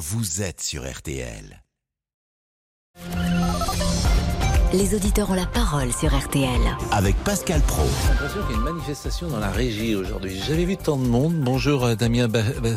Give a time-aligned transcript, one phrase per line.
[0.00, 1.62] vous êtes sur RTL.
[4.72, 6.48] Les auditeurs ont la parole sur RTL.
[6.90, 7.82] Avec Pascal Pro.
[7.84, 10.30] J'ai l'impression qu'il y a une manifestation dans la régie aujourd'hui.
[10.38, 11.34] J'ai jamais vu tant de monde.
[11.34, 12.70] Bonjour euh, Damien ba ba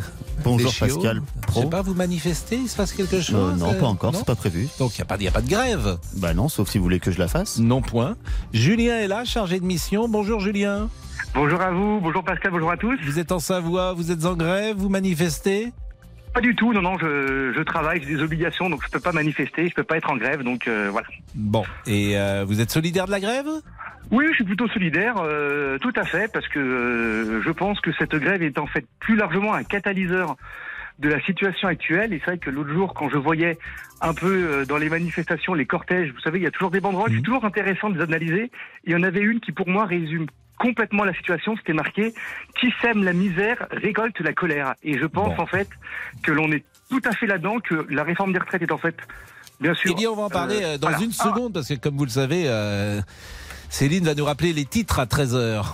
[0.44, 0.73] Bonjour.
[0.78, 1.62] Pascal Je Pro.
[1.62, 4.19] sais pas, vous manifestez Il se passe quelque chose Euh, non, euh, pas encore, non
[4.19, 4.67] c'est pas prévu.
[4.78, 6.83] Donc il n'y a, pas- y a pas de grève Bah non, sauf si vous
[6.83, 7.58] voulez que je la fasse.
[7.60, 8.17] Non point.
[8.51, 10.10] Julien est là, chargé de mission.
[10.10, 10.90] Bonjour Julien.
[11.35, 12.97] Bonjour à vous, bonjour Pascal, bonjour à tous.
[13.05, 15.71] Vous êtes en Savoie, vous êtes en grève, vous manifestez
[16.34, 19.12] Pas du tout, non, non, je, je travaille, j'ai des obligations, donc je peux pas
[19.12, 21.08] manifester, je peux pas être en grève, donc euh, voilà.
[21.36, 21.64] Bon.
[21.86, 23.46] Et euh, vous êtes solidaire de la grève?
[24.10, 27.91] Oui, je suis plutôt solidaire, euh, tout à fait, parce que euh, je pense que
[27.94, 30.36] cette grève est en fait plus largement un catalyseur
[31.00, 32.14] de la situation actuelle.
[32.14, 33.58] Et c'est vrai que l'autre jour, quand je voyais
[34.02, 36.82] un peu euh, dans les manifestations, les cortèges, vous savez, il y a toujours des
[36.82, 37.18] banderoles, Mhm.
[37.18, 38.52] c'est toujours intéressant de les analyser.
[38.86, 40.26] Il y en avait une qui, pour moi, résume
[40.63, 41.55] complètement la situation.
[41.58, 42.13] C'était marqué
[42.59, 44.73] Qui sème la misère récolte la colère.
[44.84, 45.44] Et je pense, Bon.
[45.44, 45.67] en fait,
[46.23, 48.95] que l'on est tout à fait là-dedans, que la réforme des retraites est en fait,
[49.59, 49.91] bien sûr.
[49.91, 51.04] Eh bien, on va en parler euh, euh, dans voilà.
[51.04, 53.01] une seconde, parce que comme vous le savez, euh,
[53.70, 55.73] Céline va nous rappeler les titres à 13h.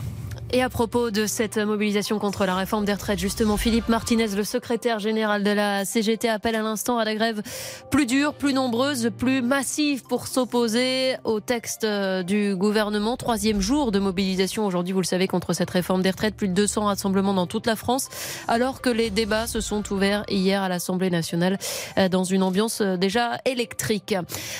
[0.51, 4.43] Et à propos de cette mobilisation contre la réforme des retraites, justement, Philippe Martinez, le
[4.43, 7.43] secrétaire général de la CGT, appelle à l'instant à la grève
[7.91, 13.15] plus dure, plus nombreuse, plus massive pour s'opposer au texte euh, du gouvernement.
[13.15, 16.35] Troisième jour de mobilisation aujourd'hui, vous le savez, contre cette réforme des retraites.
[16.35, 18.09] Plus de 200 rassemblements dans toute la France,
[18.47, 21.59] alors que les débats se sont ouverts hier à l'Assemblée nationale
[21.99, 24.15] euh, dans une ambiance euh, déjà électrique.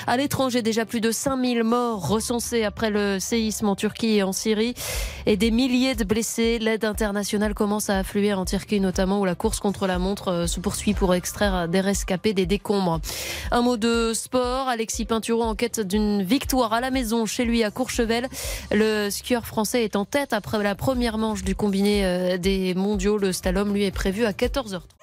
[0.06, 4.34] À l'étranger, déjà plus de 5000 morts recensés après le séisme en Turquie et en
[4.34, 4.76] Syrie
[5.26, 6.60] et des milliers blessés.
[6.60, 10.48] L'aide internationale commence à affluer en Turquie notamment où la course contre la montre euh,
[10.48, 13.00] se poursuit pour extraire des rescapés des décombres.
[13.52, 14.68] Un mot de sport.
[14.68, 18.28] Alexis Pinturo en quête d'une victoire à la maison chez lui à Courchevel.
[18.72, 23.18] Le skieur français est en tête après la première manche du combiné euh, des mondiaux.
[23.18, 24.99] Le slalom lui est prévu à 14h30.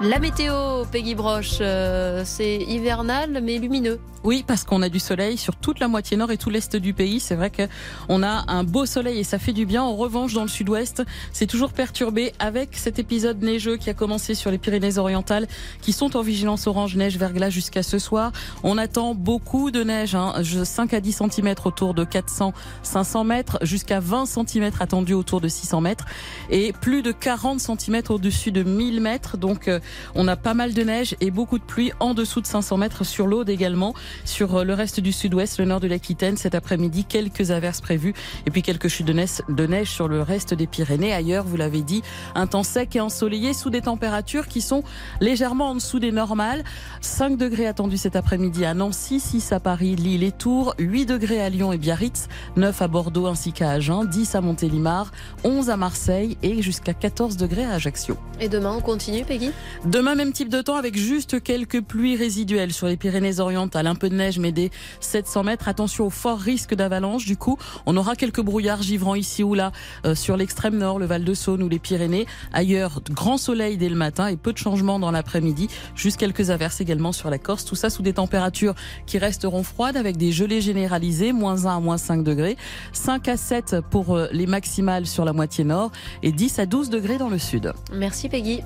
[0.00, 3.98] La météo, Peggy Broche, euh, c'est hivernal mais lumineux.
[4.24, 6.92] Oui, parce qu'on a du soleil sur toute la moitié nord et tout l'est du
[6.92, 7.20] pays.
[7.20, 9.82] C'est vrai qu'on a un beau soleil et ça fait du bien.
[9.84, 14.34] En revanche, dans le sud-ouest, c'est toujours perturbé avec cet épisode neigeux qui a commencé
[14.34, 15.46] sur les Pyrénées-Orientales,
[15.82, 18.32] qui sont en vigilance orange neige verglas jusqu'à ce soir.
[18.64, 23.58] On attend beaucoup de neige, hein, Je- 5 à 10 cm autour de 400-500 mètres,
[23.62, 26.06] jusqu'à 20 cm attendus autour de 600 mètres
[26.50, 29.36] et plus de 40 cm au-dessus de 1000 mètres.
[29.36, 29.78] Donc, euh,
[30.14, 33.04] on a pas mal de neige et beaucoup de pluie en dessous de 500 mètres
[33.04, 33.94] sur l'Aude également.
[34.24, 38.14] Sur euh, le reste du sud-ouest, le nord de l'Aquitaine, cet après-midi, quelques averses prévues
[38.46, 41.12] et puis quelques chutes de neige, de neige sur le reste des Pyrénées.
[41.12, 42.02] Ailleurs, vous l'avez dit,
[42.34, 44.82] un temps sec et ensoleillé sous des températures qui sont
[45.20, 46.64] légèrement en dessous des normales.
[47.00, 51.40] 5 degrés attendus cet après-midi à Nancy, 6 à Paris, Lille et Tours, 8 degrés
[51.40, 55.10] à Lyon et Biarritz, 9 à Bordeaux ainsi qu'à Agen, 10 à Montélimar,
[55.44, 58.16] 11 à Marseille et jusqu'à 14 degrés à Ajaccio.
[58.40, 59.50] Et demain, on continue, Peggy?
[59.84, 63.86] Demain, même type de temps avec juste quelques pluies résiduelles sur les Pyrénées-Orientales.
[63.86, 65.68] Un peu de neige, mais des 700 mètres.
[65.68, 67.26] Attention au fort risque d'avalanche.
[67.26, 67.56] Du coup,
[67.86, 69.70] on aura quelques brouillards givrants ici ou là
[70.04, 72.26] euh, sur l'extrême nord, le Val-de-Saône ou les Pyrénées.
[72.52, 75.68] Ailleurs, grand soleil dès le matin et peu de changements dans l'après-midi.
[75.94, 77.64] Juste quelques averses également sur la Corse.
[77.64, 78.74] Tout ça sous des températures
[79.06, 82.56] qui resteront froides avec des gelées généralisées, moins 1 à moins 5 degrés.
[82.92, 85.92] 5 à 7 pour euh, les maximales sur la moitié nord
[86.24, 87.72] et 10 à 12 degrés dans le sud.
[87.92, 88.60] Merci, Peggy.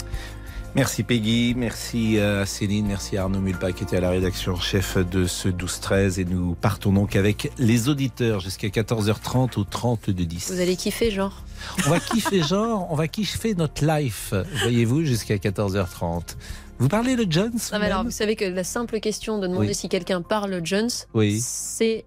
[0.74, 4.56] Merci Peggy, merci euh, à Céline, merci à Arnaud Mulpa qui était à la rédaction
[4.56, 10.08] chef de ce 12-13 et nous partons donc avec les auditeurs jusqu'à 14h30 au 30
[10.08, 10.50] de 10.
[10.50, 11.42] Vous allez kiffer, genre.
[11.86, 14.32] On va kiffer genre, on va kiffer notre life,
[14.62, 16.36] voyez-vous, jusqu'à 14h30.
[16.78, 19.68] Vous parlez de Jones Ah, mais alors, vous savez que la simple question de demander
[19.68, 19.74] Oui.
[19.74, 21.38] si quelqu'un parle Jones, Oui.
[21.42, 22.06] c'est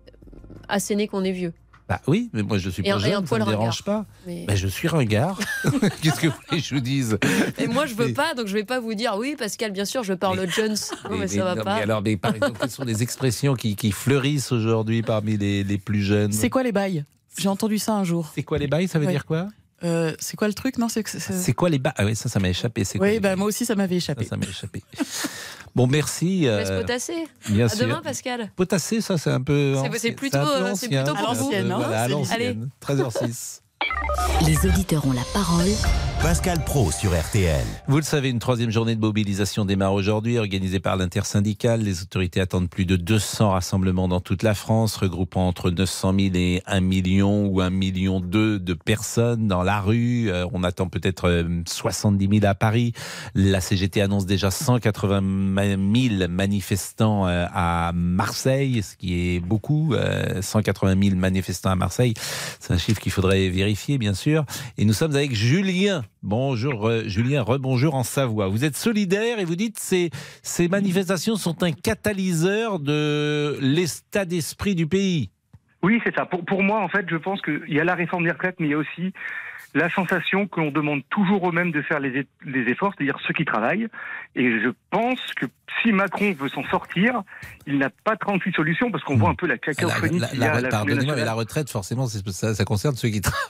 [0.68, 1.54] asséner qu'on est vieux.
[1.88, 4.06] Bah oui, mais moi je suis Et pas jeune, ça poil me dérange pas.
[4.26, 5.40] Mais, Bah, je suis ringard.
[6.02, 7.20] Qu'est-ce que vous voulez que je vous dise?
[7.60, 9.86] Et moi, je veux mais- pas, donc je vais pas vous dire oui, Pascal, bien
[9.86, 10.76] sûr, je parle Jones.
[11.04, 11.76] Non, mais, Mais- ça va non, pas.
[11.76, 15.64] mais alors, mais par exemple, quelles sont les expressions qui, qui fleurissent aujourd'hui parmi les,
[15.64, 16.32] les plus jeunes?
[16.32, 17.06] C'est quoi les bails?
[17.38, 18.32] J'ai entendu ça un jour.
[18.34, 18.88] C'est quoi les bails?
[18.88, 19.12] Ça veut Ouais.
[19.12, 19.48] dire quoi?
[19.84, 20.80] Euh, c'est quoi le truc?
[20.80, 22.84] Non, c'est que c'est- C'est quoi les bails Ah oui, ça, ça m'a échappé.
[22.84, 24.26] C'est quoi Oui, bah moi aussi ça m'avait Ça, échappé.
[24.26, 24.82] ça m'a échappé.
[25.76, 26.44] Bon, merci.
[26.44, 27.28] Je euh, laisse potasser.
[27.50, 27.86] bien À sûr.
[27.86, 28.50] demain, Pascal.
[28.56, 29.76] Potasser, ça, c'est un peu.
[29.98, 31.52] C'est- plutôt, euh, plutôt pour vous.
[31.54, 32.70] hein, Voilà, à l'ancienne.
[32.80, 33.62] 13h06.
[34.46, 35.66] Les auditeurs ont la parole
[36.22, 37.64] Pascal Pro sur RTL.
[37.88, 41.82] Vous le savez, une troisième journée de mobilisation démarre aujourd'hui, organisée par l'intersyndicale.
[41.82, 46.32] Les autorités attendent plus de 200 rassemblements dans toute la France, regroupant entre 900 000
[46.36, 50.32] et 1 million ou 1 million 2 de personnes dans la rue.
[50.32, 52.94] Euh, on attend peut-être euh, 70 000 à Paris.
[53.36, 59.94] La CGT annonce déjà 180 000 manifestants euh, à Marseille, ce qui est beaucoup.
[59.94, 62.16] euh, 180 000 manifestants à Marseille,
[62.60, 63.85] c'est un chiffre qu'il faudrait vérifier.
[63.94, 64.46] Bien sûr.
[64.78, 66.04] Et nous sommes avec Julien.
[66.24, 68.48] Bonjour euh, Julien, rebonjour en Savoie.
[68.48, 70.10] Vous êtes solidaire et vous dites que
[70.42, 75.30] ces manifestations sont un catalyseur de l'état d'esprit du pays.
[75.84, 76.26] Oui, c'est ça.
[76.26, 78.68] Pour, pour moi, en fait, je pense qu'il y a la réforme des retraites, mais
[78.68, 79.14] il y a aussi
[79.76, 83.44] la sensation que l'on demande toujours eux-mêmes de faire les, les efforts, c'est-à-dire ceux qui
[83.44, 83.88] travaillent.
[84.36, 85.46] Et je pense que
[85.84, 87.22] si Macron veut s'en sortir,
[87.68, 90.70] il n'a pas 38 solutions parce qu'on voit un peu la cacophonie la, la, la,
[90.70, 93.42] Pardonnez-moi, mais la retraite, forcément, ça, ça, concerne ceux qui travaillent.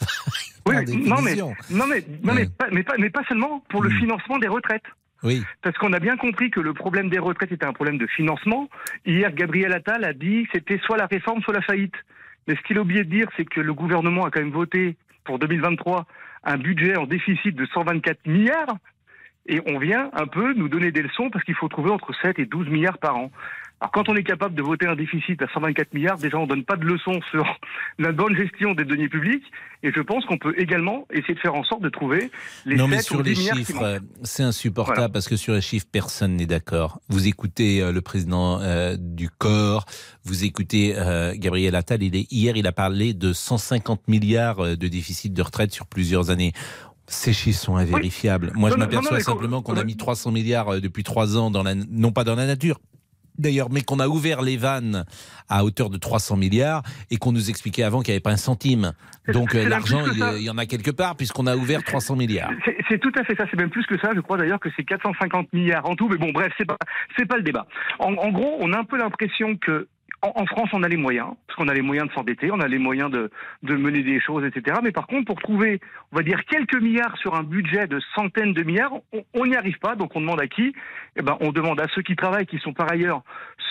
[0.68, 0.76] Oui,
[1.08, 4.40] non mais, non mais, non mais, pas, mais, pas, mais pas seulement pour le financement
[4.40, 4.86] des retraites.
[5.22, 5.44] Oui.
[5.62, 8.68] Parce qu'on a bien compris que le problème des retraites était un problème de financement.
[9.06, 11.94] Hier, Gabriel Attal a dit que c'était soit la réforme, soit la faillite.
[12.48, 14.98] Mais ce qu'il a oublié de dire, c'est que le gouvernement a quand même voté
[15.26, 16.06] pour 2023
[16.46, 18.78] un budget en déficit de 124 milliards.
[19.48, 22.40] Et on vient un peu nous donner des leçons parce qu'il faut trouver entre 7
[22.40, 23.32] et 12 milliards par an.
[23.82, 26.64] Alors quand on est capable de voter un déficit à 124 milliards, déjà on donne
[26.64, 27.46] pas de leçons sur
[28.00, 29.44] la bonne gestion des deniers publics.
[29.84, 32.32] Et je pense qu'on peut également essayer de faire en sorte de trouver
[32.66, 35.10] les non mais sur les chiffres, c'est insupportable voilà.
[35.10, 37.02] parce que sur les chiffres personne n'est d'accord.
[37.10, 39.86] Vous écoutez euh, le président euh, du corps,
[40.24, 42.02] vous écoutez euh, Gabriel Attal.
[42.02, 46.30] Il est, hier il a parlé de 150 milliards de déficit de retraite sur plusieurs
[46.30, 46.54] années.
[47.08, 48.52] Ces chiffres sont invérifiables.
[48.56, 48.60] Oui.
[48.62, 51.76] Moi, non, je m'aperçois simplement qu'on a mis 300 milliards depuis trois ans dans la,
[51.76, 52.80] non pas dans la nature,
[53.38, 55.06] d'ailleurs, mais qu'on a ouvert les vannes
[55.50, 58.38] à hauteur de 300 milliards et qu'on nous expliquait avant qu'il n'y avait pas un
[58.38, 58.94] centime.
[59.28, 62.52] Donc l'argent, il, il, y en a quelque part puisqu'on a ouvert 300 milliards.
[62.90, 63.46] C'est tout à fait ça.
[63.50, 64.12] C'est même plus que ça.
[64.16, 66.08] Je crois d'ailleurs que c'est 450 milliards en tout.
[66.08, 66.78] Mais bon, bref, c'est pas
[67.18, 67.66] c'est pas le débat.
[68.00, 69.88] En, en gros, on a un peu l'impression que
[70.36, 72.68] en, France, on a les moyens, parce qu'on a les moyens de s'endetter, on a
[72.68, 73.30] les moyens de,
[73.64, 74.78] mener des choses, etc.
[74.84, 75.80] Mais par contre, pour trouver,
[76.12, 78.94] on va dire, quelques milliards sur un budget de centaines de milliards,
[79.34, 79.96] on n'y arrive pas.
[79.96, 80.74] Donc on demande à qui?
[81.18, 83.24] Eh ben, on demande à ceux qui travaillent, qui sont par ailleurs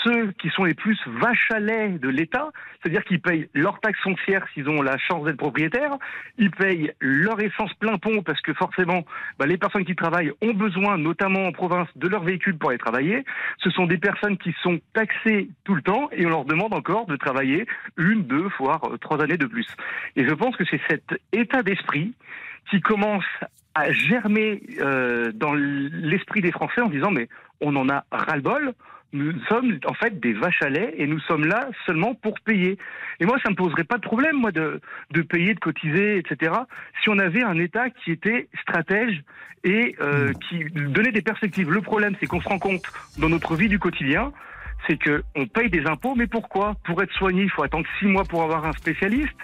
[0.04, 3.98] ceux qui sont les plus vaches à lait de l'État, c'est-à-dire qu'ils payent leur taxe
[4.00, 5.96] foncière s'ils ont la chance d'être propriétaires,
[6.38, 9.04] ils payent leur essence plein pont parce que forcément,
[9.38, 12.78] ben, les personnes qui travaillent ont besoin, notamment en province, de leur véhicule pour aller
[12.78, 13.24] travailler.
[13.58, 17.06] Ce sont des personnes qui sont taxées tout le temps et on leur demande encore
[17.06, 19.66] de travailler une, deux, voire trois années de plus.
[20.16, 22.14] Et je pense que c'est cet état d'esprit
[22.70, 23.24] qui commence
[23.74, 27.28] à germer euh, dans l'esprit des Français en disant mais
[27.60, 28.72] on en a ras-le-bol,
[29.12, 32.78] nous sommes en fait des vaches à lait et nous sommes là seulement pour payer.
[33.20, 34.80] Et moi, ça me poserait pas de problème, moi, de,
[35.12, 36.52] de payer, de cotiser, etc.
[37.02, 39.22] Si on avait un État qui était stratège
[39.62, 41.70] et euh, qui donnait des perspectives.
[41.70, 42.82] Le problème, c'est qu'on se rend compte
[43.18, 44.32] dans notre vie du quotidien
[44.86, 46.74] c'est que on paye des impôts, mais pourquoi?
[46.84, 49.34] Pour être soigné, il faut attendre six mois pour avoir un spécialiste.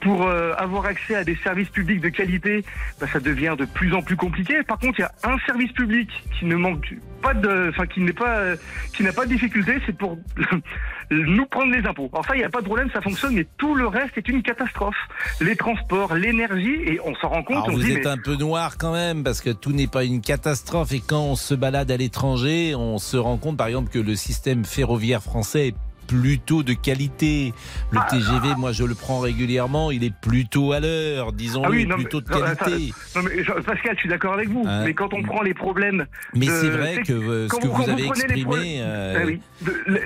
[0.00, 2.64] Pour euh, avoir accès à des services publics de qualité,
[3.00, 4.62] ben, ça devient de plus en plus compliqué.
[4.62, 8.00] Par contre, il y a un service public qui ne manque pas de, enfin qui
[8.00, 8.56] n'est pas, euh,
[8.94, 10.18] qui n'a pas de difficulté, c'est pour
[11.10, 12.10] nous prendre les impôts.
[12.12, 14.42] Enfin, il n'y a pas de problème, ça fonctionne, mais tout le reste est une
[14.42, 14.96] catastrophe.
[15.40, 17.56] Les transports, l'énergie, et on s'en rend compte.
[17.56, 18.10] Alors on vous dit, êtes mais...
[18.10, 20.92] un peu noir quand même, parce que tout n'est pas une catastrophe.
[20.92, 24.14] Et quand on se balade à l'étranger, on se rend compte, par exemple, que le
[24.16, 25.74] système ferroviaire français est
[26.06, 27.54] plutôt de qualité.
[27.90, 31.70] Le Ah, TGV, moi je le prends régulièrement, il est plutôt à l'heure, disons-le, Ah
[31.70, 32.92] oui, plutôt de mais- qualité.
[33.16, 34.62] Non, mais je- Pascal, je suis d'accord avec vous.
[34.66, 36.04] Hein mais quand on prend les problèmes,
[36.34, 38.42] Mais c'est vrai que euh, ce que vous- vous avez exprimé...
[38.44, 39.40] problèmes- euh, Ah oui.
[39.62, 40.00] De- le-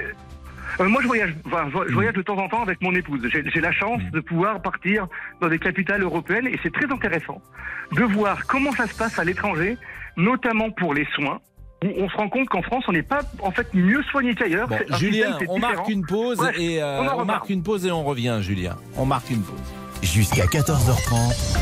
[0.80, 3.20] euh, moi, je voyage, enfin, je je voyage de temps en temps avec mon épouse.
[3.32, 4.10] J'ai j'ai la chance Mm.
[4.12, 5.08] de pouvoir partir
[5.40, 7.42] dans des capitales européennes et c'est très intéressant
[7.90, 9.76] de voir comment ça se passe à l'étranger,
[10.16, 11.40] notamment pour les soins.
[11.84, 14.66] On se rend compte qu'en France, on n'est pas en fait mieux soigné qu'ailleurs.
[14.68, 17.92] Bon, Julien, on marque une pause et euh, on en on marque une pause et
[17.92, 18.76] on revient, Julien.
[18.97, 19.58] On marque une pause.
[20.02, 21.56] Jusqu'à 14h30,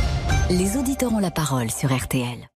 [0.51, 2.49] Les auditeurs ont la parole sur RTL.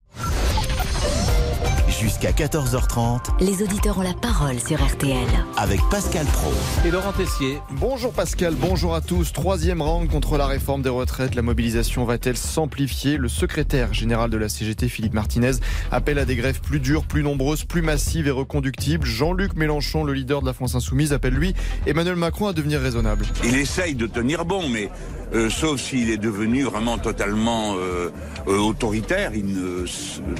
[2.20, 5.16] Jusqu'à 14h30 Les auditeurs ont la parole sur RTL.
[5.56, 6.52] avec Pascal Pro.
[6.84, 7.58] Et Laurent Tessier.
[7.72, 9.32] Bonjour Pascal, bonjour à tous.
[9.32, 11.34] Troisième round contre la réforme des retraites.
[11.34, 13.16] La mobilisation va-t-elle s'amplifier?
[13.16, 15.52] Le secrétaire général de la CGT, Philippe Martinez,
[15.90, 19.06] appelle à des grèves plus dures, plus nombreuses, plus massives et reconductibles.
[19.06, 21.54] Jean-Luc Mélenchon, le leader de la France Insoumise, appelle lui
[21.86, 23.24] Emmanuel Macron à devenir raisonnable.
[23.44, 24.90] Il essaye de tenir bon, mais
[25.34, 28.10] euh, sauf s'il est devenu vraiment totalement euh,
[28.48, 29.32] euh, autoritaire.
[29.34, 29.84] Il ne-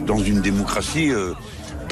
[0.07, 1.33] dans une démocratie, euh,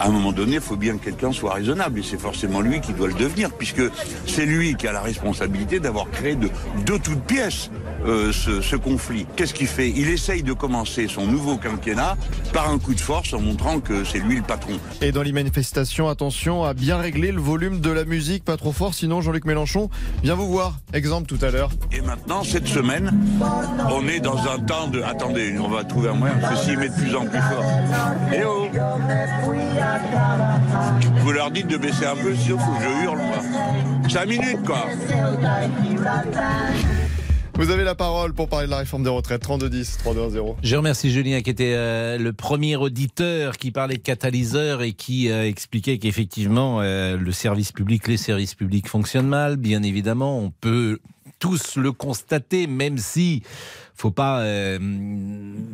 [0.00, 2.00] à un moment donné, il faut bien que quelqu'un soit raisonnable.
[2.00, 3.82] Et c'est forcément lui qui doit le devenir, puisque
[4.26, 6.48] c'est lui qui a la responsabilité d'avoir créé de,
[6.86, 7.70] de toutes pièces
[8.06, 9.26] euh, ce, ce conflit.
[9.36, 9.90] Qu'est-ce qu'il fait?
[9.90, 12.16] Il essaye de commencer son nouveau quinquennat
[12.52, 14.74] par un coup de force en montrant que c'est lui le patron.
[15.00, 18.72] Et dans les manifestations, attention à bien régler le volume de la musique, pas trop
[18.72, 19.90] fort, sinon Jean-Luc Mélenchon
[20.22, 20.78] vient vous voir.
[20.92, 21.70] Exemple tout à l'heure.
[21.92, 23.12] Et maintenant, cette semaine,
[23.90, 25.02] on est dans un temps de...
[25.02, 27.64] Attendez, on va trouver un moyen, parce que s'il met de plus en plus fort.
[28.32, 28.68] Eh oh
[31.20, 34.08] Vous leur dites de baisser un peu, sinon faut que je hurle, moi.
[34.08, 34.86] Cinq minutes, quoi
[37.54, 39.42] Vous avez la parole pour parler de la réforme des retraites.
[39.42, 40.54] 3210, 3210.
[40.62, 45.30] Je remercie Julien qui était euh, le premier auditeur qui parlait de catalyseur et qui
[45.30, 49.56] euh, expliquait qu'effectivement euh, le service public, les services publics fonctionnent mal.
[49.56, 51.00] Bien évidemment, on peut
[51.38, 53.42] tous le constater, même si
[53.98, 54.40] faut pas.
[54.42, 54.78] euh,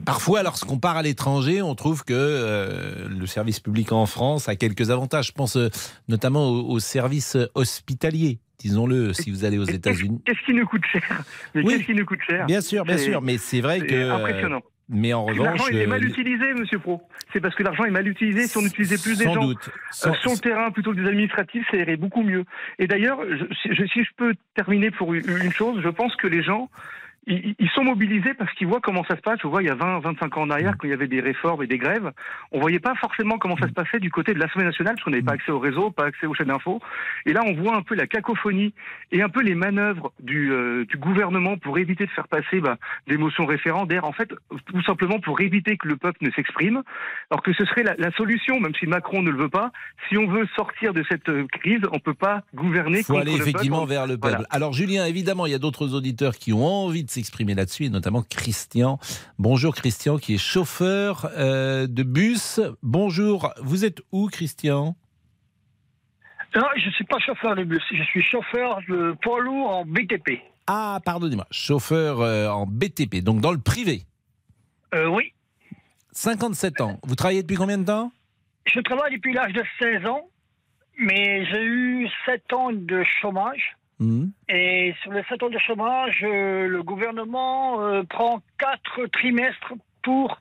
[0.05, 4.57] parfois, lorsqu'on part à l'étranger, on trouve que euh, le service public en France a
[4.57, 5.29] quelques avantages.
[5.29, 5.69] Je pense euh,
[6.09, 8.39] notamment aux, aux services hospitaliers.
[8.59, 10.23] Disons-le, si vous allez aux États-Unis.
[10.25, 11.23] Qu'est-ce qui nous coûte cher?
[11.55, 11.75] Mais Oui.
[11.75, 12.47] qu'est-ce qui nous coûte cher?
[12.47, 14.11] Bien sûr, bien sûr, mais c'est vrai que.
[14.11, 14.63] impressionnant.
[14.91, 17.03] Mais en revanche, L'argent est mal utilisé, Monsieur Pro.
[17.33, 18.47] C'est parce que l'argent est mal utilisé.
[18.47, 19.71] Si on utilisait plus des sans gens doute.
[19.91, 22.45] Sans- sur le terrain plutôt que des administratifs, ça irait beaucoup mieux.
[22.79, 26.69] Et d'ailleurs, je- si, je- peux terminer pour une chose, je pense que les gens,
[27.27, 29.39] ils, ils sont mobilisés parce qu'ils voient comment ça se passe.
[29.43, 30.51] Je vois, il y a 20, 25 ans en Mm.
[30.53, 32.11] arrière, quand il y avait des réformes et des grèves,
[32.53, 35.11] on voyait pas forcément comment ça se passait du côté de l'Assemblée nationale, parce qu'on
[35.11, 36.81] n'avait pas accès au réseau, pas accès aux chaînes d'infos.
[37.27, 38.73] Et là, on voit un peu la cacophonie
[39.13, 42.77] et un peu les manœuvres du, euh, du gouvernement pour éviter de faire passer bah,
[43.07, 44.29] des motions référendaires, en fait,
[44.67, 46.83] tout simplement pour éviter que le peuple ne s'exprime,
[47.31, 49.73] alors que ce serait la, la solution, même si Macron ne le veut pas.
[50.09, 53.23] Si on veut sortir de cette euh, crise, on peut pas gouverner Il faut contre
[53.27, 53.49] aller le peuple.
[53.51, 54.35] effectivement vers le peuple.
[54.35, 54.47] Voilà.
[54.51, 57.91] Alors Julien, évidemment, il y a d'autres auditeurs qui ont envie de s'exprimer là-dessus, et
[57.91, 58.99] notamment Christian.
[59.39, 62.61] Bonjour Christian, qui est chauffeur euh, de bus.
[62.83, 64.97] Bonjour, vous êtes où Christian?
[66.57, 69.85] Non, je ne suis pas chauffeur de bus, je suis chauffeur de poids lourd en
[69.85, 70.41] BTP.
[70.67, 74.03] Ah, pardonnez-moi, chauffeur euh, en BTP, donc dans le privé.
[74.95, 75.33] Euh, oui,
[76.13, 76.99] 57 ans.
[77.05, 78.13] Vous travaillez depuis combien de temps?
[78.67, 80.29] Je travaille depuis l'âge de 16 ans,
[80.99, 83.77] mais j'ai eu 7 ans de chômage.
[84.01, 84.27] Hmm.
[84.49, 90.41] Et sur les 7 ans de chômage, euh, le gouvernement euh, prend 4 trimestres pour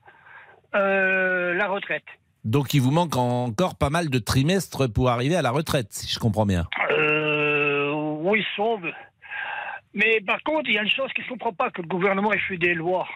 [0.74, 2.04] euh, la retraite.
[2.44, 6.12] Donc il vous manque encore pas mal de trimestres pour arriver à la retraite, si
[6.12, 6.66] je comprends bien.
[6.90, 8.90] Euh, oui, sauve.
[9.94, 12.32] Mais par contre, il y a une chose je ne comprends pas, que le gouvernement
[12.32, 13.08] ait fait des lois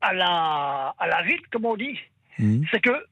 [0.00, 1.98] à la, à la vite, comme on dit.
[2.38, 2.62] Hmm.
[2.70, 3.04] c'est que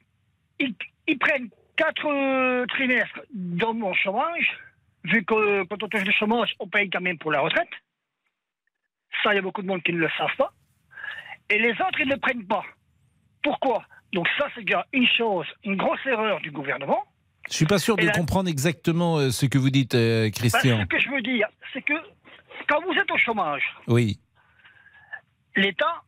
[0.60, 0.74] ils,
[1.08, 4.56] ils prennent quatre trimestres dans mon chômage,
[5.06, 7.68] vu que euh, quand on touche le chômage, on paye quand même pour la retraite.
[9.22, 10.52] Ça, il y a beaucoup de monde qui ne le savent pas.
[11.50, 12.64] Et les autres, ils ne le prennent pas.
[13.42, 13.84] Pourquoi?
[14.12, 17.04] Donc ça, c'est déjà une chose, une grosse erreur du gouvernement.
[17.48, 20.38] Je suis pas sûr de la- comprendre exactement euh, ce que vous dites, euh, Parce
[20.40, 20.80] Christian.
[20.80, 21.94] ce que je veux dire, c'est que
[22.68, 24.18] quand vous êtes au chômage, Oui.
[25.54, 26.02] l'État,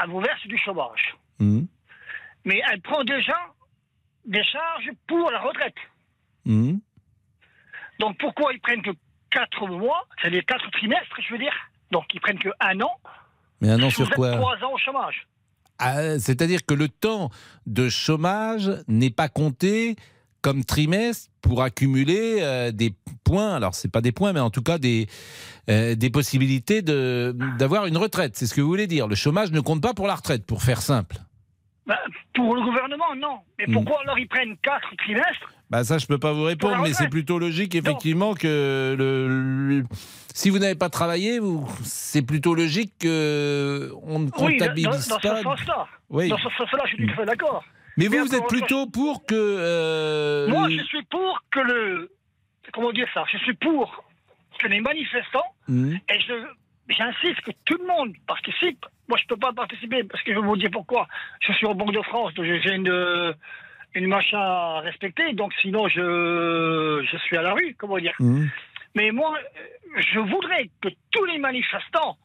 [0.00, 1.16] elle vous verse du chômage.
[1.40, 1.64] Hmm.
[2.44, 3.36] Mais elle prend déjà
[4.24, 5.74] des charges pour la retraite.
[6.44, 6.76] Hmm.
[8.00, 8.90] Donc pourquoi ils prennent que
[9.30, 11.52] 4 mois, c'est-à-dire 4 trimestres, je veux dire?
[11.90, 12.92] Donc ils prennent que un an.
[13.60, 14.32] Mais un an sur quoi?
[14.32, 15.26] 3 ans au chômage.
[15.78, 17.30] Ah, C'est-à-dire que le temps
[17.66, 19.96] de chômage n'est pas compté
[20.40, 23.54] comme trimestre pour accumuler euh, des points.
[23.56, 25.08] Alors, c'est pas des points, mais en tout cas des,
[25.70, 28.36] euh, des possibilités de- d'avoir une retraite.
[28.36, 29.08] C'est ce que vous voulez dire.
[29.08, 31.16] Le chômage ne compte pas pour la retraite, pour faire simple.
[31.86, 31.96] Ben,
[32.34, 33.38] pour le gouvernement, non.
[33.58, 33.72] Mais Hmm.
[33.72, 37.08] pourquoi alors ils prennent 4 trimestres Bah ça, je peux pas vous répondre, mais c'est
[37.08, 39.84] plutôt logique, effectivement, que le, le-
[40.34, 45.08] si vous n'avez pas travaillé, vous- c'est plutôt logique que on ne Oui, dans, comptabilise
[45.08, 45.36] dans pas.
[45.36, 45.86] ce sens-là.
[46.10, 46.28] Oui.
[46.28, 47.64] Dans ce sens-là, je suis tout à fait d'accord.
[47.96, 49.34] Mais vous, Mais vous êtes plutôt pour que.
[49.34, 52.10] euh, Moi, je suis pour que le.
[52.72, 53.24] Comment dire ça?
[53.32, 54.04] Je suis pour
[54.58, 55.94] que les manifestants, Hmm.
[55.94, 56.34] et je.
[56.86, 58.84] J'insiste que tout le monde participe.
[59.08, 61.08] Moi, je ne peux pas participer parce que je vais vous dire pourquoi.
[61.40, 63.34] Je suis en Banque de France, donc j'ai une,
[63.94, 65.32] une machin à respecter.
[65.34, 68.14] Donc, sinon, je, je suis à la rue, comment dire.
[68.18, 68.46] Hmm.
[68.94, 69.36] Mais moi,
[69.96, 72.16] je voudrais que tous les manifestants,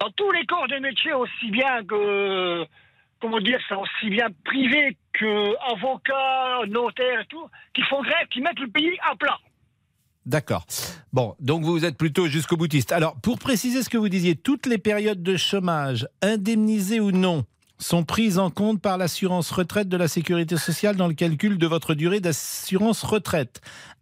[0.00, 2.64] dans tous les corps de métier, aussi bien que,
[3.20, 8.40] comment dire ça, aussi bien privés que avocats, notaires et tout, qui font grève, qui
[8.40, 9.38] mettent le pays à plat.
[10.26, 10.64] D'accord.
[11.12, 12.92] Bon, donc vous êtes plutôt jusqu'au boutiste.
[12.92, 17.44] Alors, pour préciser ce que vous disiez, toutes les périodes de chômage, indemnisées ou non,
[17.78, 21.66] sont prises en compte par l'assurance retraite de la sécurité sociale dans le calcul de
[21.66, 23.60] votre durée d'assurance retraite.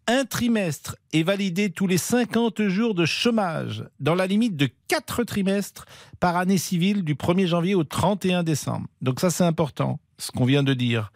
[0.09, 5.23] Un trimestre est validé tous les 50 jours de chômage, dans la limite de 4
[5.25, 5.85] trimestres
[6.21, 8.89] par année civile du 1er janvier au 31 décembre.
[9.01, 11.13] Donc ça, c'est important, ce qu'on vient de dire.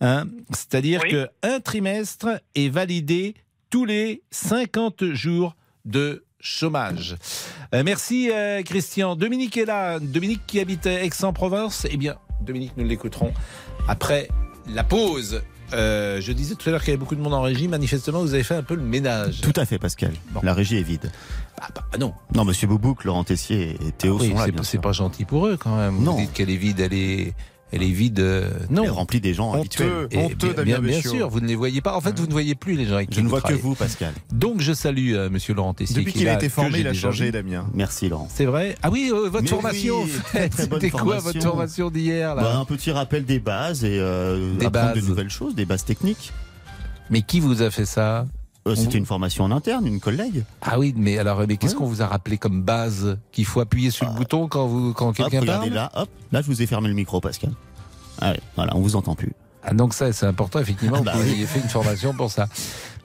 [0.00, 1.10] Hein C'est-à-dire Oui.
[1.10, 3.34] que un trimestre est validé
[3.68, 7.16] tous les 50 jours de chômage.
[7.74, 9.16] Euh, merci euh, Christian.
[9.16, 9.98] Dominique est là.
[9.98, 11.86] Dominique qui habite Aix-en-Provence.
[11.90, 13.32] Eh bien, Dominique, nous l'écouterons
[13.88, 14.28] après
[14.68, 15.42] la pause.
[15.72, 17.68] Euh, je disais tout à l'heure qu'il y avait beaucoup de monde en régie.
[17.68, 19.40] Manifestement, vous avez fait un peu le ménage.
[19.40, 20.12] Tout à fait, Pascal.
[20.30, 20.40] Bon.
[20.42, 21.12] La régie est vide.
[21.60, 24.92] Ah, bah, non, Non, Monsieur Boubouk, Laurent Tessier et Théo Oui, sont là, c'est pas
[24.92, 26.02] gentil pour eux quand même.
[26.02, 26.12] Non.
[26.12, 27.34] Vous dites qu'elle est vide, elle est,
[27.72, 28.18] Elle est vide.
[28.20, 28.82] euh, non.
[28.82, 30.08] Elle est remplie des gens habituels.
[30.10, 31.94] Et bien, bien, bien sûr, vous ne les voyez pas.
[31.96, 33.54] En fait, vous ne voyez plus les gens avec qui Je ne vous vois que
[33.54, 34.12] vous, Pascal.
[34.32, 35.96] Donc, je salue euh, Monsieur Laurent Tessier.
[35.96, 37.30] Depuis qui qu'il a été formé, il a changé, vu.
[37.32, 37.66] Damien.
[37.74, 38.28] Merci, Laurent.
[38.34, 40.02] C'est vrai Ah oui, euh, votre Mais formation.
[40.02, 40.10] oui,
[40.56, 41.90] C'était quoi votre formation.
[41.90, 45.02] d'hier là Bah, un petit rappel des bases et euh, Des apprendre bases.
[45.04, 46.32] de nouvelles choses, des bases techniques.
[47.08, 48.26] Mais qui vous a fait ça?
[48.68, 50.44] Euh, C'était une formation en interne, une collègue.
[50.60, 51.78] Ah oui, mais alors, mais qu'est-ce Ouais.
[51.78, 55.12] qu'on vous a rappelé comme base Qu'il faut appuyer sur le bouton quand vous quand
[55.12, 57.52] quelqu'un regardez parle là, hop, là je vous ai fermé le micro, Pascal.
[58.20, 59.32] Allez, voilà, on vous entend plus.
[59.62, 61.30] Ah, donc ça, c'est important, effectivement, Bah que vous oui.
[61.36, 62.48] ayez fait une formation pour ça.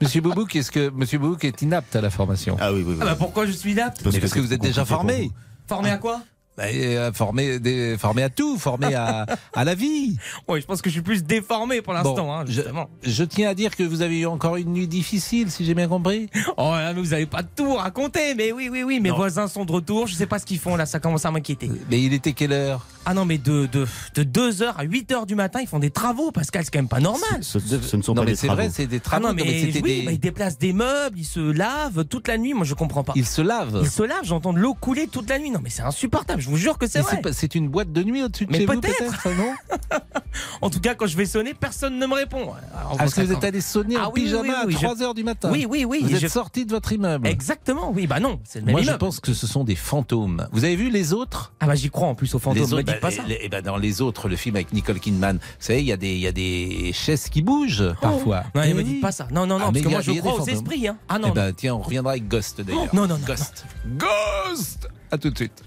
[0.00, 2.56] Monsieur Boubouk, est-ce que Monsieur Boubouk est inapte à la formation?
[2.60, 2.98] Ah oui, oui, oui.
[3.00, 5.30] Ah bah pourquoi je suis Mais Parce que vous êtes déjà formé.
[5.66, 6.20] Formé à quoi?
[6.56, 7.58] Bah, euh, formé,
[7.98, 10.16] formé à tout, formé à, à la vie.
[10.48, 12.88] Ouais, je pense que je suis plus déformé pour l'instant, hein, je, justement.
[13.02, 15.88] je tiens à dire que vous avez eu encore une nuit difficile, si j'ai bien
[15.88, 16.28] compris.
[16.56, 19.16] Oh là, mais vous avez pas tout raconté, mais oui, oui, oui, mes Non.
[19.16, 21.70] voisins sont de retour, je sais pas ce qu'ils font là, ça commence à m'inquiéter.
[21.90, 22.86] Mais il était quelle heure?
[23.08, 23.86] Ah non, mais de, de,
[24.16, 26.98] de 2h à 8h du matin, ils font des travaux, Pascal, c'est quand même pas
[27.00, 27.38] normal.
[27.40, 28.62] Ce, ce ne sont Non, pas mais des c'est travaux.
[28.62, 29.28] vrai, c'est des Ah travaux.
[29.28, 32.36] non, mais, c'était oui, des- bah, ils déplacent des meubles, ils se lavent toute la
[32.36, 33.12] nuit, moi je comprends pas.
[33.14, 33.78] Il se lave.
[33.82, 35.50] Ils se lavent, j'entends de l'eau couler toute la nuit.
[35.50, 37.20] Non, mais c'est insupportable, je vous jure que c'est Mais vrai.
[37.20, 38.98] pas- C'est une boîte de nuit au-dessus de Mais chez vous, peut-être.
[38.98, 39.54] peut-être, non
[40.60, 42.50] En tout cas, quand je vais sonner, personne ne me répond.
[42.76, 44.78] Alors, Est-ce que vous êtes allé sonner Ah en oui, oui, pyjama oui, oui, à
[44.78, 46.00] je- 3 heures du matin Oui, oui, oui.
[46.02, 48.82] Vous êtes je- sorti de votre immeuble Exactement, oui, bah non, c'est le même Moi,
[48.82, 50.46] je pense que ce sont des fantômes.
[50.52, 51.52] Vous avez vu les autres?
[51.60, 53.22] Ah bah j'y crois en plus aux fantômes, bah, pas ça.
[53.26, 55.92] les- eh ben, dans les autres, le film avec Nicole Kidman, vous savez, il y,
[55.92, 58.44] a des- il y a des chaises qui bougent parfois.
[58.54, 58.84] Non, Eh mais me oui.
[58.84, 59.26] dites pas ça.
[59.30, 60.36] Non, non, non, Ah, parce mais que il y moi a- je a crois aux
[60.38, 60.54] fantômes.
[60.54, 60.88] esprits.
[60.88, 60.96] Hein.
[61.08, 61.34] Ah non, Eh non.
[61.34, 62.94] ben, tiens, on reviendra avec Ghost d'ailleurs.
[62.94, 63.64] non, non, non, Ghost.
[63.86, 65.62] Ghost À tout de suite.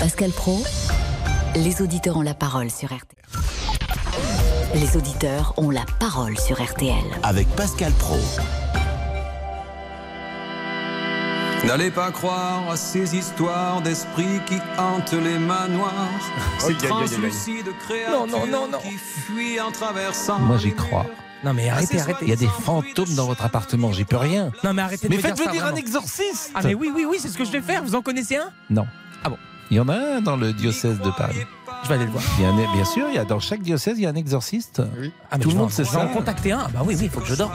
[0.00, 0.62] Pascal Pro,
[1.54, 3.16] les auditeurs ont la parole sur RTL.
[4.74, 6.94] Les auditeurs ont la parole sur RTL.
[7.22, 8.16] Avec Pascal Pro.
[11.64, 15.92] N'allez pas croire à ces histoires d'esprits qui hantent les manoirs.
[16.58, 17.66] Ces translucides
[18.10, 18.78] Non, non, non, non.
[18.78, 20.38] créatures qui fuient en traversant.
[20.38, 21.06] Moi, j'y crois.
[21.44, 22.24] Non, mais arrêtez, arrêtez.
[22.24, 24.52] Il y a des fantômes dans votre appartement, j'y peux rien.
[24.64, 26.90] Non, mais arrêtez de Mais me dire faites ça, venir un exorciste Ah, mais oui,
[26.94, 27.82] oui, oui, c'est ce que je vais faire.
[27.82, 28.50] Vous en connaissez un?
[28.70, 28.86] Non.
[29.24, 29.38] Ah bon
[29.70, 31.44] Il y en a un dans le diocèse de Paris.
[31.86, 32.24] Je vais aller le voir.
[32.38, 34.08] Il y a un- bien sûr, il y a, dans chaque diocèse, il y a
[34.10, 34.82] un exorciste.
[35.30, 36.02] Ah, mais Tout le monde sait je vais ça.
[36.04, 36.62] en contacter un.
[36.64, 37.52] Ah, bah oui, oui, il faut que je dorme.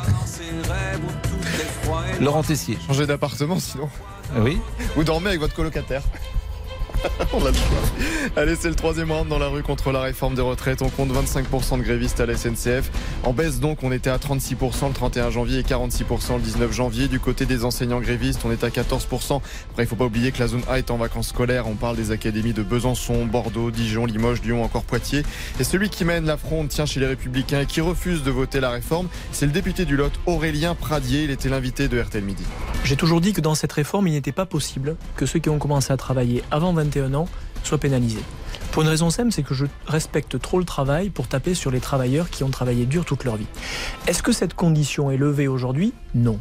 [2.22, 2.78] Laurent Tessier.
[2.88, 3.89] Changer d'appartement sinon.
[4.38, 4.60] Oui.
[4.96, 6.02] Vous dormez avec votre colocataire.
[7.34, 7.78] On a le choix.
[8.36, 10.82] Allez, c'est le troisième round dans la rue contre la réforme des retraites.
[10.82, 12.92] On compte 25% de grévistes à la SNCF.
[13.24, 17.08] En baisse donc, on était à 36% le 31 janvier et 46% le 19 janvier.
[17.08, 19.42] Du côté des enseignants grévistes, on est à 14%.
[19.72, 21.68] Après, il faut pas oublier que la zone A est en vacances scolaires.
[21.68, 25.24] On parle des académies de Besançon, Bordeaux, Dijon, Limoges, Lyon, encore Poitiers.
[25.60, 28.60] Et celui qui mène la fronde tient chez les Républicains et qui refuse de voter
[28.60, 31.24] la réforme, c'est le député du Lot, Aurélien Pradier.
[31.24, 32.44] Il était l'invité de RTL Midi.
[32.84, 35.60] J'ai toujours dit que dans cette réforme, il n'était pas possible que ceux qui ont
[35.60, 37.27] commencé à travailler avant 21 ans
[37.63, 38.23] soient pénalisés.
[38.71, 41.80] Pour une raison simple, c'est que je respecte trop le travail pour taper sur les
[41.80, 43.47] travailleurs qui ont travaillé dur toute leur vie.
[44.08, 45.93] Est-ce que cette condition est levée aujourd'hui?
[46.15, 46.39] Non.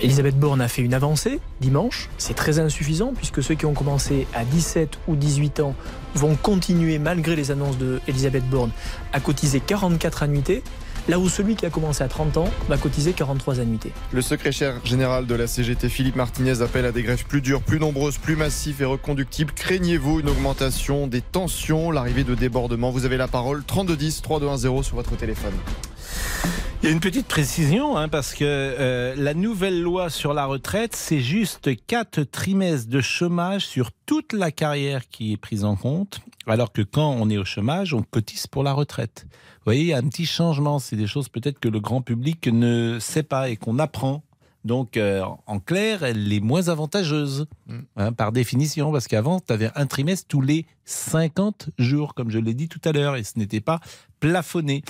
[0.00, 2.10] Elisabeth Borne a fait une avancée dimanche.
[2.18, 5.74] C'est très insuffisant puisque ceux qui ont commencé à 17 ou 18 ans
[6.14, 8.70] vont continuer, malgré les annonces de Elisabeth Borne,
[9.12, 10.62] à cotiser 44 annuités,
[11.08, 13.92] là où celui qui a commencé à 30 ans va cotiser 43 annuités.
[14.12, 17.80] Le secrétaire général de la CGT, Philippe Martinez, appelle à des grèves plus dures, plus
[17.80, 19.52] nombreuses, plus massives et reconductibles.
[19.52, 22.90] Craignez-vous une augmentation des tensions, l'arrivée de débordements?
[22.90, 25.54] Vous avez la parole 3210 3210 sur votre téléphone.
[26.80, 30.46] Il y a une petite précision, hein, parce que euh, la nouvelle loi sur la
[30.46, 35.74] retraite, c'est juste quatre trimestres de chômage sur toute la carrière qui est prise en
[35.74, 39.26] compte, alors que quand on est au chômage, on cotise pour la retraite.
[39.28, 40.78] Vous voyez, il y a un petit changement.
[40.78, 44.22] C'est des choses peut-être que le grand public ne sait pas et qu'on apprend.
[44.64, 47.46] Donc, euh, en clair, elle est moins avantageuse,
[47.96, 52.38] hein, par définition, parce qu'avant, tu avais un trimestre tous les 50 jours, comme je
[52.38, 53.80] l'ai dit tout à l'heure, et ce n'était pas
[54.20, 54.84] plafonné.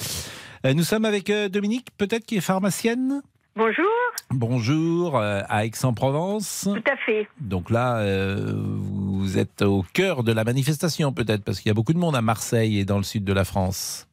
[0.67, 3.23] Euh, nous sommes avec euh, Dominique, peut-être qui est pharmacienne?
[3.57, 3.87] Bonjour,
[4.31, 6.69] Bonjour, euh, à Aix-en-Provence.
[6.73, 7.27] tout à fait.
[7.41, 11.75] Donc là, euh, vous êtes au cœur de la manifestation, peut-être, parce qu'il y a
[11.75, 14.07] beaucoup de monde à Marseille et dans le sud de la France.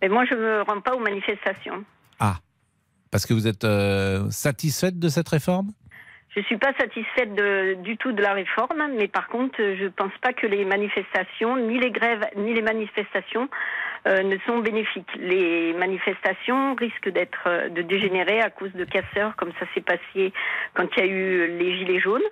[0.00, 1.84] Mais moi, je ne me rends pas aux manifestations.
[2.20, 2.36] Ah,
[3.10, 5.70] parce que vous êtes euh, satisfaite de cette réforme?
[6.34, 9.84] Je ne suis pas satisfaite de- du tout de la réforme, mais par contre, je
[9.84, 13.48] ne pense pas que les manifestations, ni les grèves, ni les manifestations
[14.06, 15.10] ne sont bénéfiques.
[15.16, 20.32] Les manifestations risquent d'être euh, de dégénérer à cause de casseurs, comme ça s'est passé
[20.74, 22.22] quand il y a eu les gilets jaunes.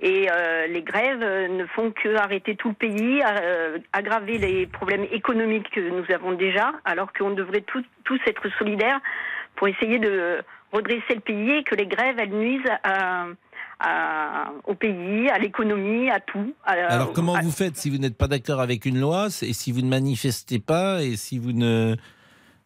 [0.00, 4.66] Et euh, les grèves euh, ne font que arrêter tout le pays, euh, aggraver les
[4.66, 9.00] problèmes économiques que nous avons déjà, alors qu'on devrait tous, tous être solidaires
[9.54, 13.26] pour essayer de redresser le pays et que les grèves, elles nuisent à,
[13.78, 16.54] à- au pays, à l'économie, à tout.
[16.64, 19.52] à- Alors comment à- vous faites si vous n'êtes pas d'accord avec une loi et
[19.52, 21.94] si vous ne manifestez pas et si vous ne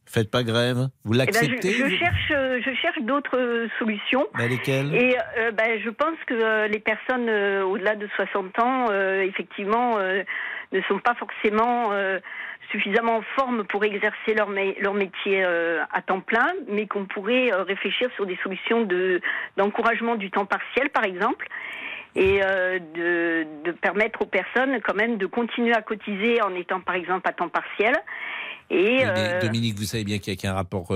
[0.07, 0.88] faites pas grève?
[1.05, 4.27] Vous Eh ben, l'acceptez je, cherche, euh, je cherche d'autres euh, solutions.
[4.35, 4.94] Bah, lesquelles?
[4.94, 9.99] Et euh, ben, je pense que les personnes euh, au-delà de 60 ans, euh, effectivement,
[9.99, 11.90] ne sont pas forcément
[12.71, 17.07] suffisamment en forme pour exercer leur, mé- leur métier euh, à temps plein, mais qu'on
[17.07, 19.21] pourrait euh, réfléchir sur des solutions de
[19.57, 21.47] d'encouragement du temps partiel, par exemple.
[22.17, 26.97] Et euh, de, permettre aux personnes quand même de continuer à cotiser en étant par
[26.97, 27.95] exemple à temps partiel.
[29.41, 30.93] Dominique, vous savez bien qu'il y a qu'un rapport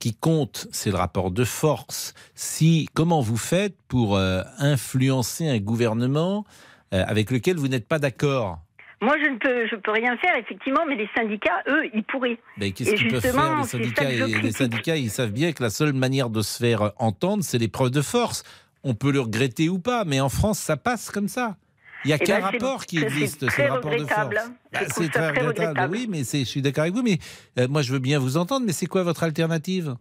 [0.00, 2.14] qui compte, c'est le rapport de force.
[2.34, 4.18] Si comment vous faites pour
[4.58, 6.44] influencer un gouvernement
[6.90, 8.58] avec lequel vous n'êtes pas d'accord?
[9.02, 12.38] Moi, je ne peux, je peux rien faire, effectivement, mais les syndicats, eux, ils pourraient.
[12.56, 15.70] Ben, Qu'est-ce qu'ils peuvent faire les syndicats et Les syndicats, ils savent bien que la
[15.70, 18.42] seule manière de se faire entendre, c'est l'épreuve de force.
[18.84, 21.56] On peut le regretter ou pas, mais en France, ça passe comme ça.
[22.04, 24.34] Il n'y a Eh qu'un ben, rapport qui existe, c'est le rapport de force.
[24.72, 25.48] Bah, c'est très très regrettable.
[25.48, 25.92] regrettable.
[25.92, 27.02] Oui, mais je suis d'accord avec vous.
[27.02, 27.18] Mais
[27.58, 28.64] euh, moi, je veux bien vous entendre.
[28.64, 29.96] Mais c'est quoi votre alternative?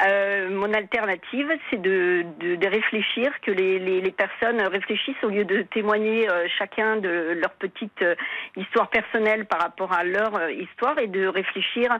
[0.00, 5.28] Euh, mon alternative, c'est de, de, de réfléchir, que les, les, les personnes réfléchissent au
[5.28, 8.16] lieu de témoigner euh, chacun de leur petite euh,
[8.56, 11.96] histoire personnelle par rapport à leur euh, histoire et de réfléchir,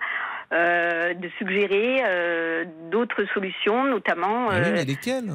[0.52, 5.30] euh, de suggérer euh, d'autres solutions, notamment Ah Oui, mais lesquelles?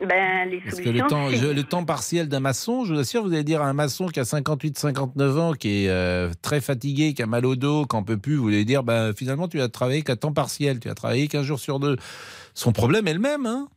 [0.00, 2.98] Ben, les Parce que le temps, c'est- je- le temps partiel d'un maçon, je vous
[3.00, 6.60] assure, vous allez dire à un maçon qui a 58-59 ans, qui est euh, très
[6.60, 9.46] fatigué, qui a mal au dos, qui n'en peut plus, vous allez dire, bah, finalement,
[9.48, 11.96] tu as travaillé qu'à temps partiel, tu as travaillé qu'un jour sur deux.
[12.54, 13.46] Son problème est le même.
[13.46, 13.68] Hein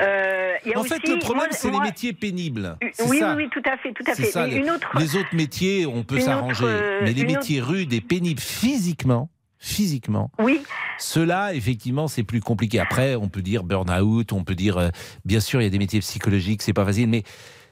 [0.00, 2.76] Euh, en fait, le problème, c'est les métiers pénibles.
[2.92, 4.24] C'est Oui, oui, oui, tout à fait, tout à fait.
[4.26, 6.64] ça, les, une autre, les autres métiers, on peut s'arranger.
[6.66, 10.60] euh, Mais les métiers rudes et pénibles physiquement, physiquement, oui.
[10.98, 12.78] ceux-là, effectivement, c'est plus compliqué.
[12.78, 14.88] Après, on peut dire burn-out, on peut dire, euh,
[15.24, 17.24] bien sûr, il y a des métiers psychologiques, c'est pas facile, mais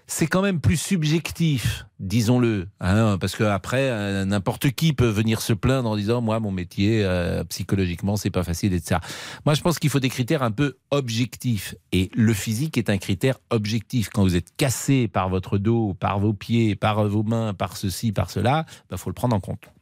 [0.06, 5.40] c'est quand même plus subjectif, disons-le, hein, parce que après, euh, n'importe qui peut venir
[5.40, 9.00] se plaindre en disant, moi, mon métier, euh, psychologiquement, c'est pas facile, etc.
[9.46, 12.98] Moi, je pense qu'il faut des critères un peu objectifs, et le physique est un
[12.98, 14.10] critère objectif.
[14.12, 18.12] Quand vous êtes cassé par votre dos, par vos pieds, par vos mains, par ceci,
[18.12, 19.73] par cela, il faut le prendre en compte.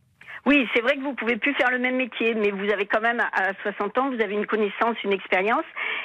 [0.45, 3.01] Oui, c'est vrai que vous pouvez plus faire le même métier, mais vous avez quand
[3.01, 5.65] même à 60 ans, vous avez une connaissance, une expérience,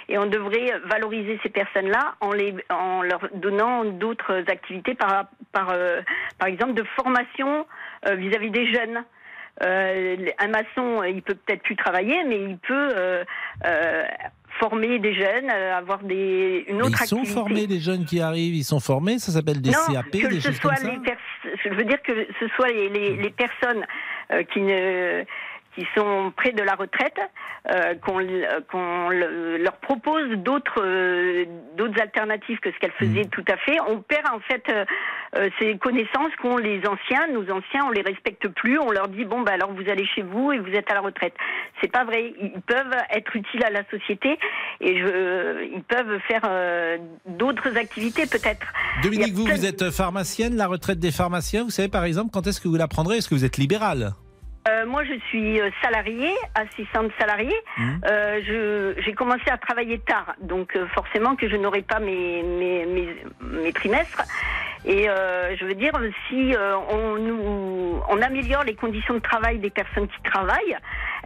[0.10, 5.70] et on devrait valoriser ces personnes-là en les, en leur donnant d'autres activités, par, par,
[5.72, 6.02] euh,
[6.38, 7.66] par exemple de formation
[8.08, 9.04] euh, vis-à-vis des jeunes.
[9.64, 13.24] Euh, un maçon, il peut peut-être plus travailler, mais il peut euh,
[14.60, 17.34] former des jeunes, euh, avoir des une autre ils sont activité.
[17.40, 20.40] formés, les jeunes qui arrivent, ils sont formés, ça s'appelle des non, CAP, que des
[20.42, 21.18] ce choses comme soit ça les pers-
[21.64, 23.86] je veux dire que ce soit les, les, les personnes
[24.52, 25.24] qui ne
[25.78, 27.20] qui sont près de la retraite,
[27.72, 33.30] euh, qu'on leur propose d'autres euh, d'autres alternatives que ce qu'elles faisaient Mm.
[33.30, 33.78] tout à fait.
[33.88, 37.28] On perd en fait euh, ces connaissances qu'ont les anciens.
[37.32, 38.80] Nos anciens, on les respecte plus.
[38.80, 41.02] On leur dit bon bah alors vous allez chez vous et vous êtes à la
[41.02, 41.34] retraite.
[41.80, 42.34] C'est pas vrai.
[42.42, 44.40] Ils peuvent être utiles à la société
[44.82, 46.50] et je, ils peuvent faire
[47.28, 48.66] d'autres activités peut-être.
[49.04, 52.48] Dominique, vous, plein vous êtes pharmacienne, la retraite des pharmaciens, vous savez par exemple quand
[52.48, 53.18] est-ce que vous la prendrez?
[53.18, 54.14] Est-ce que vous êtes libéral
[54.68, 57.56] Euh, moi, je suis euh, salariée, assistante salariée.
[57.78, 57.84] Mmh.
[58.06, 62.86] Euh, j'ai commencé à travailler tard, donc euh, forcément que je n'aurai pas mes, mes,
[62.86, 64.24] mes, mes trimestres.
[64.86, 65.94] Et euh, je veux dire,
[66.28, 70.78] si euh, on, nous, on améliore les conditions de travail des personnes qui travaillent,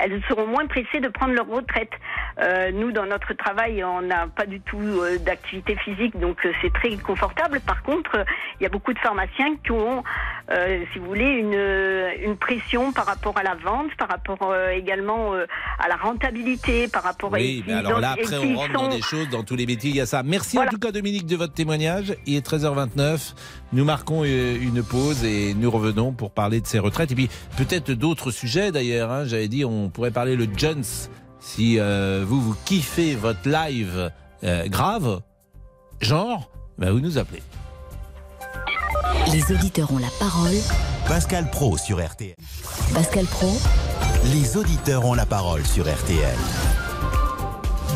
[0.04, 1.92] elles seront moins pressées de prendre leur retraite.
[2.40, 6.52] Euh, nous, dans notre travail, on n'a pas du tout euh, d'activité physique, donc euh,
[6.62, 7.60] c'est très confortable.
[7.62, 8.24] Par contre, euh,
[8.60, 10.04] il y a beaucoup de pharmaciens qui ont,
[10.52, 14.52] euh, si vous voulez, une, euh, une pression par rapport à la vente, par rapport
[14.52, 15.46] euh, également euh,
[15.80, 17.38] à la rentabilité, par rapport à...
[17.38, 19.96] Oui, mais alors là, après, on rentre dans des choses, dans tous les métiers, il
[19.98, 20.24] y a ça.
[20.24, 22.16] Merci en tout cas, Dominique, de votre témoignage.
[22.26, 23.34] Il est 13h29.
[23.74, 27.12] Nous marquons une pause et nous revenons pour parler de ces retraites.
[27.12, 29.12] Et puis, peut-être d'autres sujets d'ailleurs.
[29.12, 29.24] hein.
[29.26, 30.84] J'avais dit, on pourrait parler le Jones.
[31.40, 34.12] Si euh, vous, vous kiffez votre live
[34.44, 35.22] euh, grave,
[36.00, 37.42] genre, ben vous nous appelez.
[39.32, 40.56] Les auditeurs ont la parole.
[41.08, 42.36] Pascal Pro sur RTL.
[42.94, 43.52] Pascal Pro,
[44.34, 46.38] Les auditeurs ont la parole sur RTL.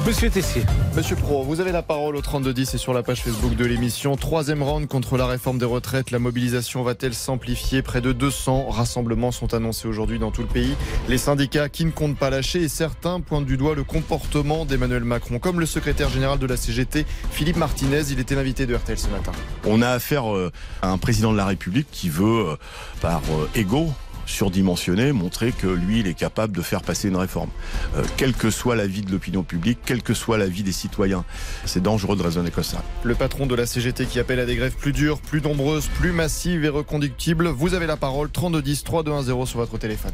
[0.05, 0.61] Monsieur Tessier.
[0.95, 4.15] Monsieur Pro, vous avez la parole au 3210 et sur la page Facebook de l'émission.
[4.15, 6.11] Troisième round contre la réforme des retraites.
[6.11, 7.81] La mobilisation va-t-elle s'amplifier?
[7.81, 10.75] Près de 200 rassemblements sont annoncés aujourd'hui dans tout le pays.
[11.09, 15.03] Les syndicats qui ne comptent pas lâcher et certains pointent du doigt le comportement d'Emmanuel
[15.03, 15.39] Macron.
[15.39, 19.09] Comme le secrétaire général de la CGT, Philippe Martinez, il était l'invité de RTL ce
[19.09, 19.31] matin.
[19.65, 20.51] On a affaire euh,
[20.83, 22.55] à un président de la République qui veut, euh,
[23.01, 23.89] par euh, ego,
[24.25, 27.49] surdimensionné, montrer que lui, il est capable de faire passer une réforme.
[27.95, 31.23] Euh, quel que soit l'avis de l'opinion publique, quel que soit l'avis des citoyens.
[31.65, 32.83] C'est dangereux de raisonner comme ça.
[33.03, 36.11] Le patron de la CGT qui appelle à des grèves plus dures, plus nombreuses, plus
[36.11, 37.47] massives et reconductibles.
[37.47, 40.13] Vous avez la parole, 3210 3210 sur votre téléphone.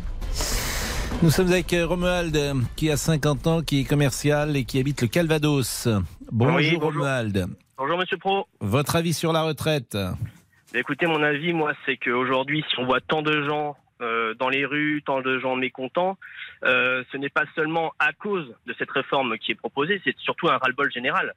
[1.23, 4.79] Nous sommes avec euh, Romuald euh, qui a 50 ans, qui est commercial et qui
[4.79, 5.87] habite le Calvados.
[6.31, 7.01] Bonjour, Oui, bonjour.
[7.01, 7.47] Romuald.
[7.77, 8.47] Bonjour Monsieur Pro.
[8.59, 9.97] Votre avis sur la retraite?
[10.73, 14.65] Écoutez, mon avis, moi, c'est qu'aujourd'hui, si on voit tant de gens euh, dans les
[14.65, 16.17] rues, tant de gens mécontents,
[16.63, 20.49] euh, ce n'est pas seulement à cause de cette réforme qui est proposée, c'est surtout
[20.49, 21.33] un ras-le-bol général.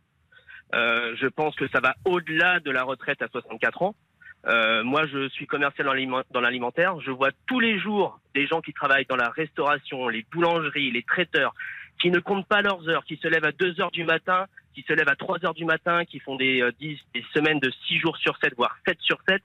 [0.74, 3.94] Euh, je pense que ça va au-delà de la retraite à 64 ans.
[4.46, 7.00] Moi, je suis commercial dans l'aliment- dans l'alimentaire.
[7.00, 11.02] Je vois tous les jours des gens qui travaillent dans la restauration, les boulangeries, les
[11.02, 11.54] traiteurs,
[12.00, 14.82] qui ne comptent pas leurs heures, qui se lèvent à 2 heures du matin, qui
[14.82, 17.98] se lèvent à 3 heures du matin, qui font des, 10, des semaines de 6
[18.00, 19.42] jours sur 7, voire 7 sur 7,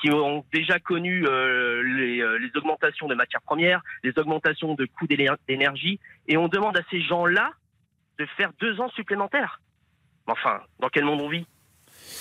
[0.00, 4.86] qui ont déjà connu euh, les, euh, les augmentations de matières premières, les augmentations de
[4.86, 7.52] coûts d'énergie, et on demande à ces gens-là
[8.18, 9.60] de faire deux ans supplémentaires.
[10.26, 11.46] Enfin, dans quel monde on vit?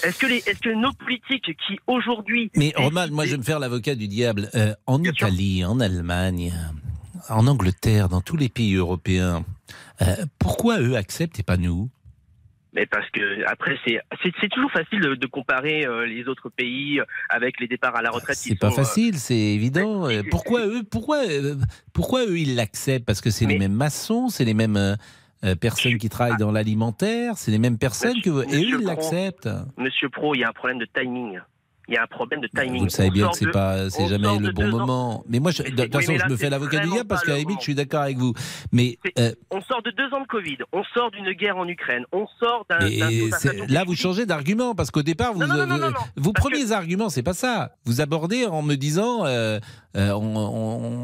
[0.03, 2.51] Est-ce que, les, est-ce que nos politiques qui aujourd'hui...
[2.55, 4.49] Mais Romuald, moi je vais me faire l'avocat du diable.
[4.55, 6.53] Euh, en Italie, en Allemagne,
[7.29, 9.43] en Angleterre, dans tous les pays européens,
[10.01, 11.89] euh, pourquoi eux acceptent et pas nous?
[12.73, 16.99] Mais parce que après c'est c'est, toujours facile de, de comparer euh, les autres pays
[16.99, 18.38] euh, avec les départs à la retraite.
[18.38, 20.07] C'est pas sont, euh, facile, c'est évident.
[20.29, 21.19] Pourquoi eux, pourquoi,
[21.93, 23.05] pourquoi eux ils l'acceptent?
[23.05, 24.97] Parce que c'est les mêmes maçons, c'est les mêmes
[25.43, 28.86] euh, personnes qui travaillent dans l'alimentaire, c'est les mêmes personnes que vous, et eux ils
[28.86, 29.49] l'acceptent.
[29.75, 31.39] Monsieur Pro, il y a un problème de timing.
[31.91, 32.77] Il y a un problème de timing.
[32.80, 35.23] Vous le savez bien que c'est pas, c'est jamais le bon ans- moment.
[35.27, 37.34] Mais moi, je- de toute oui, façon, je me fais l'avocat du diable parce qu'à
[37.34, 38.34] la limite, je suis d'accord avec vous.
[38.71, 42.06] Mais euh, On sort de deux ans de Covid, on sort d'une guerre en Ukraine,
[42.13, 42.80] on sort d'un.
[43.67, 46.32] là, vous changez d'argument parce qu'au départ, vous, Non, non, non, non, vous- non, vos
[46.34, 47.75] premiers arguments, c'est pas ça.
[47.86, 49.60] Vous abordez en me disant, euh,
[49.97, 50.38] euh, on-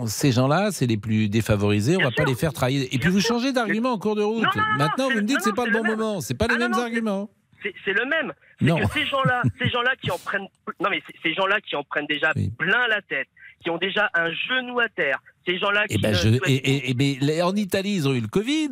[0.04, 2.88] on- ces gens-là, c'est les plus défavorisés, on va pas les faire travailler.
[2.96, 4.46] Et puis vous changez d'argument en cours de route.
[4.78, 7.30] Maintenant, vous me dites, c'est pas le bon moment, c'est pas les mêmes arguments.
[7.64, 8.34] C'est le même.
[8.60, 10.48] C'est que ces gens-là, ces gens-là qui en prennent,
[10.80, 13.28] non mais ces gens-là qui en prennent déjà plein la tête,
[13.64, 15.96] qui ont déjà un genou à terre, ces gens-là qui.
[15.96, 18.70] Eh ben, je, et, et- et- mais les- en Italie, ils ont eu le Covid.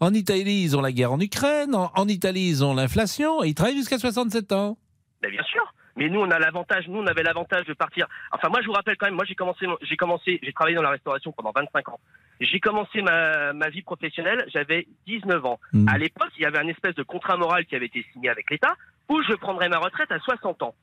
[0.00, 1.74] En Italie, ils ont la guerre en Ukraine.
[1.74, 3.42] En, en Italie, ils ont l'inflation.
[3.42, 4.76] Et ils travaillent jusqu'à 67 ans.
[5.22, 5.62] Ben, bien sûr.
[5.96, 6.88] Mais nous, on a l'avantage.
[6.88, 8.06] Nous, on avait l'avantage de partir.
[8.32, 9.14] Enfin, moi, je vous rappelle quand même.
[9.14, 9.66] Moi, j'ai commencé.
[9.82, 10.38] J'ai commencé.
[10.42, 12.00] J'ai travaillé dans la restauration pendant 25 ans.
[12.40, 14.44] J'ai commencé ma, ma vie professionnelle.
[14.52, 15.58] J'avais 19 ans.
[15.72, 15.88] Mm.
[15.88, 18.50] À l'époque, il y avait un espèce de contrat moral qui avait été signé avec
[18.50, 18.74] l'État
[19.08, 20.74] où je prendrais ma retraite à 60 ans.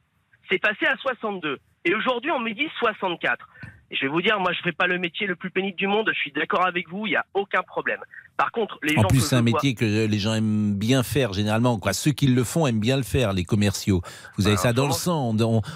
[0.50, 1.60] C'est passé à 62.
[1.86, 3.48] Et aujourd'hui, on me dit 64.
[3.94, 5.86] Et je vais vous dire, moi, je fais pas le métier le plus pénible du
[5.86, 6.10] monde.
[6.12, 7.06] Je suis d'accord avec vous.
[7.06, 8.00] Il n'y a aucun problème.
[8.38, 11.04] Par contre, les En gens plus, c'est un vois- métier que les gens aiment bien
[11.04, 11.78] faire généralement.
[11.78, 11.94] Quoi.
[11.94, 14.02] Ceux qui le font aiment bien le faire, les commerciaux.
[14.38, 15.36] Vous avez ça dans le sang.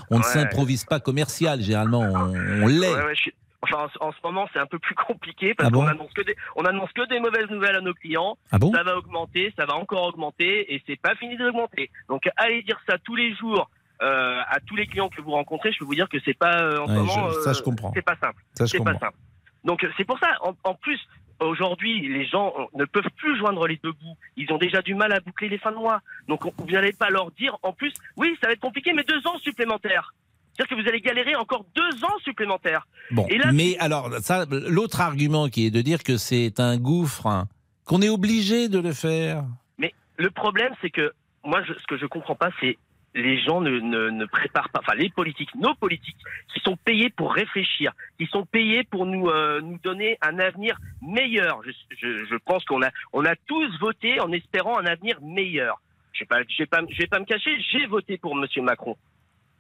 [0.10, 2.00] On, ne s'improvise pas commercial, généralement.
[2.02, 2.90] On, on l'est.
[2.92, 5.72] Ouais, ouais, je suis- Enfin, en, ce moment, c'est un peu plus compliqué parce Ah
[5.72, 8.38] bon qu'on annonce que des, on annonce que des mauvaises nouvelles à nos clients.
[8.52, 11.90] Ah bon ça va augmenter, ça va encore augmenter, et c'est pas fini d'augmenter.
[12.08, 13.70] Donc, allez dire ça tous les jours
[14.02, 15.72] euh, à tous les clients que vous rencontrez.
[15.72, 17.30] Je peux vous dire que c'est pas euh, en ce moment.
[17.30, 17.92] je- ça, je euh, comprends.
[17.96, 18.42] C'est pas simple.
[18.54, 19.08] Ça, je c'est pas comprends.
[19.08, 19.18] simple.
[19.64, 20.30] Donc, c'est pour ça.
[20.42, 21.00] En, en plus,
[21.40, 24.18] aujourd'hui, les gens ne peuvent plus joindre les deux bouts.
[24.36, 26.02] Ils ont déjà du mal à boucler les fins de mois.
[26.28, 29.04] Donc, on- vous n'allez pas leur dire, en plus, oui, ça va être compliqué, mais
[29.04, 30.14] deux ans supplémentaires.
[30.54, 32.88] C'est-à-dire que vous allez galérer encore deux ans supplémentaires.
[33.12, 36.78] Bon, Et là, mais alors, ça, l'autre argument qui est de dire que c'est un
[36.78, 37.48] gouffre, hein,
[37.86, 39.44] qu'on est obligé de le faire.
[39.78, 41.12] Mais le problème, c'est que
[41.44, 42.78] moi, je- ce que je comprends pas, c'est
[43.18, 46.18] les gens ne, ne, ne préparent pas, enfin les politiques, nos politiques,
[46.54, 50.78] qui sont payés pour réfléchir, qui sont payés pour nous euh, nous donner un avenir
[51.02, 51.62] meilleur.
[51.66, 55.82] Je, je, je pense qu'on a on a tous voté en espérant un avenir meilleur.
[56.14, 58.96] Je vais je vais pas je vais pas me cacher, j'ai voté pour Monsieur Macron.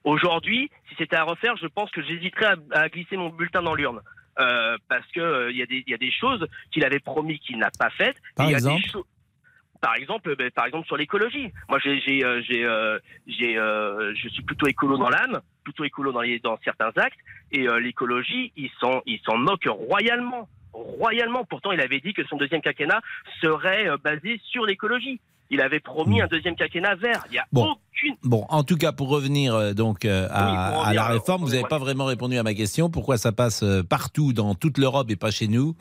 [0.03, 3.75] Aujourd'hui, si c'était à refaire, je pense que j'hésiterais à, à glisser mon bulletin dans
[3.75, 3.99] l'urne.
[4.39, 6.99] Euh, parce que euh, il y, a des- il y a des choses qu'il avait
[6.99, 8.17] promis qu'il n'a pas faites.
[8.35, 8.99] Par Et il y a des exemple
[9.79, 11.51] par exemple, ben, par exemple sur l'écologie.
[11.69, 15.83] Moi, j'ai, j'ai, euh, j'ai, euh, j'ai, euh, je suis plutôt écolo dans l'âme, plutôt
[15.83, 17.19] écolo dans, les, dans certains actes.
[17.51, 21.45] Et euh, l'écologie, ils s'en, ils s'en moquent royalement, royalement.
[21.45, 23.01] Pourtant, il avait dit que son deuxième quinquennat
[23.41, 25.19] serait euh, basé sur l'écologie.
[25.49, 27.23] Il avait promis un deuxième quinquennat vert.
[27.29, 27.45] Il y a.
[27.53, 27.71] Bon.
[27.71, 28.15] aucune.
[28.23, 31.51] Bon, en tout cas, pour revenir euh, donc euh, à, Oui, à la réforme, vous
[31.51, 32.89] n'avez pas vraiment répondu à ma question.
[32.89, 35.75] Pourquoi ça passe euh, partout dans toute l'Europe et pas chez nous?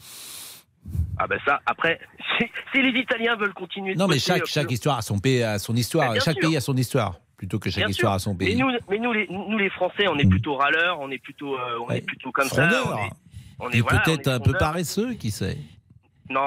[1.19, 1.99] Ah ben ça, après,
[2.39, 2.45] si,
[2.75, 3.95] si les Italiens veulent continuer.
[3.95, 6.13] de Non, mais bosser, chaque, euh, chaque histoire a son, pays, a son histoire.
[6.13, 6.49] Ben, chaque sûr.
[6.49, 8.17] pays a son histoire, plutôt que chaque Bien histoire sûr.
[8.17, 8.57] a son Mais pays.
[8.57, 11.79] nous, mais nous, les, nous, les Français, on est plutôt râleurs, on est plutôt, euh,
[11.87, 12.69] on est plutôt comme ça.
[12.87, 13.11] On est,
[13.59, 15.57] on est, Et voilà, peut-être un peu paresseux, qui sait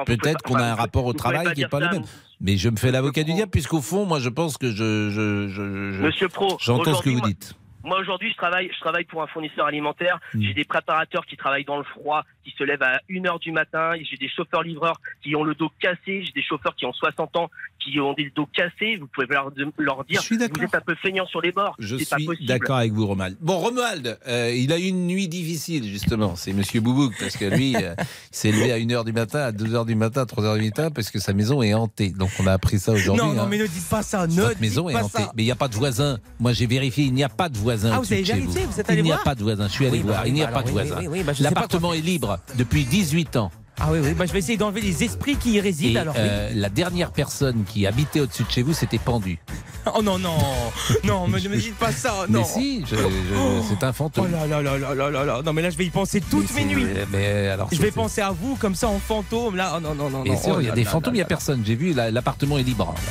[0.06, 2.04] Peut-être qu'on a un rapport au travail qui n'est pas le même.
[2.42, 5.10] Mais je me fais l'avocat du diable, puisqu'au fond, moi, je pense que je.
[5.10, 7.54] je, je, je- Monsieur Pro, J'entends ce que vous dites.
[7.54, 10.20] Moi aujourd'hui, je travaille, je travaille pour un fournisseur alimentaire.
[10.34, 10.42] Mm.
[10.42, 13.52] J'ai des préparateurs qui travaillent dans le froid, qui se lèvent à 1 heure du
[13.52, 13.94] matin.
[14.02, 16.24] J'ai des chauffeurs livreurs qui ont le dos cassé.
[16.24, 17.50] J'ai des chauffeurs qui ont 60 ans,
[17.84, 18.98] qui ont des dos cassés.
[18.98, 21.76] Vous pouvez leur, leur dire, vous êtes un peu feignant sur les bords.
[21.80, 23.38] Je suis d'accord avec vous, Romuald.
[23.42, 26.36] Bon, Romuald, euh, il a eu une nuit difficile, justement.
[26.36, 29.52] C'est Monsieur Boubouk, parce que lui, euh, il s'est levé à 1h du matin, à
[29.52, 32.10] 2h du matin, à 3h du matin, parce que sa maison est hantée.
[32.10, 33.26] Donc, on a appris ça aujourd'hui.
[33.26, 33.48] Non, non, hein.
[33.50, 34.28] mais ne dites pas ça.
[34.28, 35.24] Ne Votre dites maison est pas hantée.
[35.24, 35.32] ça.
[35.36, 36.20] Mais il n'y a pas de voisin.
[36.40, 37.92] Moi, j'ai vérifié, il n'y a pas de voisin.
[37.94, 39.68] Ah, vous avez vérifié Vous êtes allé Il n'y a pas de voisin.
[39.68, 40.28] Je suis allé Oui, bah voir.
[40.28, 40.96] il n'y a bah pas de oui, voisin.
[41.00, 43.52] oui, oui, bah, L'appartement est libre depuis 18 ans.
[43.82, 45.94] Ah oui, oui, bah, je vais essayer d'enlever les esprits qui y résident.
[45.96, 46.22] Et alors, oui.
[46.24, 49.40] euh, la dernière personne qui habitait au-dessus de chez vous, c'était pendu.
[49.96, 50.36] Oh non, non,
[51.06, 52.40] non, mais ne me dites pas ça, non.
[52.40, 53.02] Mais si, je- je-
[53.70, 54.28] c'est un fantôme.
[54.30, 55.42] Oh là là là là là là.
[55.44, 56.86] Non, mais là, je vais y penser toutes mes nuits.
[56.94, 59.56] Mais, mais alors, Je vais penser à vous comme ça en fantôme.
[59.56, 60.22] Là, oh non, non, non.
[60.24, 60.40] Bien non.
[60.42, 61.64] sûr, Oh il y a là des là fantômes, il n'y a personne.
[61.66, 62.94] J'ai vu, la- l'appartement est libre.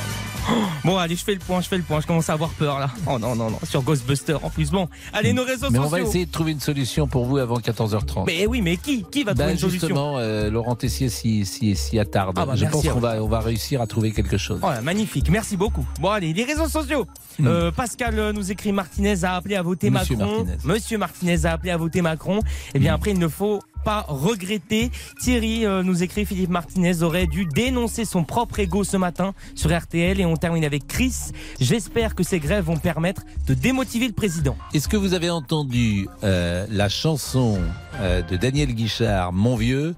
[0.85, 2.01] Bon, allez, je fais le point, je fais le point.
[2.01, 2.89] Je commence à avoir peur là.
[3.07, 3.59] Oh non, non, non.
[3.69, 4.71] Sur Ghostbuster en plus.
[4.71, 5.83] Bon, allez, nos réseaux Mais sociaux.
[5.85, 8.25] on va essayer de trouver une solution pour vous avant 14h30.
[8.27, 11.47] Mais oui, mais qui Qui va Ben, trouver une solution justement, euh, Laurent Tessier s'y
[11.47, 12.37] si, s'y attarde.
[12.37, 14.59] Ah bah, Je pense qu'on va, on va réussir à trouver quelque chose.
[14.61, 15.87] Oh là, magnifique, merci beaucoup.
[16.01, 17.07] Bon allez, les réseaux sociaux.
[17.40, 19.94] Euh, Pascal euh, nous écrit Martinez a appelé à voter Hmm.
[19.94, 20.44] Monsieur Macron.
[20.44, 20.59] Martinez.
[20.64, 22.40] Monsieur Martinez a appelé à voter Macron.
[22.75, 24.90] Et bien après il ne faut pas regretter.
[25.23, 29.71] Thierry euh, nous écrit Philippe Martinez aurait dû dénoncer son propre ego ce matin sur
[29.77, 31.14] RTL et on termine avec Chris.
[31.61, 34.57] J'espère que ces grèves vont permettre de démotiver le président.
[34.75, 37.59] Est-ce que vous avez entendu euh, la chanson
[38.01, 39.94] euh, de Daniel Guichard, Mon Vieux,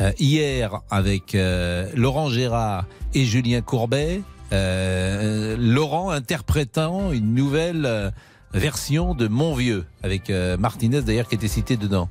[0.00, 8.10] euh, hier avec euh, Laurent Gérard et Julien Courbet euh, Laurent interprétant une nouvelle euh,
[8.52, 12.08] version de Mon Vieux, avec euh, Martinez d'ailleurs qui était cité dedans.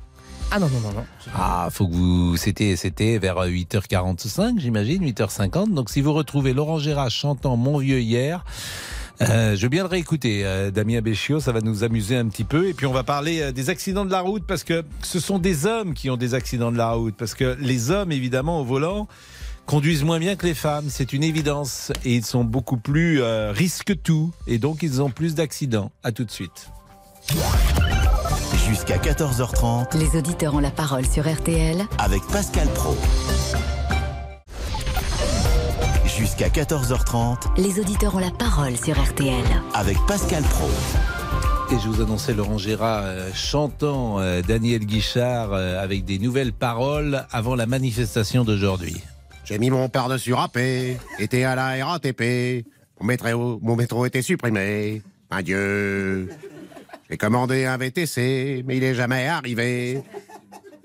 [0.50, 1.04] Ah non non non non.
[1.34, 2.36] Ah, faut que vous.
[2.36, 5.72] C'était, c'était vers 8h45, j'imagine, 8h50.
[5.72, 8.44] Donc, si vous retrouvez Laurent Gérard chantant Mon vieux hier.
[9.20, 12.44] Euh, je veux bien le réécouter, euh, Damien Béchiot, ça va nous amuser un petit
[12.44, 12.68] peu.
[12.68, 15.38] Et puis on va parler euh, des accidents de la route, parce que ce sont
[15.38, 17.14] des hommes qui ont des accidents de la route.
[17.16, 19.06] Parce que les hommes, évidemment, au volant,
[19.66, 21.92] conduisent moins bien que les femmes, c'est une évidence.
[22.04, 24.32] Et ils sont beaucoup plus euh, risque-tout.
[24.46, 25.92] Et donc ils ont plus d'accidents.
[26.02, 26.70] À tout de suite.
[28.68, 32.96] Jusqu'à 14h30 Les auditeurs ont la parole sur RTL avec Pascal Pro.
[36.16, 39.44] Jusqu'à 14h30 Les auditeurs ont la parole sur RTL.
[39.74, 40.68] avec Pascal Pro.
[41.70, 46.52] Et je vous annonçais Laurent Gérard euh, chantant euh, Daniel Guichard euh, avec des nouvelles
[46.52, 48.96] paroles avant la manifestation d'aujourd'hui.
[49.44, 52.66] J'ai mis mon par-dessus râpé, était à la RATP.
[53.00, 55.02] Mon métro, mon métro était supprimé.
[55.30, 56.28] Adieu.
[57.10, 60.02] J'ai commandé un VTC, mais il est jamais arrivé.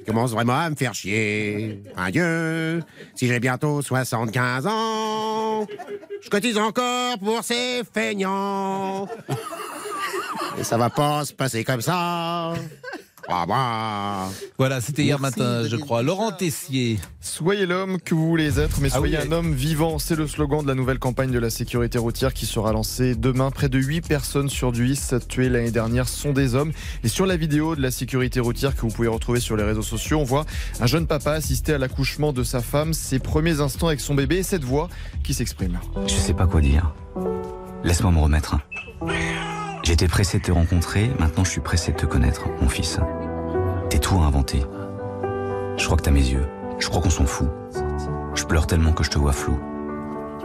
[0.08, 1.84] Commence vraiment à me faire chier.
[1.98, 2.82] Adieu.
[3.14, 5.68] Si j'ai bientôt 75 ans,
[6.22, 9.08] je cotise encore pour ces feignants.
[10.58, 12.54] Et ça va pas se passer comme ça.
[13.30, 14.30] Ah bah.
[14.58, 16.02] Voilà, c'était hier Merci, matin, je crois.
[16.02, 16.98] Laurent Tessier.
[17.20, 19.28] Soyez l'homme que vous voulez être, mais Ah soyez oui.
[19.28, 20.00] un homme vivant.
[20.00, 23.52] C'est le slogan de la nouvelle campagne de la sécurité routière qui sera lancée demain.
[23.52, 26.72] Près de 8 personnes sur 10 tuées l'année dernière sont des hommes.
[27.04, 29.82] Et sur la vidéo de la sécurité routière que vous pouvez retrouver sur les réseaux
[29.82, 30.46] sociaux, on voit
[30.80, 34.38] un jeune papa assister à l'accouchement de sa femme, ses premiers instants avec son bébé
[34.38, 34.88] et cette voix
[35.24, 35.80] qui s'exprime.
[36.08, 36.94] Je sais pas quoi dire.
[37.84, 38.56] Laisse-moi me remettre.
[39.88, 43.00] J'étais pressé de te rencontrer, maintenant je suis pressé de te connaître, mon fils.
[43.90, 44.66] T'es tout à inventer.
[45.78, 46.46] Je crois que t'as mes yeux.
[46.78, 47.48] Je crois qu'on s'en fout.
[48.36, 49.58] Je pleure tellement que je te vois flou.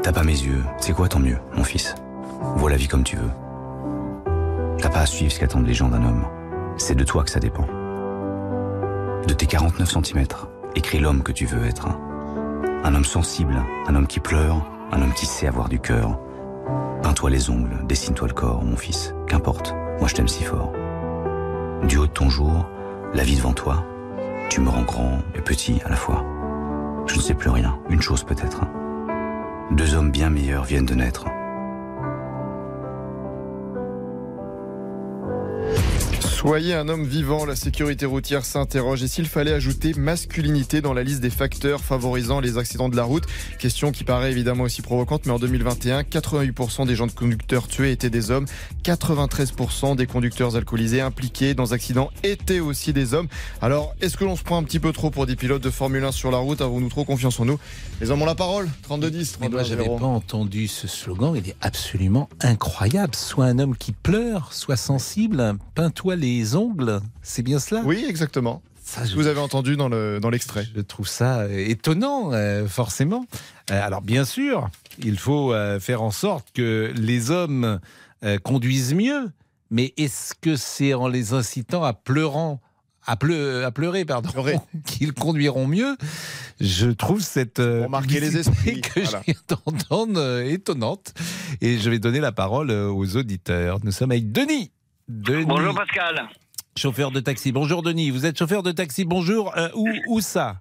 [0.00, 0.62] T'as pas mes yeux.
[0.78, 1.96] C'est quoi tant mieux, mon fils?
[2.55, 3.33] Vois la vie comme tu veux.
[4.78, 6.24] T'as pas à suivre ce qu'attendent les gens d'un homme.
[6.76, 7.66] C'est de toi que ça dépend.
[9.26, 10.24] De tes 49 cm,
[10.76, 11.88] écris l'homme que tu veux être.
[12.85, 16.20] Un homme sensible, un homme qui pleure, un homme qui sait avoir du cœur.
[17.03, 19.12] Peins-toi les ongles, dessine-toi le corps, mon fils.
[19.27, 20.73] Qu'importe, moi je t'aime si fort.
[21.88, 22.67] Du haut de ton jour,
[23.12, 23.85] la vie devant toi,
[24.49, 26.25] tu me rends grand et petit à la fois.
[27.07, 28.61] Je ne sais plus rien, une chose peut-être.
[29.73, 31.27] Deux hommes bien meilleurs viennent de naître.
[36.42, 39.00] Soyez un homme vivant, la sécurité routière s'interroge.
[39.05, 43.05] Et s'il fallait ajouter masculinité dans la liste des facteurs favorisant les accidents de la
[43.05, 43.22] route?
[43.61, 47.92] Question qui paraît évidemment aussi provocante, mais en 2021, 88% des gens de conducteurs tués
[47.92, 48.46] étaient des hommes.
[48.83, 53.28] 93% des conducteurs alcoolisés impliqués dans accidents étaient aussi des hommes.
[53.61, 56.02] Alors, est-ce que l'on se prend un petit peu trop pour des pilotes de Formule
[56.02, 56.61] 1 sur la route?
[56.61, 57.59] Avons-nous trop confiance en nous?
[58.00, 59.98] Les hommes ont la parole 32-10, Mais moi, j'avais 32-0.
[60.00, 61.35] pas entendu ce slogan.
[61.37, 63.14] Il est absolument incroyable.
[63.14, 65.55] Soit un homme qui pleure, soit sensible.
[65.76, 67.01] Peins-toi les ongles.
[67.23, 67.83] C'est bien cela?
[67.85, 68.62] Oui, exactement.
[68.85, 70.66] Ça, je- Vous avez entendu dans le dans l'extrait.
[70.74, 73.26] Je trouve ça euh, étonnant, euh, forcément.
[73.70, 74.68] Euh, alors, bien sûr,
[75.03, 77.78] il faut euh, faire en sorte que les hommes
[78.45, 79.30] conduisent mieux.
[79.70, 82.61] Mais est-ce que c'est en les incitant à pleurant
[83.07, 84.28] à, pleu- à pleurer, pardon,
[84.87, 85.97] qu'ils conduiront mieux?
[86.61, 89.22] Je trouve cette euh, marquer les esprits, que voilà.
[89.26, 91.14] je viens d'entendre euh, étonnante.
[91.61, 93.78] Et je vais donner la parole aux auditeurs.
[93.83, 94.70] Nous sommes avec Denis.
[95.13, 96.27] Denis, Bonjour Pascal.
[96.77, 97.53] chauffeur de taxi.
[97.53, 99.05] Bonjour Denis, vous êtes chauffeur de taxi.
[99.05, 99.55] Bonjour.
[99.59, 100.57] Euh, où, où ça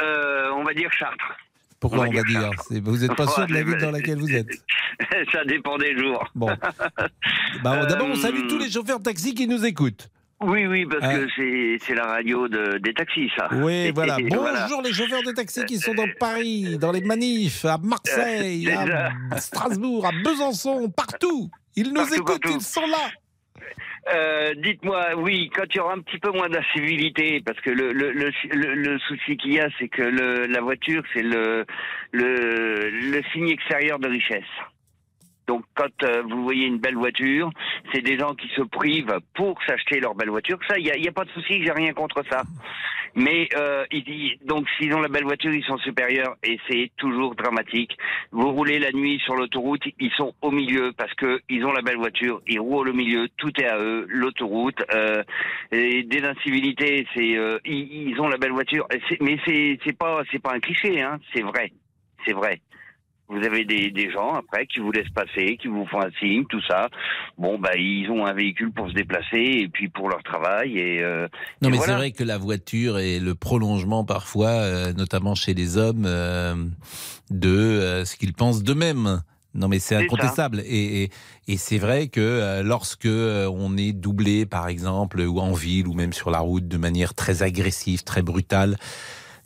[0.00, 1.36] Euh, on va dire Chartres.
[1.78, 2.50] Pourquoi On on va dire
[2.82, 4.48] Vous n'êtes pas sûr de la ville dans laquelle vous êtes
[5.32, 6.24] Ça dépend des jours.
[6.34, 6.48] Bon.
[7.62, 10.08] Bah, D'abord, on Euh, salue tous les chauffeurs de taxi qui nous écoutent.
[10.40, 11.14] Oui, oui, parce Ah.
[11.18, 13.48] que c'est la radio de, des taxis, ça.
[13.52, 14.16] Oui, voilà.
[14.20, 14.68] Bonjour voilà.
[14.84, 20.04] les chauffeurs de taxi qui sont dans Paris, dans les manifs, à Marseille, à Strasbourg,
[20.04, 21.48] à Besançon, partout.
[21.76, 22.56] Ils nous Partout, écoutent, partout.
[22.58, 23.10] ils sont là.
[24.14, 27.92] Euh, Dites-moi, oui, quand il y aura un petit peu moins d'incivilité, parce que le,
[27.92, 28.30] le, le,
[28.74, 31.64] le- souci qu'il y a, c'est que la voiture, c'est le,
[32.12, 34.44] le signe extérieur de richesse.
[35.48, 37.50] Donc, quand euh, vous voyez une belle voiture,
[37.92, 40.58] c'est des gens qui se privent pour s'acheter leur belle voiture.
[40.68, 42.42] Ça, il n'y a, il a pas de souci, j'ai rien contre ça.
[43.14, 46.90] Mais euh, ils disent- donc, s'ils ont la belle voiture, ils sont supérieurs et c'est
[46.98, 47.96] toujours dramatique.
[48.30, 51.80] Vous roulez la nuit sur l'autoroute, ils sont au milieu parce que ils ont la
[51.82, 54.82] belle voiture, ils roulent au milieu, tout est à eux, l'autoroute.
[54.94, 55.22] Euh,
[55.72, 58.86] et des incivilités, c'est euh, ils, ils ont la belle voiture.
[59.20, 61.72] Mais c'est pas pas un cliché, hein, c'est vrai,
[62.26, 62.60] c'est vrai.
[63.28, 66.44] Vous avez des, des gens après qui vous laissent passer, qui vous font un signe,
[66.48, 66.88] tout ça.
[67.36, 71.02] Bon, bah ils ont un véhicule pour se déplacer et puis pour leur travail et.
[71.02, 71.28] euh,
[71.60, 71.92] Non, et mais voilà.
[71.92, 76.54] c'est vrai que la voiture est le prolongement parfois, euh, notamment chez les hommes, euh,
[77.30, 79.20] de euh, ce qu'ils pensent d'eux-mêmes.
[79.54, 80.60] Non, mais c'est incontestable.
[80.66, 81.10] Et, et,
[81.48, 85.88] et c'est vrai que euh, lorsque euh, on est doublé, par exemple, ou en ville,
[85.88, 88.76] ou même sur la route, de manière très agressive, très brutale,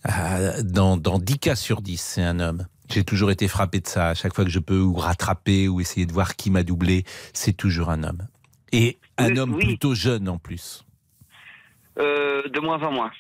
[0.09, 2.67] euh, dans, dans 10 cas sur 10, c'est un homme.
[2.91, 4.09] J'ai toujours été frappé de ça.
[4.09, 7.05] À chaque fois que je peux ou rattraper ou essayer de voir qui m'a doublé,
[7.33, 8.27] c'est toujours un homme.
[8.73, 9.65] Et un homme oui.
[9.65, 10.85] plutôt jeune en plus.
[11.99, 13.11] Euh, de moins en moins.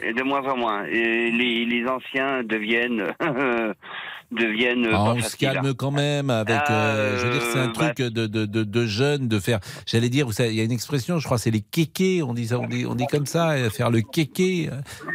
[0.00, 0.84] Et de moins en moins.
[0.84, 3.14] Et les, les anciens deviennent
[4.32, 6.60] deviennent Ah, pas on se calme quand même avec.
[6.70, 9.60] euh, je veux dire, c'est un Euh, truc de, de, de, de jeunes de faire.
[9.86, 12.22] J'allais dire, vous savez, il y a une expression, je crois, c'est les kékés.
[12.22, 14.70] On dit ça, on dit, on dit comme ça, euh, faire le kéké.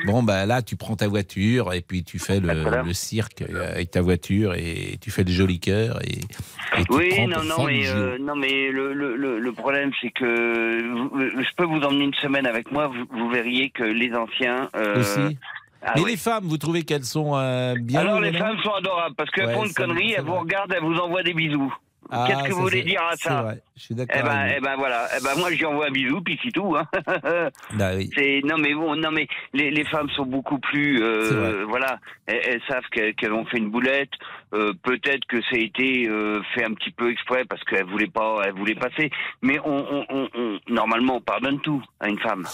[0.05, 3.71] Bon, bah là, tu prends ta voiture et puis tu fais le, le cirque euh,
[3.73, 7.43] avec ta voiture et tu fais le joli cœur et, et tu Oui, prends non,
[7.43, 12.05] non, mais euh, non, mais le, le, le, problème, c'est que je peux vous emmener
[12.05, 12.87] une semaine avec moi.
[12.87, 15.37] Vous, vous verriez que les anciens euh, Aussi.
[15.81, 16.11] Ah Mais oui.
[16.11, 19.47] les femmes, vous trouvez qu'elles sont euh, bien Alors les femmes sont adorables parce qu'elles
[19.47, 21.73] Ouais, font une connerie, elles vous regardent, elles vous envoient des bisous.
[22.09, 24.15] Ah, Qu'est-ce que vous voulez dire à ça vrai, Je suis d'accord.
[24.17, 25.09] Eh ben, eh ben voilà.
[25.19, 26.73] Eh ben moi, j'y envoie un bisou, puis c'est tout.
[26.77, 26.85] Hein.
[27.73, 28.09] Bah oui.
[28.45, 32.61] Non mais bon, non mais les, les femmes sont beaucoup plus euh, voilà, elles, elles
[32.69, 34.11] savent qu'elles ont fait une boulette.
[34.53, 38.07] Euh, Peut-être que ça a été euh, fait un petit peu exprès parce qu'elles voulaient
[38.07, 39.09] pas, elles voulaient passer.
[39.41, 42.45] Mais on, on, on, on- normalement on pardonne tout à une femme.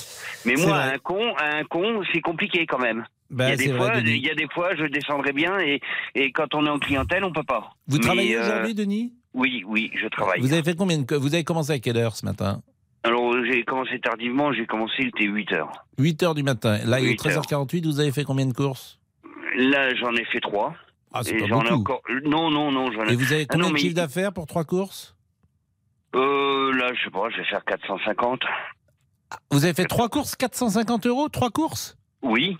[0.45, 3.05] Mais moi, un con, un con, c'est compliqué quand même.
[3.33, 4.11] Bah, il y a des vrai, fois, Denis.
[4.17, 5.81] il y a des fois, je descendrai bien et,
[6.15, 7.71] et quand on est en clientèle, on peut pas.
[7.87, 9.13] Vous Mais, travaillez euh, aujourd'hui, Denis?
[9.33, 10.39] Oui, oui, je travaille.
[10.41, 11.15] Vous avez fait combien de...
[11.15, 12.61] Vous avez commencé à quelle heure ce matin?
[13.05, 15.71] Alors j'ai commencé tardivement, j'ai commencé, il était 8 heures.
[15.97, 16.77] 8 heures du matin.
[16.85, 17.41] Là, il est 8 heures.
[17.43, 17.83] 13h48.
[17.85, 18.99] Vous avez fait combien de courses?
[19.57, 20.73] Là, j'en ai fait trois.
[21.11, 21.67] Ah, c'est pas beaucoup.
[21.73, 22.01] encore.
[22.23, 23.13] Non, non, non, j'en ai.
[23.13, 25.15] Et vous avez Ah combien non, de mais- chiffre d'affaires pour trois courses?
[26.15, 28.41] Euh, là, je sais pas, je vais faire 450.
[29.51, 31.97] Vous avez fait trois courses 450 euros Trois courses?
[32.21, 32.55] Oui.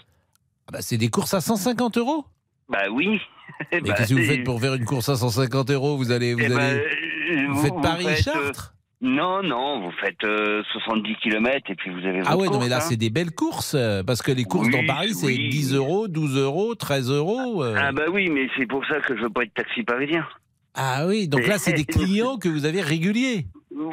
[0.68, 2.26] Ah bah, C'est des courses à 150 euros?
[2.70, 3.20] Bah oui.
[3.72, 5.98] Mais Bah, qu'est-ce que vous c'est- fait pour faire une course à 150 euros?
[5.98, 11.16] Vous allez, vous Eh allez, euh, vous faites Paris-Chartres Non, non, vous faites euh, 70
[11.22, 12.80] km et puis vous avez Ah ouais, non, mais là, hein.
[12.80, 13.76] c'est des belles courses.
[13.76, 15.50] euh, Parce que les courses Oui, dans Paris, c'est oui.
[15.50, 17.64] 10 euros, 12 euros, 13 euros.
[17.64, 17.76] euh.
[17.78, 20.26] Ah bah oui, mais c'est pour ça que je veux pas être taxi parisien.
[20.74, 23.46] Ah oui, donc là, c'est des clients que vous avez réguliers.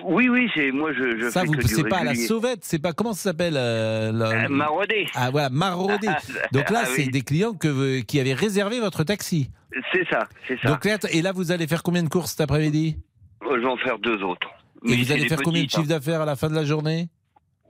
[0.05, 2.61] Oui, oui, c'est moi je, je Ça, fais vous que c'est pas à la sauvette,
[2.63, 5.07] c'est pas comment ça s'appelle euh, la- Euh, maraudé.
[5.15, 6.09] Ah voilà, maraudé.
[6.53, 7.11] Donc là, Ah, c'est oui.
[7.11, 9.51] des clients que qui avaient réservé votre taxi.
[9.93, 10.69] C'est ça, c'est ça.
[10.69, 12.99] Donc là, et là, vous allez faire combien de courses cet après-midi?
[13.45, 14.49] Euh, Je vais en faire deux autres.
[14.85, 15.83] Et Mais vous allez faire combien de petites, hein.
[15.83, 17.09] chiffre d'affaires à la fin de la journée?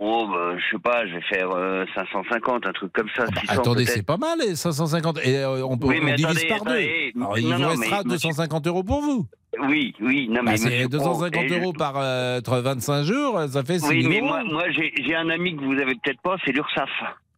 [0.03, 3.27] Oh, bah, je sais pas, je vais faire euh, 550, un truc comme ça.
[3.27, 5.19] 600 Ah, Attendez, c'est pas mal, les 550.
[5.25, 6.71] Et euh, on, peut, Oui, on divise attendez, par deux.
[6.73, 9.27] Alors, il Non, vous restera mais monsieur- 250 euros pour vous.
[9.59, 13.03] Oui, oui, non, Bah, mais c'est monsieur Pro, 250 et je- euros par euh, 25
[13.03, 14.29] jours, ça fait 6 Oui, 000 mais euros.
[14.29, 16.89] moi, moi j'ai un ami que vous avez peut-être pas, c'est l'URSSAF.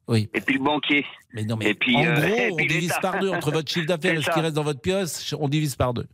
[0.09, 0.29] Oui.
[0.35, 1.07] Et puis le banquier.
[1.33, 3.71] Mais non, mais et puis, en euh, gros, et on divise par deux entre votre
[3.71, 6.07] chiffre d'affaires C'est et ce qui reste dans votre pioche, on divise par deux.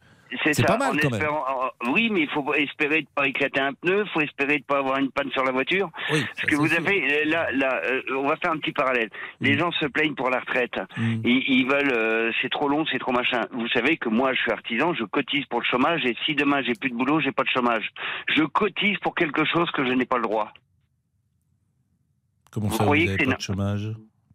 [0.45, 1.13] C'est pas mal, en quand même.
[1.15, 4.59] espérant- en- Oui, mais il faut espérer de pas éclater un pneu, il faut espérer
[4.59, 5.91] de pas avoir une panne sur la voiture.
[6.13, 9.11] Oui, Parce que vous avez là, là, euh, on va faire un petit parallèle.
[9.41, 9.59] Les Mm.
[9.59, 10.75] gens se plaignent pour la retraite.
[10.99, 13.43] Ils, ils veulent, euh, c'est trop long, c'est trop machin.
[13.53, 16.63] Vous savez que moi, je suis artisan, je cotise pour le chômage, et si demain
[16.63, 17.89] j'ai plus de boulot, j'ai pas de chômage.
[18.35, 20.53] Je cotise pour quelque chose que je n'ai pas le droit.
[22.51, 23.89] Comment Vous ça, vous croyez n'avez que pas c'est de chômage?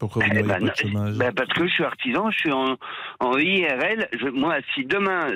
[0.03, 2.37] Pourquoi vous Eh n'avez ben, pas de chômage ben, parce que je suis artisan, je
[2.37, 2.75] suis en,
[3.21, 4.09] en IRL.
[4.19, 5.27] Je- moi, si demain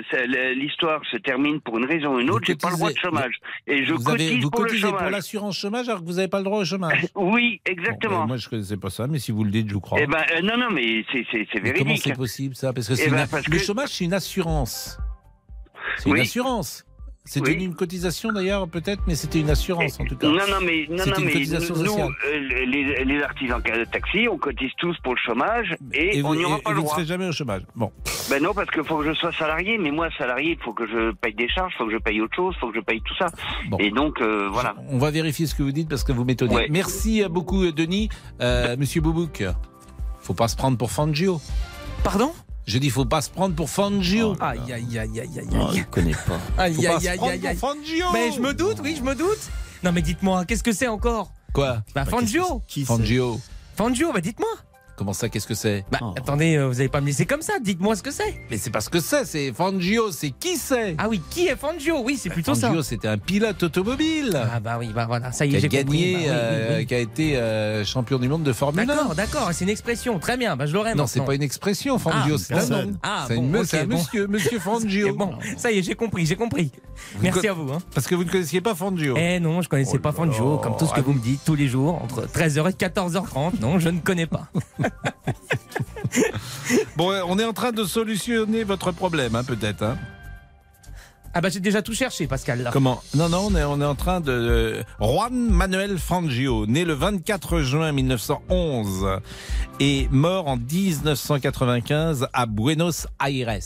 [0.55, 3.36] l'histoire se termine pour une raison ou une autre, j'ai pas le droit de chômage.
[3.65, 6.39] Et je vous avez- cotise vous pour le l'assurance chômage alors que vous n'avez pas
[6.39, 8.15] le droit au chômage Oui, exactement.
[8.15, 9.80] Bon, ben, moi, je ne connaissais pas ça, mais si vous le dites, je vous
[9.80, 9.99] crois.
[10.01, 12.01] Eh ben, euh, non, non, mais c'est Mais comment véridique.
[12.03, 12.74] c'est possible ça?
[12.74, 14.97] Parce que Eh ben, une- parce le chômage, c'est une assurance.
[15.97, 16.22] C'est une Oui.
[16.22, 16.84] assurance.
[17.30, 17.49] C'est Oui.
[17.51, 20.28] devenu une cotisation d'ailleurs, peut-être, mais c'était une assurance en tout cas.
[20.28, 22.09] Non, non, mais, non, C'est non, une mais cotisation nous, sociale.
[22.25, 26.45] euh, les, les artisans de taxi, on cotise tous pour le chômage et, on n'y
[26.45, 27.63] aura et- pas et le vous ne serez jamais au chômage.
[27.75, 27.91] Bon.
[28.30, 30.88] Ben non, parce qu'il faut que je sois salarié, mais moi, salarié, il faut que
[30.88, 32.82] je paye des charges, il faut que je paye autre chose, il faut que je
[32.82, 33.28] paye tout ça.
[33.80, 34.75] Et donc, euh, voilà.
[34.89, 36.55] On va vérifier ce que vous dites parce que vous m'étonnez.
[36.55, 36.67] Ouais.
[36.69, 38.07] Merci beaucoup, euh, Denis.
[38.41, 39.43] Euh, Monsieur Boubouk,
[40.21, 41.41] faut pas se prendre pour Fangio.
[42.03, 42.32] Pardon?
[42.68, 44.36] Je dis, faut pas se prendre pour Fangio.
[44.41, 45.78] Aïe, aïe, aïe, aïe, aïe, Non, aïe.
[45.80, 46.38] je connais pas.
[46.63, 47.55] Aïe, Faut pas aïe, se aïe, prendre aïe, pour aïe.
[47.57, 48.05] Fangio.
[48.11, 49.39] Mais je me doute, oui, je me doute.
[49.84, 51.32] Non, mais dites-moi, qu'est-ce que c'est encore?
[51.53, 51.82] Quoi?
[51.95, 52.61] Bah, Fangio.
[52.86, 53.39] Fangio.
[53.76, 54.49] Fangio, bah dites-moi.
[54.97, 55.85] Comment ça, qu'est-ce que c'est?
[55.91, 58.33] Bah, attendez, euh, vous allez pas me laisser comme ça, dites-moi ce que c'est.
[58.49, 60.95] Mais c'est pas ce que c'est, c'est Fangio, c'est qui c'est?
[60.97, 62.01] Ah oui, qui est Fangio?
[62.03, 62.69] Oui, c'est plutôt ça.
[62.69, 64.35] Fangio, c'était un pilote automobile.
[64.51, 66.13] Ah bah oui, bah voilà, ça y est, j'ai gagné, compris.
[66.13, 66.85] Bah oui, euh, oui.
[66.87, 68.85] qui a été euh, champion du monde de Formule 1.
[68.87, 71.99] D'accord, d'accord, c'est une expression, très bien, bah je l'aurai Non, c'est pas une expression,
[71.99, 72.91] Fangio, Ah, c'est un nom.
[73.03, 73.59] Ah, c'est bon, bon.
[73.59, 75.13] monsieur, monsieur Fangio.
[75.13, 76.71] bon, ça y est, j'ai compris, j'ai compris.
[77.13, 77.71] Vous Merci à vous.
[77.71, 77.77] Hein.
[77.93, 79.13] Parce que vous ne connaissiez pas Fangio.
[79.15, 81.67] Eh non, je connaissais pas Fangio, comme tout ce que vous me dites tous les
[81.67, 83.59] jours, entre 13h et 14h30.
[83.61, 84.47] Non, je ne connais pas.
[86.95, 89.83] Bon, euh, on est en train de solutionner votre problème, hein, peut-être.
[89.83, 89.97] hein.
[91.33, 92.63] Ah bah j'ai déjà tout cherché, Pascal.
[92.63, 92.71] Là.
[92.73, 92.99] Comment?
[93.13, 94.31] Non, non, on est, on est en train de...
[94.31, 99.19] euh, Juan Manuel Fangio, né le 24 juin 1911
[99.79, 103.59] et mort en 1995 à Buenos Aires.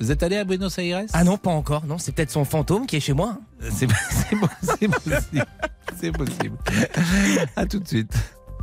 [0.00, 1.04] Vous êtes allé à Buenos Aires?
[1.12, 1.84] Ah non, pas encore.
[1.86, 3.36] Non, c'est peut-être son fantôme qui est chez moi.
[3.60, 5.44] Po- c'est possible.
[6.00, 6.56] C'est possible.
[7.54, 8.12] À tout de suite.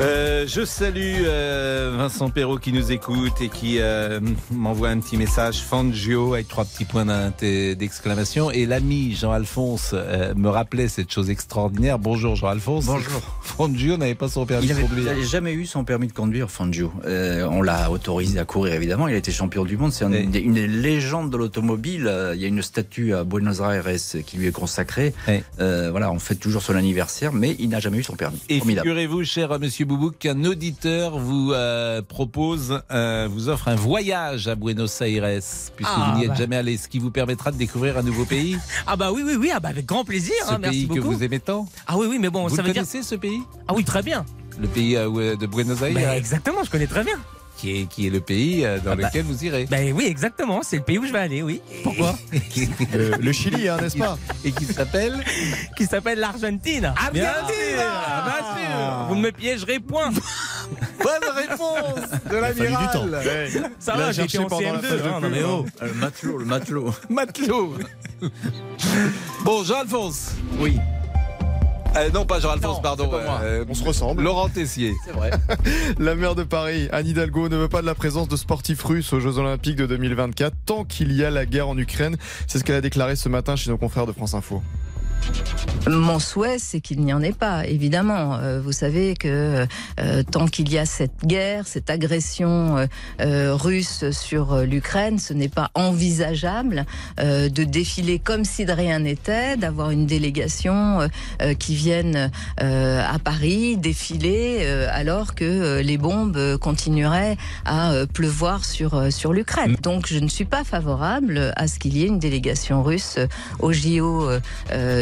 [0.00, 4.20] Euh, je salue euh, Vincent Perrault qui nous écoute et qui euh,
[4.52, 7.04] m'envoie un petit message Fangio avec trois petits points
[7.40, 8.52] d'exclamation.
[8.52, 11.98] Et l'ami Jean-Alphonse euh, me rappelait cette chose extraordinaire.
[11.98, 12.84] Bonjour Jean-Alphonse.
[12.86, 13.20] Bonjour.
[13.42, 15.04] Fangio n'avait pas son permis Il de conduire.
[15.06, 16.92] n'avait jamais eu son permis de conduire, Fangio.
[17.04, 19.08] Euh, on l'a autorisé à courir, évidemment.
[19.08, 19.92] Il a été champion du monde.
[19.92, 22.08] C'est un- une, une légende de l'automobile.
[22.36, 23.86] Il y a une statue à Buenos Aires
[24.24, 25.12] qui lui est consacrée.
[25.58, 28.38] Euh, voilà, on fête toujours son anniversaire, mais il n'a jamais eu son permis.
[28.48, 34.46] Et figurez-vous, cher Monsieur Boubouk, qu'un auditeur vous euh, propose, euh, vous offre un voyage
[34.46, 35.40] à Buenos Aires,
[35.74, 36.34] puisque Ah, vous n'y êtes bah.
[36.36, 38.58] jamais allé, ce qui vous permettra de découvrir un nouveau pays.
[38.86, 40.34] Ah bah oui, oui, oui, ah bah avec grand plaisir.
[40.46, 41.66] Ce hein, merci pays que vous aimez tant.
[41.86, 42.82] Ah oui, oui, mais bon, Vous ça le veut dire.
[42.82, 43.40] connaissez ce pays?
[43.66, 44.24] Ah oui, très bien.
[44.60, 45.94] Le pays euh, de Buenos Aires?
[45.94, 47.16] Bah, exactement, je connais très bien.
[47.58, 49.06] Qui, est, qui est le pays euh, dans Ah bah.
[49.08, 49.66] lequel vous irez.
[49.70, 51.60] Ben oui, exactement, c'est le pays où je vais aller, oui.
[51.82, 52.14] Pourquoi
[52.94, 55.22] Le, le Chili, hein, n'est-ce pas Et qui s'appelle
[55.76, 56.94] Qui s'appelle l'Argentine.
[56.96, 59.06] Ah, bien ah, bien sûr.
[59.08, 60.10] Vous ne me piégerez point.
[61.02, 62.92] Bonne réponse de l'amiral.
[62.92, 63.06] temps.
[63.78, 64.64] Ça va, j'étais en CM2.
[64.66, 65.64] hein, non, mais oh.
[65.82, 66.94] Le matelot, le matelot.
[67.08, 67.74] Matelot.
[69.44, 70.32] bon, Jean-Alphonse.
[70.58, 70.78] Oui.
[71.96, 73.08] Euh, non, pas Jean-Alphonse, pardon.
[73.08, 73.40] pas moi.
[73.42, 74.22] euh, On se ressemble.
[74.22, 74.94] Laurent Tessier.
[75.04, 75.30] C'est vrai.
[75.98, 79.12] La maire de Paris, Anne Hidalgo, ne veut pas de la présence de sportifs russes
[79.12, 82.16] aux Jeux Olympiques de 2024 tant qu'il y a la guerre en Ukraine.
[82.46, 84.62] C'est ce qu'elle a déclaré ce matin chez nos confrères de France Info.
[85.88, 88.36] Mon souhait, c'est qu'il n'y en ait pas, évidemment.
[88.36, 89.66] Euh, vous savez que
[90.00, 92.86] euh, tant qu'il y a cette guerre, cette agression
[93.20, 96.84] euh, russe sur l'Ukraine, ce n'est pas envisageable
[97.18, 101.08] de défiler comme si de rien n'était, d'avoir une délégation
[101.58, 109.76] qui vienne à Paris défiler alors que les bombes continueraient à pleuvoir sur, sur l'Ukraine.
[109.82, 113.18] Donc je ne suis pas favorable à ce qu'il y ait une délégation russe
[113.58, 114.28] au JO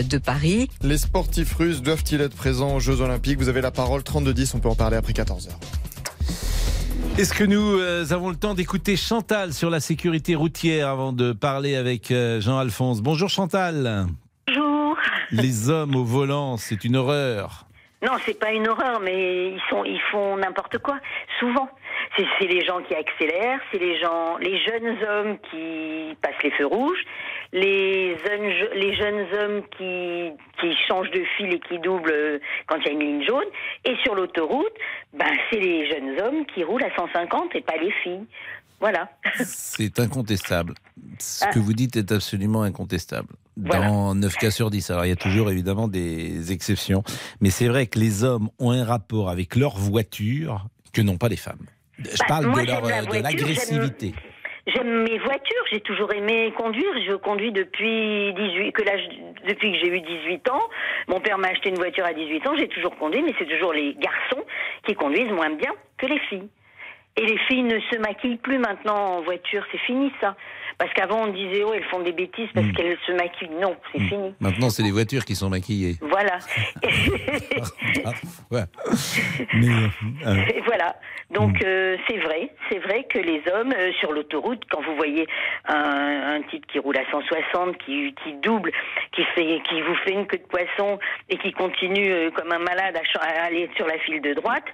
[0.08, 0.68] de Paris.
[0.82, 3.38] Les sportifs russes doivent-ils être présents aux Jeux Olympiques?
[3.38, 5.50] Vous avez la parole 32-10, on peut en parler après 14h.
[7.18, 11.32] Est-ce que nous euh, avons le temps d'écouter Chantal sur la sécurité routière avant de
[11.32, 13.00] parler avec euh, Jean-Alphonse?
[13.00, 14.06] Bonjour Chantal.
[14.46, 14.96] Bonjour.
[15.30, 17.66] Les hommes au volant, c'est une horreur.
[18.02, 20.98] Non, c'est pas une horreur, mais ils sont, ils font n'importe quoi.
[21.40, 21.68] Souvent,
[22.16, 26.50] c'est c'est les gens qui accélèrent, c'est les gens, les jeunes hommes qui passent les
[26.52, 27.02] feux rouges,
[27.52, 30.30] les, jeunes, les jeunes hommes qui,
[30.60, 33.44] qui changent de fil et qui doublent euh, quand il y a une ligne jaune.
[33.84, 34.72] Et sur l'autoroute,
[35.12, 38.24] ben, c'est les jeunes hommes qui roulent à 150 et pas les filles.
[38.78, 39.08] Voilà.
[39.42, 40.74] C'est incontestable.
[41.18, 41.50] Ce Ah.
[41.52, 43.28] que vous dites est absolument incontestable.
[43.56, 44.90] Dans 9 cas sur 10.
[44.90, 47.02] Alors, il y a toujours évidemment des exceptions.
[47.40, 51.28] Mais c'est vrai que les hommes ont un rapport avec leur voiture que n'ont pas
[51.30, 51.64] les femmes.
[51.98, 54.12] Je Bah, parle moi, de la l'agressivité.
[54.66, 56.92] J'aime mes voitures, j'ai toujours aimé conduire.
[57.06, 59.08] Je conduis depuis 18, que l'âge,
[59.46, 60.68] depuis que j'ai eu 18 ans.
[61.06, 63.72] Mon père m'a acheté une voiture à 18 ans, j'ai toujours conduit, mais c'est toujours
[63.72, 64.44] les garçons
[64.84, 66.48] qui conduisent moins bien que les filles.
[67.16, 70.36] Et les filles ne se maquillent plus maintenant en voiture, c'est fini ça.
[70.78, 73.48] Parce qu'avant on disait, oh, elles font des bêtises parce qu'elles se maquillent.
[73.60, 74.34] Non, c'est fini.
[74.40, 75.96] Maintenant, c'est les voitures qui sont maquillées.
[76.00, 76.38] Voilà.
[78.50, 78.62] Ouais.
[79.54, 79.68] Mais,
[80.26, 80.96] euh, voilà.
[81.30, 85.26] Donc euh, c'est vrai, c'est vrai que les hommes euh, sur l'autoroute, quand vous voyez
[85.66, 88.70] un, un type qui roule à 160, qui, qui double,
[89.12, 90.98] qui fait, qui vous fait une queue de poisson
[91.28, 94.64] et qui continue euh, comme un malade à, à aller sur la file de droite,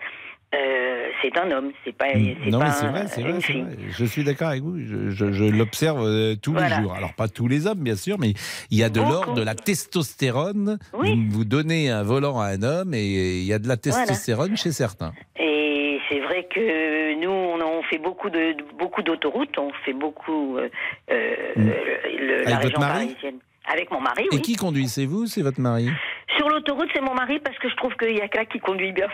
[0.54, 3.32] euh, c'est un homme, c'est pas, c'est non, pas mais c'est vrai, c'est vrai,
[3.62, 3.76] vrai.
[3.90, 4.78] Je suis d'accord avec vous.
[4.78, 6.76] Je, je- je l'observe euh, tous Voilà.
[6.76, 6.94] les jours.
[6.94, 8.34] Alors, pas tous les hommes, bien sûr, mais
[8.70, 10.78] il y a de l'ordre de la testostérone.
[10.92, 14.04] Vous, vous donnez un volant à un homme et il y a de la Voilà.
[14.06, 15.12] testostérone chez certains.
[15.40, 20.58] Et c'est vrai que nous, on, on fait beaucoup de beaucoup d'autoroutes, on fait beaucoup
[20.58, 20.68] euh,
[21.56, 22.54] le- la Mm.
[22.54, 23.06] Avec votre mari?
[23.08, 23.34] parisienne.
[23.72, 24.42] Avec mon mari, Et oui.
[24.42, 25.88] qui conduit C'est vous C'est votre mari?
[26.36, 28.58] Sur l'autoroute, c'est mon mari parce que je trouve qu'il y a que là qui
[28.58, 29.06] conduit bien.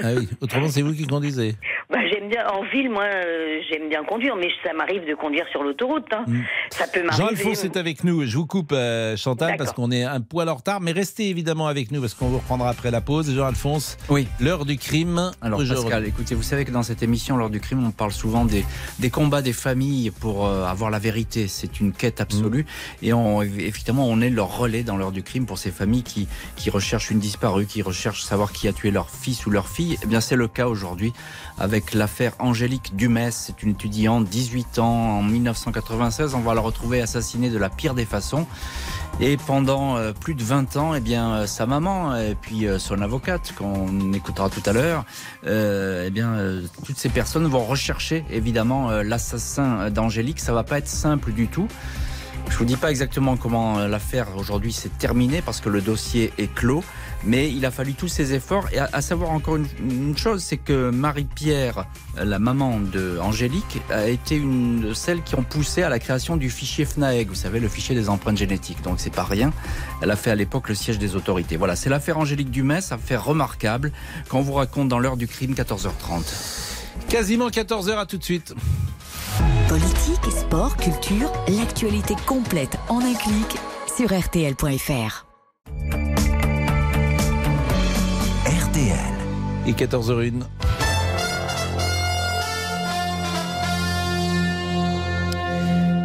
[0.00, 0.28] Ah oui.
[0.40, 1.54] Autrement, c'est vous qui conduisez.
[1.90, 5.46] Bah, j'aime bien en ville, moi, euh, j'aime bien conduire, mais ça m'arrive de conduire
[5.50, 6.06] sur l'autoroute.
[6.12, 6.24] hein.
[6.70, 7.22] Ça peut m'arriver.
[7.24, 8.24] Jean-Alphonse est avec nous.
[8.26, 9.66] Je vous coupe, euh, Chantal, D'accord.
[9.66, 10.80] parce qu'on est un poil en retard.
[10.80, 13.34] Mais restez évidemment avec nous, parce qu'on vous reprendra après la pause.
[13.34, 14.26] Jean-Alphonse, oui.
[14.40, 15.30] l'heure du crime.
[15.42, 15.84] Alors aujourd'hui.
[15.90, 18.64] Pascal, écoutez, vous savez que dans cette émission, lors du crime, on parle souvent des,
[18.98, 21.48] des combats des familles pour euh, avoir la vérité.
[21.48, 22.64] C'est une quête absolue.
[23.02, 26.28] Et on, évidemment, on est leur relais dans l'heure du crime pour ces familles qui,
[26.56, 29.98] qui recherchent une disparue, qui recherchent savoir qui a tué leur fils ou leur fille.
[30.02, 31.12] Eh bien, c'est le cas aujourd'hui
[31.58, 33.34] avec l'affaire Angélique Dumès.
[33.34, 36.34] C'est une étudiante, 18 ans, en 1996.
[36.34, 38.46] On va la retrouver assassinée de la pire des façons.
[39.20, 42.78] Et pendant euh, plus de 20 ans, eh bien, euh, sa maman et puis euh,
[42.78, 45.04] son avocate, qu'on écoutera tout à l'heure,
[45.44, 46.36] eh bien,
[46.84, 50.40] toutes ces personnes vont rechercher évidemment l'assassin d'Angélique.
[50.40, 51.68] Ça va pas être simple du tout.
[52.50, 56.32] Je vous dis pas exactement comment euh, l'affaire aujourd'hui s'est terminée parce que le dossier
[56.38, 56.84] est clos,
[57.24, 58.68] mais il a fallu tous ces efforts.
[58.72, 61.86] Et à, savoir encore une, chose, c'est que Marie-Pierre,
[62.18, 63.18] euh, la maman de
[63.90, 67.34] a été une de celles qui ont poussé à la création du fichier FNAEG, vous
[67.34, 68.82] savez, le fichier des empreintes génétiques.
[68.82, 69.52] Donc c'est pas rien.
[70.02, 71.56] Elle a fait à l'époque le siège des autorités.
[71.56, 73.92] Voilà, c'est l'affaire Angélique Dumès, affaire remarquable
[74.28, 76.22] qu'on vous raconte dans l'heure du crime 14h30.
[77.08, 78.54] Quasiment 14h, à tout de suite.
[79.68, 83.56] Politique, sport, culture, l'actualité complète en un clic
[83.96, 85.26] sur rtl.fr.
[88.46, 89.14] RTL.
[89.66, 90.42] Et 14h01.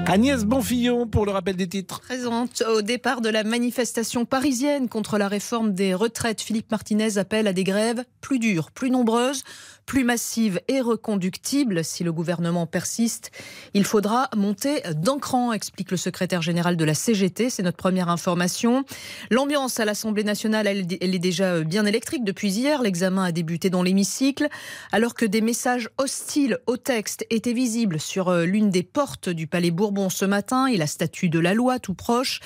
[0.09, 1.99] Agnès Bonfillon pour le rappel des titres.
[1.99, 7.45] Présente au départ de la manifestation parisienne contre la réforme des retraites, Philippe Martinez appelle
[7.45, 9.43] à des grèves plus dures, plus nombreuses,
[9.88, 11.83] plus massives et reconductibles.
[11.83, 13.31] Si le gouvernement persiste,
[13.73, 17.49] il faudra monter d'un cran, explique le secrétaire général de la CGT.
[17.49, 18.83] C'est notre première information.
[19.31, 22.83] L'ambiance à l'Assemblée nationale, elle, elle est déjà bien électrique depuis hier.
[22.83, 24.49] L'examen a débuté dans l'hémicycle,
[24.91, 29.47] alors que des messages hostiles au texte étaient visibles sur euh, l'une des portes du
[29.47, 32.41] Palais Bourbon ce matin et la statue de la loi tout proche.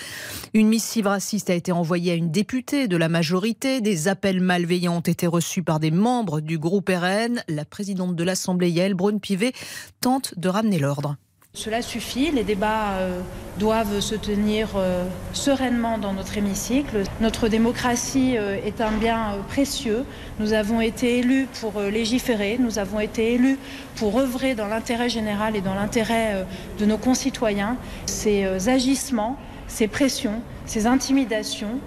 [0.53, 3.81] Une missive raciste a été envoyée à une députée de la majorité.
[3.81, 7.30] Des appels malveillants ont été reçus par des membres du groupe RN.
[7.47, 9.53] La présidente de l'Assemblée, Yael Braun-Pivet,
[10.01, 11.15] tente de ramener l'ordre.
[11.53, 13.19] Cela suffit, les débats euh,
[13.59, 15.03] doivent se tenir euh,
[15.33, 17.03] sereinement dans notre hémicycle.
[17.19, 20.05] Notre démocratie euh, est un bien précieux.
[20.39, 23.59] Nous avons été élus pour légiférer, nous avons été élus
[23.97, 26.45] pour œuvrer dans l'intérêt général et dans l'intérêt
[26.79, 27.75] de nos concitoyens.
[28.05, 31.79] Ces agissements, ces pressions, ces intimidations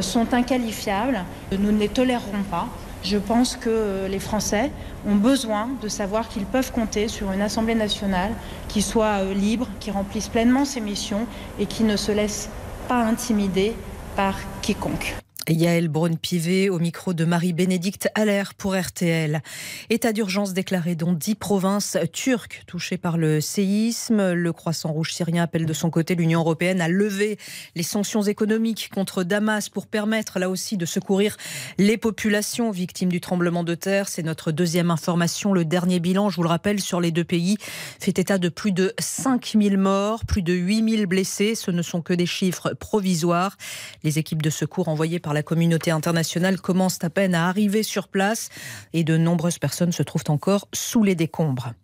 [0.00, 1.24] sont inqualifiables.
[1.52, 2.68] Nous ne les tolérerons pas.
[3.04, 4.70] Je pense que euh, les Français
[5.06, 8.32] ont besoin de savoir qu'ils peuvent compter sur une Assemblée nationale
[8.68, 11.26] qui soit euh, libre, qui remplisse pleinement ses missions
[11.58, 12.48] et qui ne se laisse
[12.88, 13.74] pas intimider
[14.16, 15.16] par quiconque.
[15.48, 19.42] Yael Braun-Pivet au micro de Marie-Bénédicte Allaire pour RTL.
[19.90, 24.32] État d'urgence déclaré dans dix provinces turques touchées par le séisme.
[24.32, 27.38] Le Croissant Rouge syrien appelle de son côté l'Union européenne à lever
[27.74, 31.36] les sanctions économiques contre Damas pour permettre là aussi de secourir
[31.78, 34.08] les populations victimes du tremblement de terre.
[34.08, 35.52] C'est notre deuxième information.
[35.52, 37.58] Le dernier bilan, je vous le rappelle, sur les deux pays
[38.00, 41.54] fait état de plus de 5000 morts, plus de 8000 blessés.
[41.54, 43.56] Ce ne sont que des chiffres provisoires.
[44.02, 48.08] Les équipes de secours envoyées par la communauté internationale commencent à peine à arriver sur
[48.08, 48.48] place
[48.92, 51.74] et de nombreuses personnes se trouvent encore sous les décombres.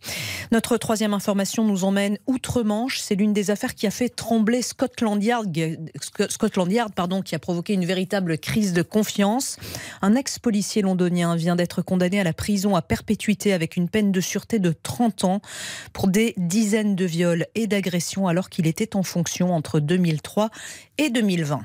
[0.53, 2.99] Notre troisième information nous emmène outre-Manche.
[2.99, 5.47] C'est l'une des affaires qui a fait trembler Scotland Yard,
[6.29, 9.59] Scotland Yard pardon, qui a provoqué une véritable crise de confiance.
[10.03, 14.21] Un ex-policier londonien vient d'être condamné à la prison à perpétuité avec une peine de
[14.21, 15.41] sûreté de 30 ans
[15.93, 20.51] pour des dizaines de viols et d'agressions alors qu'il était en fonction entre 2003
[20.99, 21.61] et 2020.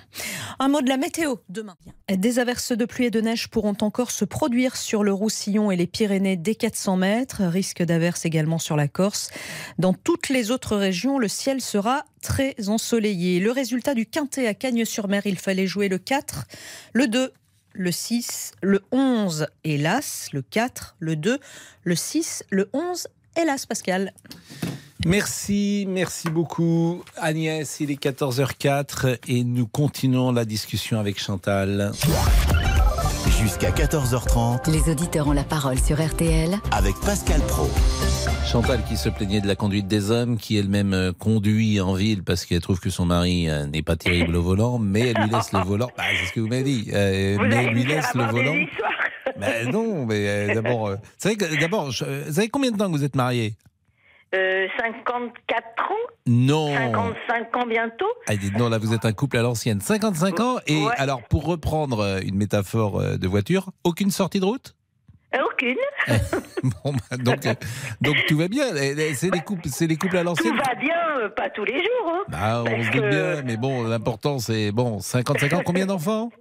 [0.59, 1.74] Un mot de la météo demain.
[2.07, 5.75] Des averses de pluie et de neige pourront encore se produire sur le Roussillon et
[5.75, 7.41] les Pyrénées dès 400 mètres.
[7.43, 9.31] Risque d'averses également sur la Corse.
[9.79, 13.39] Dans toutes les autres régions, le ciel sera très ensoleillé.
[13.39, 16.45] Le résultat du quintet à Cagnes-sur-Mer, il fallait jouer le 4,
[16.93, 17.33] le 2,
[17.73, 21.39] le 6, le 11, hélas, le 4, le 2,
[21.83, 24.13] le 6, le 11, hélas, Pascal.
[25.05, 27.79] Merci, merci beaucoup Agnès.
[27.79, 31.91] Il est 14h04 et nous continuons la discussion avec Chantal.
[33.39, 34.71] Jusqu'à 14h30.
[34.71, 37.69] Les auditeurs ont la parole sur RTL avec Pascal Pro.
[38.47, 42.23] Chantal qui se plaignait de la conduite des hommes, qui elle-même euh, conduit en ville
[42.23, 45.29] parce qu'elle trouve que son mari euh, n'est pas terrible au volant, mais elle lui
[45.29, 45.91] laisse le volant.
[45.95, 46.89] Bah, c'est ce que vous m'avez dit.
[46.91, 48.55] Euh, mais elle lui laisse le volant.
[49.37, 50.95] Mais non, mais d'abord,
[51.59, 53.53] d'abord, vous savez combien de temps que vous êtes mariés
[54.77, 55.95] 54 ans?
[56.27, 56.73] Non.
[56.73, 58.05] 55 ans bientôt?
[58.27, 59.81] Ah, Non, là, vous êtes un couple à l'ancienne.
[59.81, 60.57] 55 ans.
[60.67, 64.75] Et alors, pour reprendre euh, une métaphore euh, de voiture, aucune sortie de route?
[65.35, 65.77] Euh, aucune.
[66.63, 67.43] bon, bah, donc,
[68.01, 68.65] donc tout va bien.
[69.13, 70.53] C'est les couples, c'est les couples à l'ancienne?
[70.53, 72.07] Tout va bien, pas tous les jours.
[72.07, 76.31] Hein, bah, on se doute bien, mais bon, l'important c'est bon, 55 ans, combien d'enfants?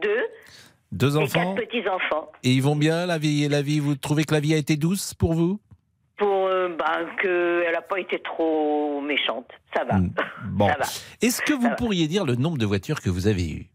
[0.00, 0.08] Deux.
[0.92, 1.54] Deux enfants.
[1.56, 2.30] Et quatre petits enfants.
[2.44, 3.80] Et ils vont bien la vie, la vie.
[3.80, 5.58] Vous trouvez que la vie a été douce pour vous?
[6.78, 9.50] Bah, qu'elle n'a pas été trop méchante.
[9.76, 9.96] Ça va.
[9.96, 10.10] Hmm.
[10.54, 10.68] Bon.
[11.20, 13.66] Est-ce que vous pourriez dire le nombre de voitures que vous avez eues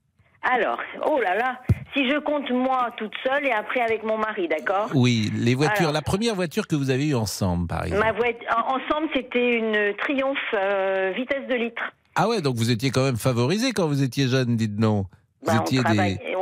[0.41, 1.59] alors, oh là là,
[1.93, 5.91] si je compte moi toute seule et après avec mon mari, d'accord Oui, les voitures.
[5.91, 8.05] la première voiture que vous avez eue ensemble, par exemple.
[8.05, 11.81] Ma voiture, ensemble, c'était une Triumph euh, vitesse de litre.
[12.15, 15.05] Ah ouais, donc vous étiez quand même favorisé quand vous étiez jeune, dites non.
[15.45, 15.63] Bah, on,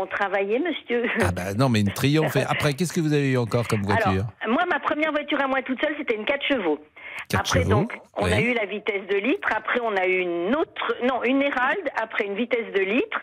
[0.06, 1.04] travaillait, monsieur.
[1.22, 2.36] Ah bah non, mais une triomphe.
[2.50, 4.08] Après, qu'est-ce que vous avez eu encore comme voiture?
[4.08, 6.80] Alors, Moi, ma première voiture à moi toute seule, c'était une 4 chevaux.
[7.34, 9.50] Après, donc, on a eu la vitesse de litre.
[9.56, 11.90] Après, on a eu une autre, non, une Hérald.
[12.02, 13.20] Après, une vitesse de litre.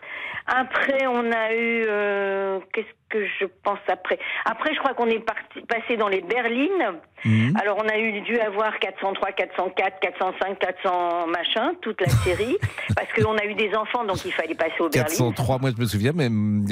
[0.47, 5.19] Après, on a eu, euh, qu'est-ce que je pense après Après, je crois qu'on est
[5.19, 6.99] parti, passé dans les berlines.
[7.23, 7.53] Mhm.
[7.59, 12.57] Alors, on a eu dû avoir 403, 404, 405, 400 machin, toute la série,
[12.95, 15.17] parce qu'on a eu des enfants, donc il fallait passer aux berlines.
[15.17, 16.63] 403, moi je me souviens, même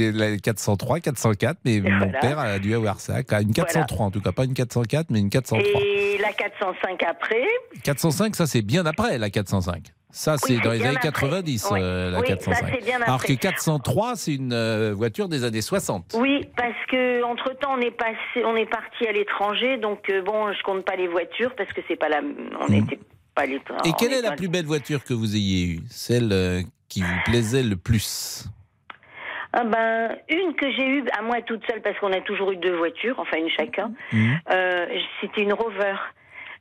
[0.44, 4.46] 403, 404, mais mon père a dû avoir ça, une 403 en tout cas, pas
[4.46, 5.82] une 404, mais une 403.
[5.82, 7.12] Et la 405 après
[7.84, 9.91] 405, ça c'est bien après la 405.
[10.14, 12.84] Ça, c'est dans les années 90, euh, la 405.
[12.84, 16.16] bien Alors que 403, c'est une euh, voiture des années 60.
[16.20, 20.22] Oui, parce que entre temps, on est passé, on est parti à l'étranger, donc euh,
[20.22, 22.22] bon, je compte pas les voitures parce que c'est pas la,
[22.61, 23.34] on n'était hmm.
[23.34, 23.59] pas les.
[23.86, 25.80] Et quelle est la plus belle voiture que vous ayez eue?
[25.89, 28.45] Celle qui vous plaisait le plus?
[29.51, 32.57] Ah ben, une que j'ai eue à moi toute seule parce qu'on a toujours eu
[32.57, 33.91] deux voitures, enfin une chacun.
[34.11, 34.36] Hmm.
[35.22, 35.95] C'était une Rover.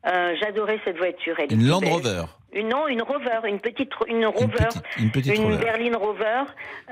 [0.05, 1.37] J'adorais cette voiture.
[1.39, 2.25] Elle une Land Rover.
[2.55, 6.43] Une, non, une Rover, une petite, une Rover, une, petite, une, berline Rover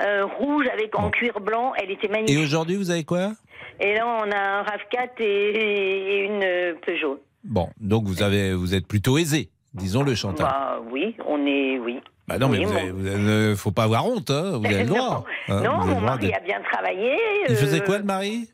[0.01, 1.73] euh, rouge avec en cuir blanc.
[1.77, 2.39] Elle était magnifique.
[2.39, 3.33] Et aujourd'hui, vous avez quoi?
[3.79, 7.21] Et là, on a un Rav4 et, une euh, Peugeot.
[7.45, 10.47] Bon, donc vous avez, vous êtes plutôt aisé, disons-le, Chantal.
[10.47, 12.01] Bah oui, on est, oui.
[12.27, 15.25] Bah non, mais il ne faut pas avoir honte, hein, vous avez le droit.
[15.49, 17.17] non, hein, mon mari a bien travaillé.
[17.49, 18.49] Il faisait quoi, le mari?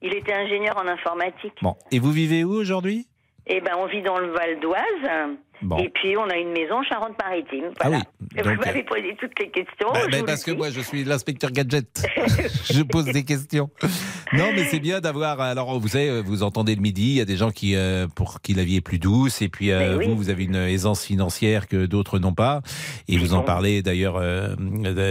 [0.00, 1.54] Il était ingénieur en informatique.
[1.62, 3.06] Bon, et vous vivez où aujourd'hui?
[3.46, 5.36] Eh ben, on vit dans le Val d'Oise.
[5.78, 7.70] Et puis, on a une maison Charente-Maritime.
[7.80, 7.98] Ah oui.
[8.42, 9.92] vous m'avez euh, posé toutes les questions.
[9.92, 11.86] Bah, bah, parce que moi, je suis l'inspecteur gadget.
[12.72, 13.70] je pose des questions.
[14.32, 15.40] Non, mais c'est bien d'avoir.
[15.40, 18.40] Alors, vous savez, vous entendez le midi, il y a des gens qui, euh, pour
[18.40, 19.42] qui la vie est plus douce.
[19.42, 22.62] Et puis, euh, vous, vous avez une aisance financière que d'autres n'ont pas.
[23.08, 24.20] Et vous en parlez d'ailleurs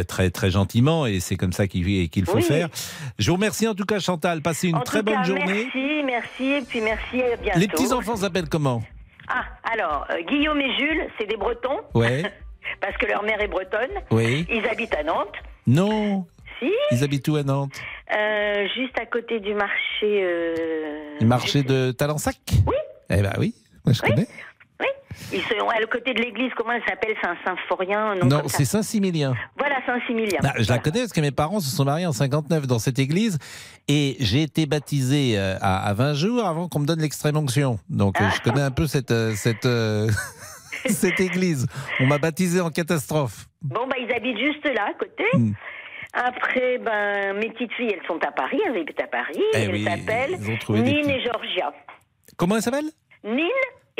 [0.07, 1.05] très, très gentiment.
[1.05, 2.69] Et c'est comme ça qu'il qu'il faut faire.
[3.19, 4.41] Je vous remercie en tout cas, Chantal.
[4.41, 5.67] Passez une très bonne journée.
[5.73, 6.43] Merci, merci.
[6.43, 7.21] Et puis, merci.
[7.21, 7.59] À bientôt.
[7.59, 8.81] Les petits-enfants s'appellent comment?
[9.33, 11.79] Ah, alors, euh, Guillaume et Jules, c'est des Bretons.
[11.93, 12.23] Ouais.
[12.81, 13.91] parce que leur mère est bretonne.
[14.11, 14.45] Oui.
[14.49, 15.35] Ils habitent à Nantes.
[15.67, 16.25] Non.
[16.61, 16.75] Merci.
[16.91, 17.73] Ils habitent où à Nantes
[18.15, 20.03] Euh, juste à côté du marché.
[20.03, 22.75] euh, Le marché de Talensac Oui.
[23.09, 23.55] Eh ben oui,
[23.85, 24.27] moi je connais.
[24.81, 24.87] Oui.
[25.33, 26.51] Ils sont à le côté de l'église.
[26.57, 29.33] Comment elle s'appelle Saint-Symphorien Non, c'est Saint-Similien.
[29.57, 30.39] Voilà, Saint-Similien.
[30.43, 32.99] Ah, je la connais parce que mes parents se sont mariés en 59 dans cette
[32.99, 33.37] église
[33.87, 37.77] et j'ai été baptisé euh, à, à 20 jours avant qu'on me donne l'extrême onction.
[37.89, 39.67] Donc euh, je connais un peu cette, euh, cette,
[40.85, 41.67] cette église.
[41.99, 43.45] On m'a baptisé en catastrophe.
[43.61, 45.23] Bon, bah, ils habitent juste là, à côté.
[45.33, 45.53] Hmm.
[46.13, 49.41] Après, ben, mes petites filles, elles sont à Paris, elles habitent à Paris.
[49.53, 50.37] Eh elles oui, s'appellent
[50.69, 51.73] Nine et Georgia.
[52.37, 52.89] Comment elle s'appelle
[53.23, 53.47] Nine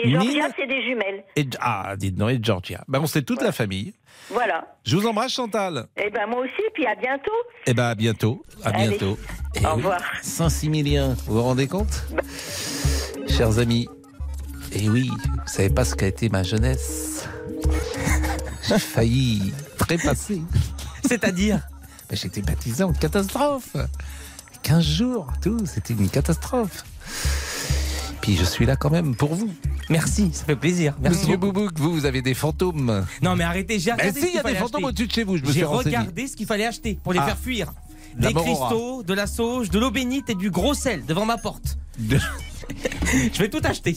[0.03, 1.23] et Georgia, c'est des jumelles.
[1.35, 2.83] et, Ah, dites donc, et Georgia.
[2.87, 3.93] Ben, on sait toute la famille.
[4.29, 4.65] Voilà.
[4.85, 5.87] Je vous embrasse Chantal.
[5.97, 7.31] Et ben, moi aussi, puis à bientôt.
[7.65, 8.43] Eh ben à bientôt.
[8.63, 8.89] À Allez.
[8.89, 9.17] bientôt.
[9.55, 10.01] Eh Au oui, revoir.
[10.21, 12.05] Saint-Similien, vous vous rendez compte?
[13.27, 13.87] Chers amis,
[14.73, 17.27] et oui, vous savez pas ce qu'a été ma jeunesse.
[18.67, 20.41] J'ai failli trépasser.
[21.03, 21.59] C'est-à-dire?
[22.09, 23.75] Ben, J'ai été baptisé en catastrophe.
[24.63, 26.83] 15 jours, tout, c'était une catastrophe.
[28.22, 29.49] Puis je suis là quand même pour vous.
[29.89, 30.95] Merci, ça fait plaisir.
[31.01, 31.38] Merci Monsieur.
[31.38, 33.05] Boubouk, vous, vous avez des fantômes.
[33.22, 34.13] Non mais arrêtez, j'ai regardé.
[34.13, 34.89] si, ce il y a qu'il des fallait fantômes acheter.
[34.89, 37.19] au-dessus de chez vous, je me J'ai suis regardé ce qu'il fallait acheter pour les
[37.19, 37.26] Ah.
[37.26, 37.74] faire fuir.
[38.19, 38.67] La Des Morora.
[38.69, 41.78] cristaux, de la sauge, de l'eau bénite et du gros sel devant ma porte.
[41.99, 43.95] Je vais tout acheter.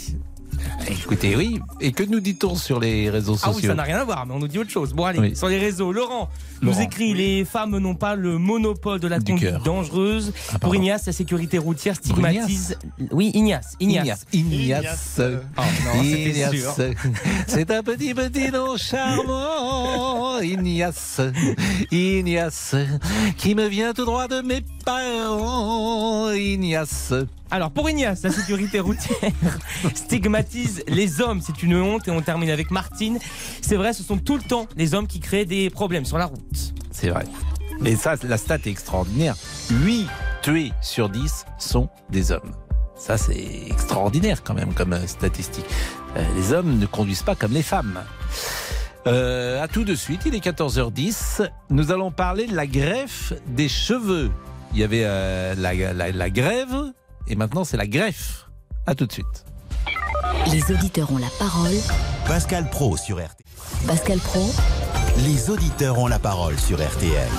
[0.88, 1.60] Écoutez, oui.
[1.80, 4.26] Et que nous dit-on sur les réseaux Ah sociaux oui, ça n'a rien à voir,
[4.26, 4.92] mais on nous dit autre chose.
[4.92, 5.36] Bon, allez, Oui.
[5.36, 6.28] sur les réseaux, Laurent
[6.62, 9.62] nous écrit Les femmes n'ont pas le monopole de la Du conduite cœur.
[9.62, 10.32] dangereuse.
[10.52, 10.74] Ah, Pour.
[10.74, 12.76] Ignace, la sécurité routière stigmatise.
[13.10, 13.74] Oui, Ignace.
[13.80, 14.26] Ignace.
[14.32, 15.20] Ignace.
[15.20, 15.62] Oh
[16.02, 16.50] Ignace.
[16.52, 16.74] sûr.
[17.46, 20.40] C'est un petit petit nom charmant.
[20.40, 21.20] Ignace.
[21.90, 22.74] Ignace.
[23.38, 26.30] Qui me vient tout droit de mes parents.
[26.32, 27.12] Ignace.
[27.54, 29.30] Alors pour Ignace, la sécurité routière
[29.94, 33.20] stigmatise les hommes, c'est une honte et on termine avec Martine.
[33.62, 36.24] C'est vrai, ce sont tout le temps les hommes qui créent des problèmes sur la
[36.26, 36.74] route.
[36.90, 37.22] C'est vrai.
[37.80, 39.36] Mais ça, la stat est extraordinaire.
[39.70, 40.08] 8
[40.42, 42.50] tués sur 10 sont des hommes.
[42.96, 45.64] Ça, c'est extraordinaire quand même comme euh, statistique.
[46.16, 48.00] Euh, les hommes ne conduisent pas comme les femmes.
[49.06, 51.48] Euh, à tout de suite, il est 14h10.
[51.70, 54.32] Nous allons parler de la greffe des cheveux.
[54.72, 56.92] Il y avait euh, la, la- la grève
[57.28, 58.46] et maintenant c'est la greffe.
[58.86, 59.44] À tout de suite.
[60.50, 61.74] Les auditeurs ont la parole.
[62.26, 63.44] Pascal Pro sur RTL.
[63.86, 64.50] Pascal Pro,
[65.24, 67.30] Les auditeurs ont la parole sur RTL.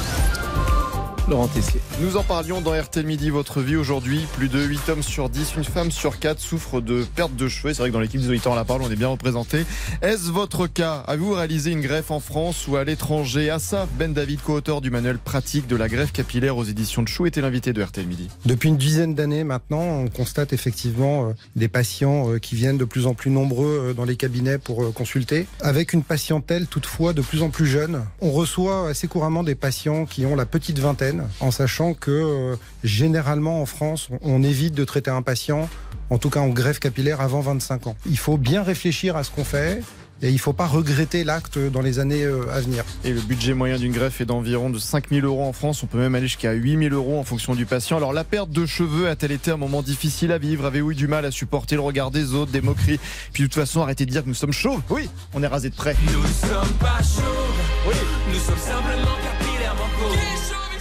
[1.28, 1.82] Laurent Tessier.
[2.02, 4.28] Nous en parlions dans RTL Midi, votre vie aujourd'hui.
[4.36, 7.74] Plus de 8 hommes sur 10, une femme sur 4 souffre de perte de cheveux.
[7.74, 9.66] C'est vrai que dans l'équipe des auditeurs, on la parle, on est bien représenté.
[10.04, 11.04] Est-ce votre cas?
[11.08, 13.50] Avez-vous réalisé une greffe en France ou à l'étranger?
[13.50, 17.26] Assaf Ben David, co-auteur du manuel pratique de la greffe capillaire aux éditions de Chou,
[17.26, 18.30] était l'invité de RTL Midi.
[18.46, 22.86] Depuis une dizaine d'années maintenant, on constate effectivement euh, des patients euh, qui viennent de
[22.86, 27.22] plus en plus nombreux euh, dans les cabinets pour consulter, avec une patientèle toutefois de
[27.22, 28.04] plus en plus jeune.
[28.22, 32.56] On reçoit assez couramment des patients qui ont la petite vingtaine, en sachant que euh,
[32.84, 35.70] généralement en France, on- on évite de traiter un patient,
[36.10, 37.96] en tout cas en greffe capillaire, avant 25 ans.
[38.10, 39.82] Il faut bien réfléchir à ce qu'on fait.
[40.22, 42.86] Et il ne faut pas regretter l'acte dans les années euh, à venir.
[43.04, 45.84] Et le budget moyen d'une greffe est d'environ de 5000 euros en France.
[45.84, 47.98] On peut même aller jusqu'à 8000 euros en fonction du patient.
[47.98, 50.66] Alors la perte de cheveux a-t-elle été un moment difficile à vivre?
[50.66, 52.98] Avez-vous eu du mal à supporter le regard des autres, des moqueries?
[53.34, 54.80] Puis de toute façon, arrêtez de dire que nous sommes chauds.
[54.90, 55.98] Oui, on est rasé de près.
[56.06, 57.92] Nous sommes pas chauds,
[58.32, 60.35] nous sommes simplement capillairement pauvres.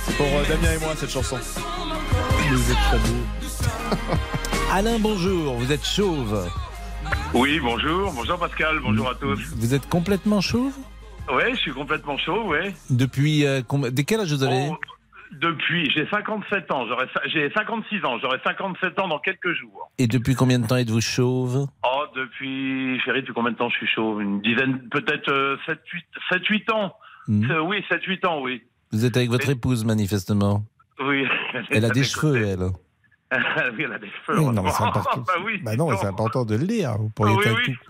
[0.07, 1.37] C'est pour euh, Damien et moi cette chanson.
[1.37, 4.17] Vous êtes très beau.
[4.73, 5.55] Alain, bonjour.
[5.55, 6.49] Vous êtes chauve.
[7.33, 8.13] Oui, bonjour.
[8.13, 9.41] Bonjour Pascal, bonjour à tous.
[9.57, 10.75] Vous êtes complètement chauve
[11.33, 12.75] Ouais, je suis complètement chaud, ouais.
[12.91, 14.77] Depuis euh, dès quel âge vous avez Oh,
[15.33, 16.87] depuis, j'ai 57 ans,
[17.27, 19.91] j'ai 56 ans, j'aurai 57 ans dans quelques jours.
[19.99, 23.77] Et depuis combien de temps êtes-vous chauve Oh, depuis, chérie, depuis combien de temps je
[23.77, 26.95] suis chaud Une dizaine, peut-être euh, 7, 8, 7, 8 ans.
[27.27, 27.51] Hmm.
[27.51, 28.63] Euh, oui, 7, 8 ans, oui.
[28.93, 30.65] Vous êtes avec votre épouse manifestement.
[31.01, 31.25] Oui.
[31.71, 32.61] Elle a des cheveux, elle.
[32.63, 34.39] oui, elle a des cheveux.
[34.39, 35.21] Oui, non, mais c'est important.
[35.27, 35.61] bah oui.
[35.65, 36.97] Bah non, c'est important de le dire.
[36.99, 37.75] Vous pourriez Ah oui, oui.
[37.75, 37.81] coup.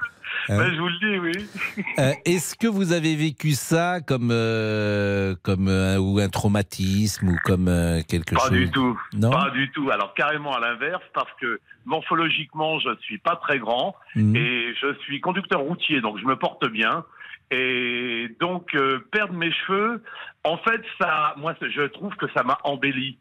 [0.50, 1.84] Hein Bah, je vous le dis, oui.
[1.98, 7.36] Euh, Est-ce que vous avez vécu ça comme euh, comme euh, ou un traumatisme ou
[7.44, 7.66] comme
[8.08, 8.50] quelque Pas chose?
[8.50, 8.98] du tout.
[9.14, 9.30] Non?
[9.30, 9.90] Pas du tout.
[9.90, 14.36] Alors carrément à l'inverse, parce que morphologiquement, je suis pas très grand Mhm.
[14.36, 17.04] et je suis conducteur routier, donc je me porte bien.
[17.50, 20.02] Et donc euh, perdre mes cheveux,
[20.44, 23.18] en fait, ça, moi, je trouve que ça m'a embelli.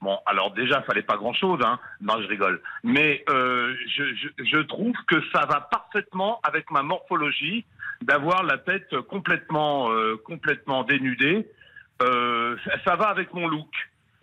[0.00, 1.78] Bon, alors déjà, fallait pas grand-chose, hein.
[2.00, 2.60] Non, je rigole.
[2.82, 7.64] Mais euh, je, je, je trouve que ça va parfaitement avec ma morphologie
[8.02, 11.48] d'avoir la tête complètement, euh, complètement dénudée.
[12.02, 13.70] Euh, ça, ça va avec mon look.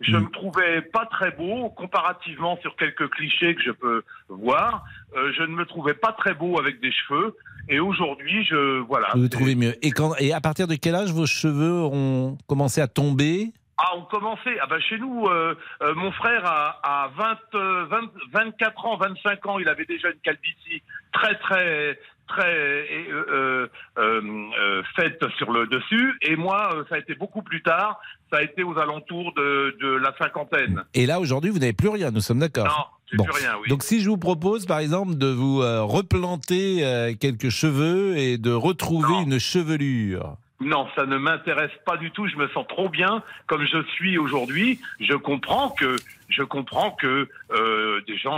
[0.02, 4.84] Je me trouvais pas très beau comparativement sur quelques clichés que je peux voir.
[5.16, 7.36] Euh, je ne me trouvais pas très beau avec des cheveux.
[7.68, 9.08] Et aujourd'hui, je voilà.
[9.14, 9.74] Vous vous trouvez mieux.
[9.84, 13.52] Et quand et à partir de quel âge vos cheveux ont commencé à tomber?
[13.78, 14.58] Ah, on commençait.
[14.60, 17.08] Ah bah chez nous, euh, euh, mon frère a, a
[17.52, 18.00] 20, 20,
[18.32, 20.82] 24 ans, 25 ans, il avait déjà une calvitie
[21.12, 21.98] très très
[22.28, 26.18] très euh, euh, euh, euh, faite sur le dessus.
[26.22, 28.00] Et moi, ça a été beaucoup plus tard.
[28.32, 30.84] Ça a été aux alentours de, de la cinquantaine.
[30.94, 32.64] Et là, aujourd'hui, vous n'avez plus rien, nous sommes d'accord
[33.12, 33.24] Non, Bon.
[33.24, 33.68] plus rien, oui.
[33.68, 38.38] Donc si je vous propose, par exemple, de vous euh, replanter euh, quelques cheveux et
[38.38, 40.36] de retrouver une chevelure.
[40.60, 42.26] Non, ça ne m'intéresse pas du tout.
[42.28, 44.80] Je me sens trop bien comme je suis aujourd'hui.
[45.00, 45.96] Je comprends que
[46.30, 48.36] je comprends que euh, des gens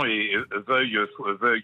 [0.67, 0.97] veuillent
[1.39, 1.63] veuillent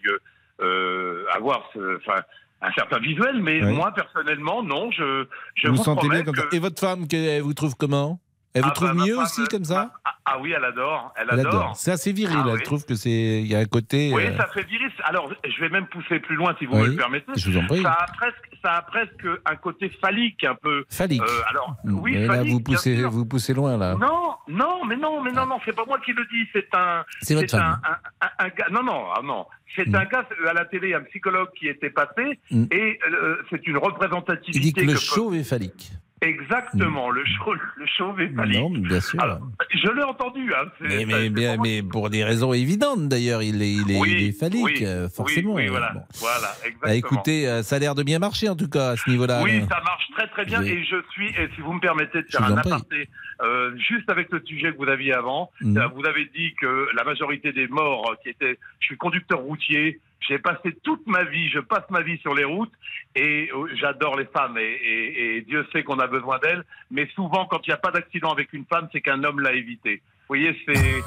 [1.34, 2.22] avoir ce- enfin
[2.62, 3.72] un certain visuel, mais Oui.
[3.74, 4.90] moi personnellement non.
[4.92, 6.46] Je je vous vous, sentez bien comme que- ça.
[6.52, 8.20] Et votre femme, elle vous trouve comment?
[8.54, 11.12] Elle vous Ah, trouve bah, mieux femme, aussi comme ça Ah, ah oui, elle adore.
[11.16, 11.54] Elle, Elle adore.
[11.54, 11.76] adore.
[11.76, 12.36] C'est assez viril.
[12.38, 12.62] Ah elle oui.
[12.64, 14.12] trouve que c'est il y a un côté.
[14.14, 14.90] Oui, euh, ça fait viril.
[15.04, 17.32] Alors, je vais même pousser plus loin si vous Oui, me le permettez.
[17.36, 17.82] je vous en prie.
[17.82, 20.84] Ça a presque, ça a presque un côté phallique un peu.
[20.90, 21.22] Phallique.
[21.22, 23.94] Euh, alors, oui, Mais là, vous poussez, vous poussez loin là.
[23.94, 26.46] Non, non, mais non, mais non, non, c'est pas moi qui le dis.
[26.52, 27.04] C'est un.
[27.22, 27.80] C'est votre femme.
[27.88, 28.66] un, un- un gars.
[28.70, 29.46] Non, non, non.
[29.74, 29.94] C'est Mm.
[29.94, 32.64] un gars à la télé, un psychologue qui était passé, Mm.
[32.70, 34.58] et euh, c'est une représentativité.
[34.58, 35.92] Il dit que le que- chauve est phallique.
[36.22, 38.28] Exactement, le chauve, le chauve est.
[38.30, 39.20] Non, bien sûr.
[39.20, 39.40] Alors,
[39.74, 40.52] je l'ai entendu.
[40.54, 44.28] Hein, mais, bien, mais pour des raisons évidentes d'ailleurs, il est, il est, Oui, il
[44.28, 45.54] est phallique, oui, oui, forcément.
[45.54, 46.00] Oui, voilà, bon.
[46.20, 46.92] voilà, Bah, exactement.
[46.94, 49.42] écoutez, euh, ça a l'air de bien marcher en tout cas à ce niveau-là.
[49.42, 52.28] Oui, ça marche très très bien et je suis, et si vous me permettez de
[52.30, 53.08] faire un aparté,
[53.42, 55.76] euh, juste avec le sujet que vous aviez avant, Mhm.
[55.78, 60.00] euh, vous avez dit que la majorité des morts qui étaient, je suis conducteur routier,
[60.20, 62.72] j'ai passé toute ma vie, je passe ma vie sur les routes
[63.16, 67.08] et euh, j'adore les femmes et, et- et Dieu sait qu'on a besoin d'elles, mais
[67.14, 70.00] souvent quand il n'y a pas d'accident avec une femme, c'est qu'un homme l'a évité.
[70.28, 71.02] Vous voyez, c'est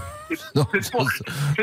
[0.91, 1.07] pour,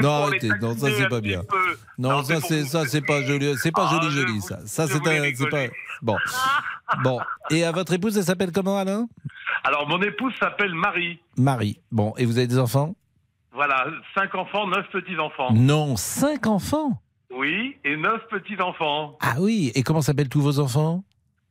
[0.02, 1.42] Non, arrêtez, non, ça c'est pas bien.
[1.44, 1.76] peu.
[1.98, 4.58] Non, Non, ça c'est ça c'est pas joli, c'est pas Ah, joli joli vous- ça.
[4.66, 5.66] Ça c'est pas
[6.02, 6.16] bon.
[7.02, 9.06] Bon, et à votre épouse, elle s'appelle comment Alain?
[9.64, 11.18] Alors mon épouse s'appelle Marie.
[11.36, 11.80] Marie.
[11.90, 12.94] Bon, et vous avez des enfants?
[13.52, 15.52] Voilà, cinq enfants, neuf petits-enfants.
[15.52, 17.00] Non, cinq enfants?
[17.34, 19.16] Oui, et neuf petits-enfants.
[19.20, 21.04] Ah oui, et comment s'appellent tous vos enfants?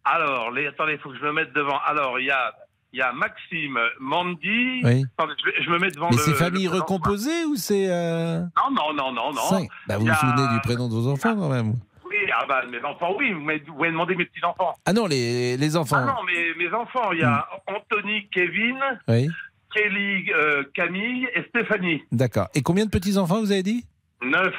[0.03, 1.77] Alors, les, attendez, il faut que je me mette devant.
[1.85, 2.53] Alors, il y a,
[2.93, 4.81] il y a Maxime, Mandy.
[4.83, 5.05] Oui.
[5.17, 5.33] Attendez,
[5.63, 8.39] je, me mets devant Mais c'est famille le- recomposée ou c'est euh...
[8.41, 9.65] Non, non, non, non, non.
[9.87, 11.75] Bah vous vous souvenez du prénom de vos enfants quand même
[12.05, 13.59] Oui, ah bah, mes enfants, oui, vous m'avez
[13.91, 14.73] demandé mes petits-enfants.
[14.85, 15.97] Ah non, les, les enfants.
[15.99, 17.75] Ah non, mes, mes enfants, il y a Hmm.
[17.75, 18.77] Anthony, Kevin,
[19.07, 19.29] Oui,
[19.73, 22.01] Kelly, euh, Camille et Stéphanie.
[22.11, 22.47] d'accord.
[22.53, 23.85] Et combien de petits enfants vous avez dit?
[24.21, 24.53] Neuf.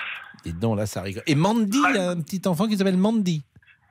[0.47, 1.23] Et non, là ça rigole.
[1.27, 3.43] Et Mandy, il y a un petit enfant qui s'appelle Mandy.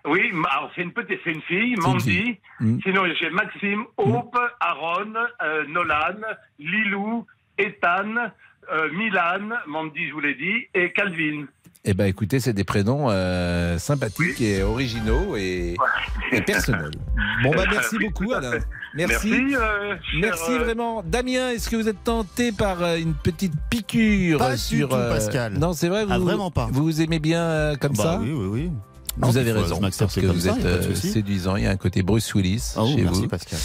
[0.08, 2.10] Oui, alors c'est une petite, c'est une fille, Mandy.
[2.12, 2.38] fille.
[2.60, 2.80] Mm.
[2.84, 6.18] Sinon, j'ai Maxime, Hope, Aaron, euh, Nolan,
[6.60, 7.26] Lilou,
[7.58, 8.16] Ethan,
[8.72, 11.46] euh, Milan, Mandy, je vous l'ai dit, et Calvin.
[11.84, 15.76] Eh ben écoutez, c'est des prénoms euh, sympathiques et originaux et,
[16.32, 16.92] et personnels.
[17.42, 18.60] Bon bah merci Oui, beaucoup Alain.
[18.94, 19.32] Merci.
[19.32, 21.02] Merci, euh, cher, Merci euh, vraiment.
[21.02, 25.54] Damien, est-ce que vous êtes tenté par une petite piqûre Pas du sur tout, Pascal.
[25.54, 26.06] Non, c'est vrai.
[26.06, 26.68] Vous, Ah, vraiment pas.
[26.72, 28.72] Vous vous aimez bien euh, comme Bah ça oui, oui, oui.
[29.22, 29.76] Vous avez raison.
[29.84, 31.56] je Parce que vous ça, êtes euh, séduisant.
[31.56, 33.28] Il y a un côté Bruce Willis oui, chez merci vous.
[33.28, 33.60] Pascal.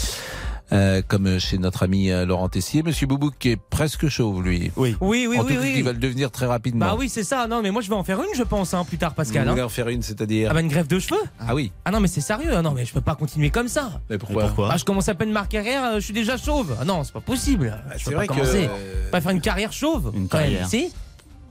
[0.73, 2.83] Euh, comme chez notre ami euh, Laurent Tessier.
[2.83, 4.69] Monsieur Boubouk qui est presque chauve, lui.
[4.75, 4.97] Oui.
[4.99, 5.73] Oui, oui, en oui, tout cas, oui.
[5.77, 6.85] il va le devenir très rapidement.
[6.87, 7.47] Bah oui, c'est ça.
[7.47, 9.43] Non, mais moi je vais en faire une, je pense, hein, plus tard, Pascal.
[9.43, 9.51] Vous hein.
[9.53, 11.71] voulez en faire une, c'est-à-dire Ah bah une greffe de cheveux Ah oui.
[11.85, 12.51] Ah non, mais c'est sérieux.
[12.53, 14.01] Ah non, mais je peux pas continuer comme ça.
[14.09, 16.75] Mais pourquoi, Ah, je commence à peine ma carrière, euh, je suis déjà chauve.
[16.81, 17.73] Ah non, c'est pas possible.
[17.95, 18.67] je c'est peux vrai pas que, commencer.
[18.69, 20.11] euh, Pas faire une carrière chauve.
[20.17, 20.47] Une quand même.
[20.49, 20.67] carrière.
[20.67, 20.91] Si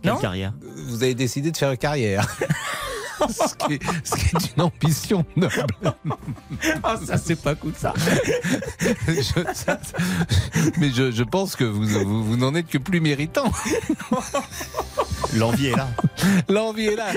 [0.02, 0.52] Quelle Non carrière
[0.88, 2.26] Vous avez décidé de faire une carrière.
[3.28, 5.66] ce, qui est, ce qui est une ambition noble.
[6.82, 7.92] Ah, ça, c'est pas cool, ça.
[9.08, 9.78] Je- ça-
[10.78, 13.50] mais je, je pense que vous, vous, vous n'en êtes que plus méritant.
[15.34, 15.88] L'envie est là.
[16.48, 17.08] L'envie est là.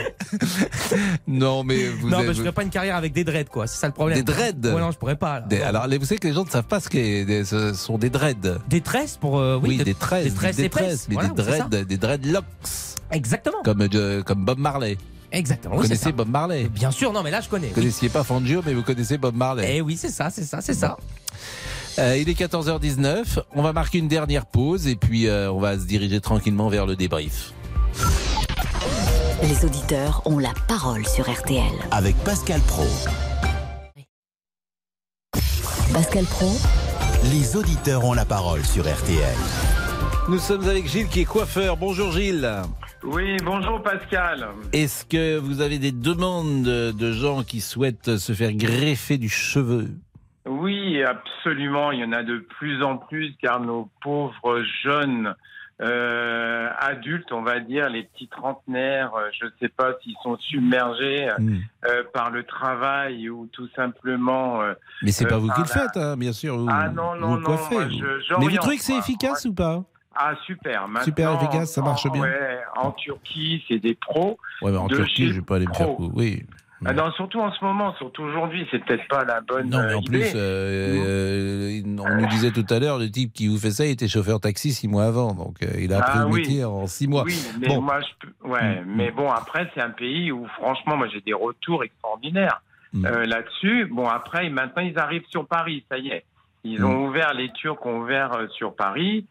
[1.27, 3.67] Non, mais vous non, avez- mais je ferai pas une carrière avec des dreads, quoi.
[3.67, 4.17] C'est ça le problème.
[4.17, 5.39] Des dreads Ouais, non, je pourrais pas.
[5.41, 5.45] là.
[5.47, 7.97] Des- alors, vous savez que les gens ne savent pas ce, qu'est- des- ce sont
[7.97, 8.59] des dreads.
[8.67, 9.39] Des tresses pour.
[9.39, 10.25] euh, oui, oui, de- des tresses.
[10.25, 11.07] Des tresses des et presses.
[11.09, 12.45] mais Voilà, des dreads, des dreadlocks.
[13.11, 13.57] Exactement.
[13.63, 14.97] Comme, euh, comme Bob Marley.
[15.31, 15.75] Exactement.
[15.75, 16.11] Vous oui, connaissez.
[16.11, 17.67] Bob Marley Bien sûr, non, mais là, je connais.
[17.67, 19.75] Vous connaissiez pas Fangio, mais vous connaissez Bob Marley.
[19.75, 20.97] Eh oui, c'est ça, c'est ça, c'est ça.
[21.99, 23.39] Euh, il est 14h19.
[23.55, 26.85] On va marquer une dernière pause et puis euh, on va se diriger tranquillement vers
[26.85, 27.53] le débrief.
[29.43, 31.71] Les auditeurs ont la parole sur RTL.
[31.91, 32.85] Avec Pascal Pro.
[35.93, 36.51] Pascal Pro,
[37.31, 39.35] Les auditeurs ont la parole sur RTL.
[40.29, 41.77] Nous sommes avec Gilles qui est coiffeur.
[41.77, 42.47] Bonjour Gilles.
[43.03, 44.47] Oui, bonjour Pascal.
[44.73, 49.87] Est-ce que vous avez des demandes de gens qui souhaitent se faire greffer du cheveu?
[50.45, 51.91] Oui, absolument.
[51.91, 55.33] Il y en a de plus en plus car nos pauvres jeunes
[55.81, 60.35] euh, adultes, on va dire, les petits trentenaires, euh, je ne sais pas s'ils sont
[60.37, 61.59] submergés Hmm.
[61.85, 64.61] euh, par le travail ou tout simplement.
[64.61, 64.73] euh,
[65.03, 66.57] Mais c'est pas vous qui le la- faites, hein, bien sûr.
[66.57, 67.91] Vous, Ah non, non, vous non, coiffez, moi, vous.
[67.93, 69.01] je- Mais vous trouvez que c'est moi.
[69.01, 69.83] efficace ou pas?
[70.21, 74.37] Ah super, maintenant, Super efficace, ça marche en- bien Ouais, en Turquie, c'est des pros.
[74.61, 75.85] Ouais, mais en Turquie, je vais pas aller me faire.
[75.87, 75.95] pro.
[75.95, 76.43] cou- Oui.
[76.85, 79.93] Ah non, surtout en ce moment, surtout aujourd'hui, c'est peut-être pas la bonne Non, mais
[79.93, 80.19] euh, en idée.
[80.19, 83.85] plus, euh, euh, on nous disait tout à l'heure, le type qui vous fait ça,
[83.85, 85.33] il était chauffeur taxi six mois avant.
[85.33, 86.41] Donc, euh, il a appris Ah le oui.
[86.41, 87.23] métier en six mois.
[87.23, 87.81] Oui, mais Bon.
[87.81, 88.47] moi, je peux...
[88.49, 88.93] ouais, Mm.
[88.95, 92.61] mais bon, après, c'est un pays où, franchement, moi, j'ai des retours extraordinaires
[92.93, 93.05] Mm.
[93.05, 93.85] euh, là-dessus.
[93.91, 96.23] Bon, après, maintenant, ils arrivent sur Paris, ça y est.
[96.63, 96.85] Ils Mm.
[96.85, 99.25] ont ouvert, les Turcs ont ouvert euh, sur Paris.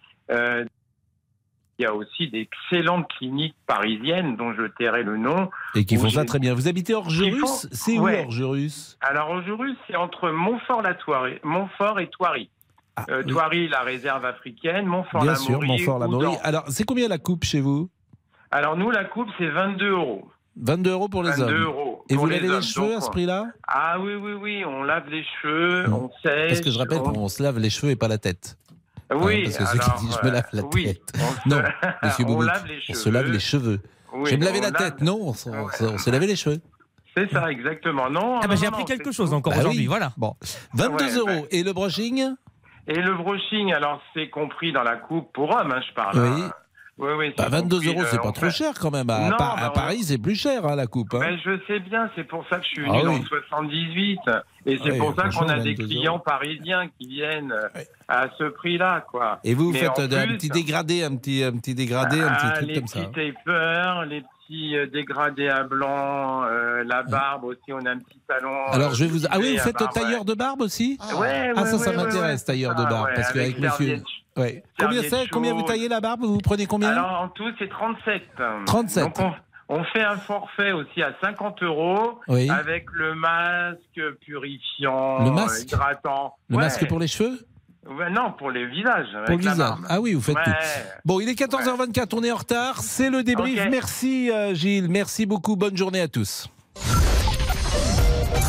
[1.81, 5.49] Euh, il y a aussi d'excellentes cliniques parisiennes dont je tairai le nom.
[5.75, 6.55] Et qui où font ça très bien.
[6.55, 8.25] Vous habitez Orgerus C'est où Ouais.
[8.25, 12.51] Orgerus Alors, Orgerus, c'est entre Montfort-la-Toirie, Montfort et Thoiry.
[13.09, 13.31] Euh, oui.
[13.33, 16.37] Thoiry, la réserve africaine, Montfort Bien la sûr, Montfort-la-Maurie.
[16.43, 17.89] Alors, c'est combien la coupe chez vous
[18.51, 20.29] Alors, nous, la coupe, c'est 22 euros.
[20.61, 21.63] 22 euros pour les 22 hommes.
[21.63, 24.83] euros Et vous lavez les cheveux donc, à ce prix-là Ah oui, oui, oui, on
[24.83, 26.49] lave les cheveux, on sèche.
[26.49, 28.59] Parce que je rappelle on- qu'on se lave les cheveux et pas la tête.
[29.11, 31.01] Oui, Hein, parce que ceux alors, qui disent je me lave la euh, oui, tête.
[31.15, 31.63] on se- Non,
[32.03, 33.33] monsieur on Boubouk, lave les on se lave cheveux.
[33.33, 33.81] les cheveux.
[34.13, 35.01] Oui, je vais me laver on la lave- tête.
[35.03, 36.61] Non, on, se- on se- les cheveux.
[37.17, 38.11] C'est ça, exactement.
[38.11, 39.87] Non, Ah bah non, j'ai appris non, quelque chose encore Bah aujourd'hui, oui.
[39.87, 40.13] voilà.
[40.17, 40.35] Bon,
[40.75, 41.47] 22 Ouais, euros.
[41.51, 42.35] Et le brushing?
[42.87, 46.19] Et le brushing, alors c'est compris dans la coupe pour hommes, hein, je parle.
[46.19, 46.43] Oui.
[46.43, 46.53] hein.
[47.01, 49.09] Oui, oui, Bah, c'est 22 compris, euros, euh, c'est pas on trop cher quand même.
[49.09, 51.15] À, Non, bah, à Paris, c'est plus cher hein, la coupe.
[51.15, 51.21] hein.
[51.21, 53.21] Ben, je sais bien, c'est pour ça que je suis venu Ah dans oui.
[53.21, 54.19] le 78.
[54.69, 56.23] Et c'est pour ça qu'on a des 22 clients euros.
[56.25, 57.69] parisiens qui viennent euh,
[58.09, 59.41] à ce prix-là, quoi.
[59.45, 62.29] Et vous, vous faites euh, un plus- petit dégradé, un petit, un petit dégradé, un
[62.35, 63.01] petit Ah, truc les comme ça.
[63.01, 67.99] petits tapers, les petits euh, dégradés à blanc, euh, la barbe aussi, on a un
[67.99, 68.67] petit salon.
[68.73, 69.27] Alors euh, je vais vous.
[69.31, 71.19] Ah oui, vous faites barbe, tailleur de barbe aussi ouais.
[71.19, 72.45] Ouais, Ah ouais, ça, ça ouais, m'intéresse, ouais.
[72.47, 74.03] tailleur de Ah, barbe, ouais, parce avec qu'avec monsieur.
[74.79, 76.21] Combien c'est Combien vous taillez la barbe?
[76.23, 76.91] Vous prenez combien?
[76.91, 78.23] Alors en tout, c'est 37.
[78.67, 79.07] 37.
[79.69, 82.49] On, fait un forfait aussi à 50 euros Oui.
[82.49, 86.35] avec le masque purifiant, Le masque hydratant.
[86.49, 86.63] Le Ouais.
[86.65, 87.39] masque pour les cheveux
[87.87, 89.07] Ouais, non, pour les visages.
[89.11, 89.75] Pour avec le visage.
[89.89, 90.43] Ah oui, vous faites Ouais.
[90.45, 90.51] tout.
[91.07, 92.79] Bon, il est 14h24, on est en retard.
[92.83, 93.67] C'est le débrief.
[93.71, 95.57] Merci euh, Gilles, merci beaucoup.
[95.57, 96.49] Bonne journée à tous.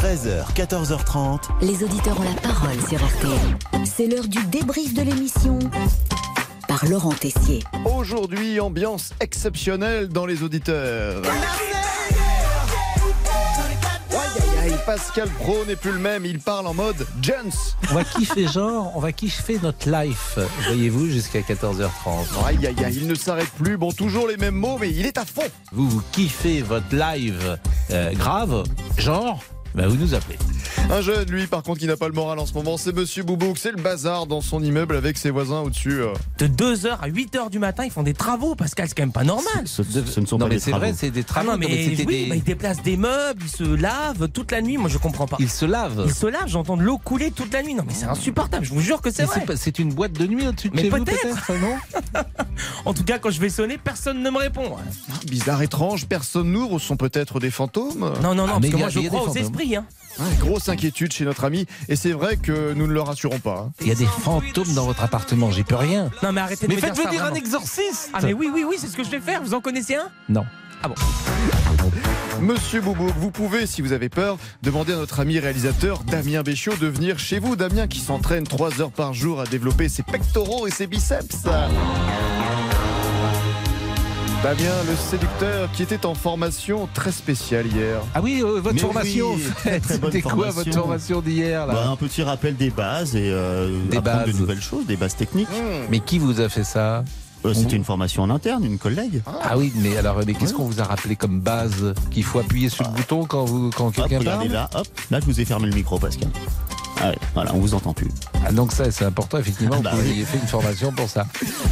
[0.02, 1.50] 13h, 14h30.
[1.62, 3.86] Les auditeurs ont la parole sur RTL.
[3.86, 5.60] C'est l'heure du débrief de l'émission
[6.70, 7.64] par Laurent Tessier.
[7.84, 11.24] Aujourd'hui, ambiance exceptionnelle dans les auditeurs.
[11.26, 11.32] Aïe,
[14.12, 17.52] aïe, aïe, Pascal Pro n'est plus le même, il parle en mode Jones.
[17.90, 21.90] On va kiffer genre, on va kiffer notre life, voyez-vous, jusqu'à 14h30.
[22.46, 23.76] Aïe, aïe, aïe, il ne s'arrête plus.
[23.76, 25.50] Bon, toujours les mêmes mots, mais il est à fond.
[25.72, 27.58] Vous, vous kiffez votre live
[27.90, 28.64] euh, grave,
[29.00, 29.42] genre,
[29.76, 30.38] bah vous nous appelez.
[30.90, 33.24] Un jeune, lui, par contre, qui n'a pas le moral en ce moment, c'est Monsieur
[33.24, 33.58] Boubouk.
[33.58, 36.02] C'est le bazar dans son immeuble avec ses voisins au-dessus.
[36.02, 36.14] euh.
[36.40, 39.24] De 2h à 8h du matin, ils font des travaux, Pascal, c'est quand même pas
[39.24, 39.64] normal.
[39.66, 40.86] Ce, ce ne sont non pas mais des c'est travaux.
[40.86, 41.52] vrai, c'est des Ah travaux.
[41.52, 44.28] non, mais, non, mais c'était oui, des- bah, ils déplacent des meubles, ils se lavent
[44.30, 44.78] toute la nuit.
[44.78, 45.38] Moi, je comprends pas.
[45.40, 46.04] Ils se lavent.
[46.08, 47.74] Ils se lavent, j'entends de l'eau couler toute la nuit.
[47.76, 49.40] Non, mais c'est insupportable, je vous jure que c'est Mais vrai.
[49.42, 51.22] c'est pas- C'est une boîte de nuit au-dessus de Mais chez vous peut-être.
[51.22, 51.76] peut-être, non
[52.86, 54.64] En tout cas, quand je vais sonner, personne ne me répond.
[55.28, 58.12] Bizarre, étrange, personne n'ouvre, ce sont peut-être des fantômes?
[58.22, 59.10] Non, non, non, Ah, parce mais que il y moi, a- je il y a
[59.10, 59.44] crois aux fantômes.
[59.76, 59.86] Hein.
[60.20, 63.66] Ouais, grosse inquiétude chez notre ami, et c'est vrai que nous ne le rassurons pas.
[63.68, 63.72] hein.
[63.82, 66.10] Il y a des fantômes dans votre appartement, j'y peux rien.
[66.24, 68.66] Non, mais arrêtez de Mais me faites dire ça, un exorciste Ah, mais oui, oui,
[68.68, 69.42] oui, c'est ce que je vais faire.
[69.42, 70.10] Vous en connaissez un?
[70.28, 70.46] Non.
[70.82, 70.96] Ah bon
[72.42, 76.78] Monsieur Boubouk, vous pouvez, si vous avez peur, demander à notre ami réalisateur Damien Béchiot
[76.78, 77.58] de venir chez vous.
[77.58, 81.44] Damien qui s'entraîne 3 heures par jour à développer ses pectoraux et ses biceps.
[84.44, 88.00] Damien, le séducteur qui était en formation très spéciale hier.
[88.16, 91.20] Ah oui, euh, votre Mais formation, oui, en fait, très bonne c'était quoi votre formation.
[91.22, 94.34] d'hier là Bah, un petit rappel des bases et euh, Des apprendre bases.
[94.34, 95.50] de nouvelles choses, des bases techniques.
[95.90, 97.04] Mais qui vous a fait ça
[97.46, 99.22] Euh, C'était une formation en interne, une collègue.
[99.44, 102.70] Ah oui, mais alors, mais qu'est-ce qu'on vous a rappelé comme base Qu'il faut appuyer
[102.70, 105.46] sur le bouton quand, vous, quand quelqu'un regardez parle là, hop, là je vous ai
[105.46, 106.30] fermé le micro, Pascal.
[107.02, 108.10] Ah ouais, voilà, on vous entend plus.
[108.46, 110.12] Ah, donc ça, c'est important, effectivement, Bah que vous oui.
[110.12, 111.26] ayez fait une formation pour ça.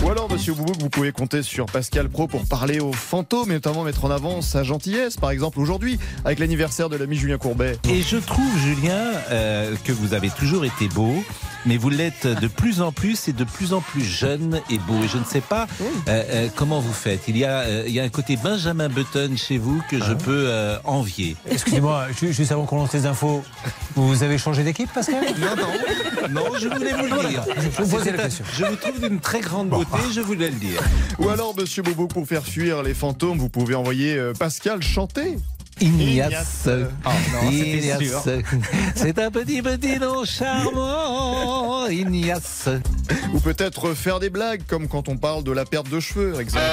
[0.03, 3.55] Ou alors, monsieur Boubouk, vous pouvez compter sur Pascal Pro pour parler aux fantômes et
[3.55, 5.17] notamment mettre en avant sa gentillesse.
[5.17, 7.77] Par exemple, aujourd'hui, avec l'anniversaire de l'ami Julien Courbet.
[7.89, 9.01] Et je trouve, Julien,
[9.31, 11.13] euh, que vous avez toujours été beau,
[11.67, 14.95] mais vous l'êtes de plus en plus et de plus en plus jeune et beau.
[15.03, 17.21] Et je ne sais pas euh, euh, comment vous faites.
[17.27, 20.13] Il y, a, euh, il y a un côté Benjamin Button chez vous que je
[20.13, 21.35] peux euh, envier.
[21.49, 23.43] Excusez-moi, ju- juste avant qu'on lance les infos,
[23.95, 25.23] vous avez changé d'équipe, Pascal?
[25.39, 27.43] Non, non, non, je voulais vous le dire.
[27.77, 28.29] Je vous un-.
[28.53, 30.81] Je trouve d'une très grande beauté, je voulais le dire.
[31.19, 35.37] Ou alors, monsieur Boubouk, pour faire fuir les fantômes, vous pouvez envoyer euh, Pascal chanter.
[35.79, 36.67] Ignace.
[36.67, 37.09] Oh
[37.43, 38.27] non, Ignace.
[38.95, 41.87] C'est un petit petit nom charmant.
[41.87, 42.69] Ignace.
[43.33, 46.41] Ou peut-être faire des blagues, comme quand on parle de la perte de cheveux, par
[46.41, 46.65] exemple.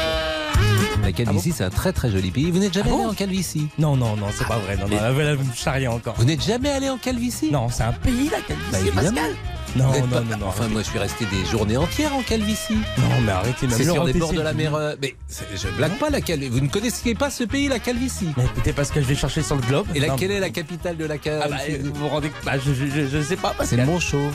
[1.03, 2.51] La Calvitie, c'est un très très joli pays.
[2.51, 4.77] Vous n'êtes jamais Ah allé bon en Calvitie Non, non, non, c'est pas vrai.
[4.77, 6.15] Non, non, vous me charriez encore.
[6.17, 9.03] Vous n'êtes jamais allé en Calvitie Non, c'est un pays, la Calvitie, Bah.
[9.03, 9.33] Pascal.
[9.77, 10.47] Non, non, pas- non, non.
[10.47, 12.75] Enfin, moi, je suis resté des journées entières en Calvitie.
[12.99, 14.75] Non, mais arrêtez, même C'est sur les bords de la mer.
[14.75, 15.17] euh, Mais
[15.57, 16.51] je blague pas la Calvitie.
[16.53, 19.43] Vous ne connaissiez pas ce pays, la Calvitie Mais écoutez, parce que je vais chercher
[19.43, 19.87] sur le globe.
[19.95, 21.19] Et la, Non, quelle est la capitale de la Ah
[21.49, 23.77] bah, Calvitie vous vous rendez bah, je, je, je, je sais pas, C'est.
[23.85, 24.33] Montchauve.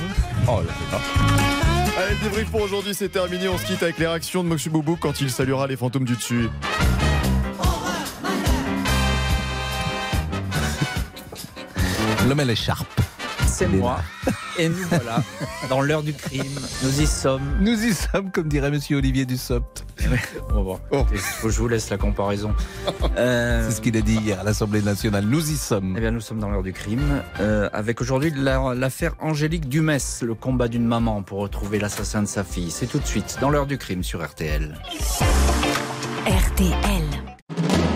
[0.48, 1.00] Oh là là.
[1.98, 3.48] Allez, le débrief pour aujourd'hui, c'est terminé.
[3.48, 6.50] On se quitte avec les réactions de Boubou quand il saluera les fantômes du dessus.
[12.28, 13.02] L'homme à l'écharpe.
[13.60, 14.00] C'est moi.
[14.58, 15.22] Et nous voilà,
[15.70, 16.60] dans l'heure du crime.
[16.82, 17.42] Nous y sommes.
[17.60, 19.84] Nous y sommes, comme dirait Monsieur Olivier Dussopt.
[20.50, 20.80] On va voir.
[20.94, 22.54] Écoutez, faut que je vous laisse la comparaison.
[23.18, 25.26] Euh, C'est ce qu'il a dit hier à l'Assemblée nationale.
[25.26, 25.96] Nous y sommes.
[25.98, 30.22] Eh bien, nous sommes dans l'heure du crime, euh, avec aujourd'hui la- l'affaire Angélique Dumès,
[30.26, 32.72] le combat d'une maman pour retrouver l'assassin de sa fille.
[32.72, 34.74] C'est tout de suite dans l'heure du crime sur RTL.
[36.26, 37.04] RTL.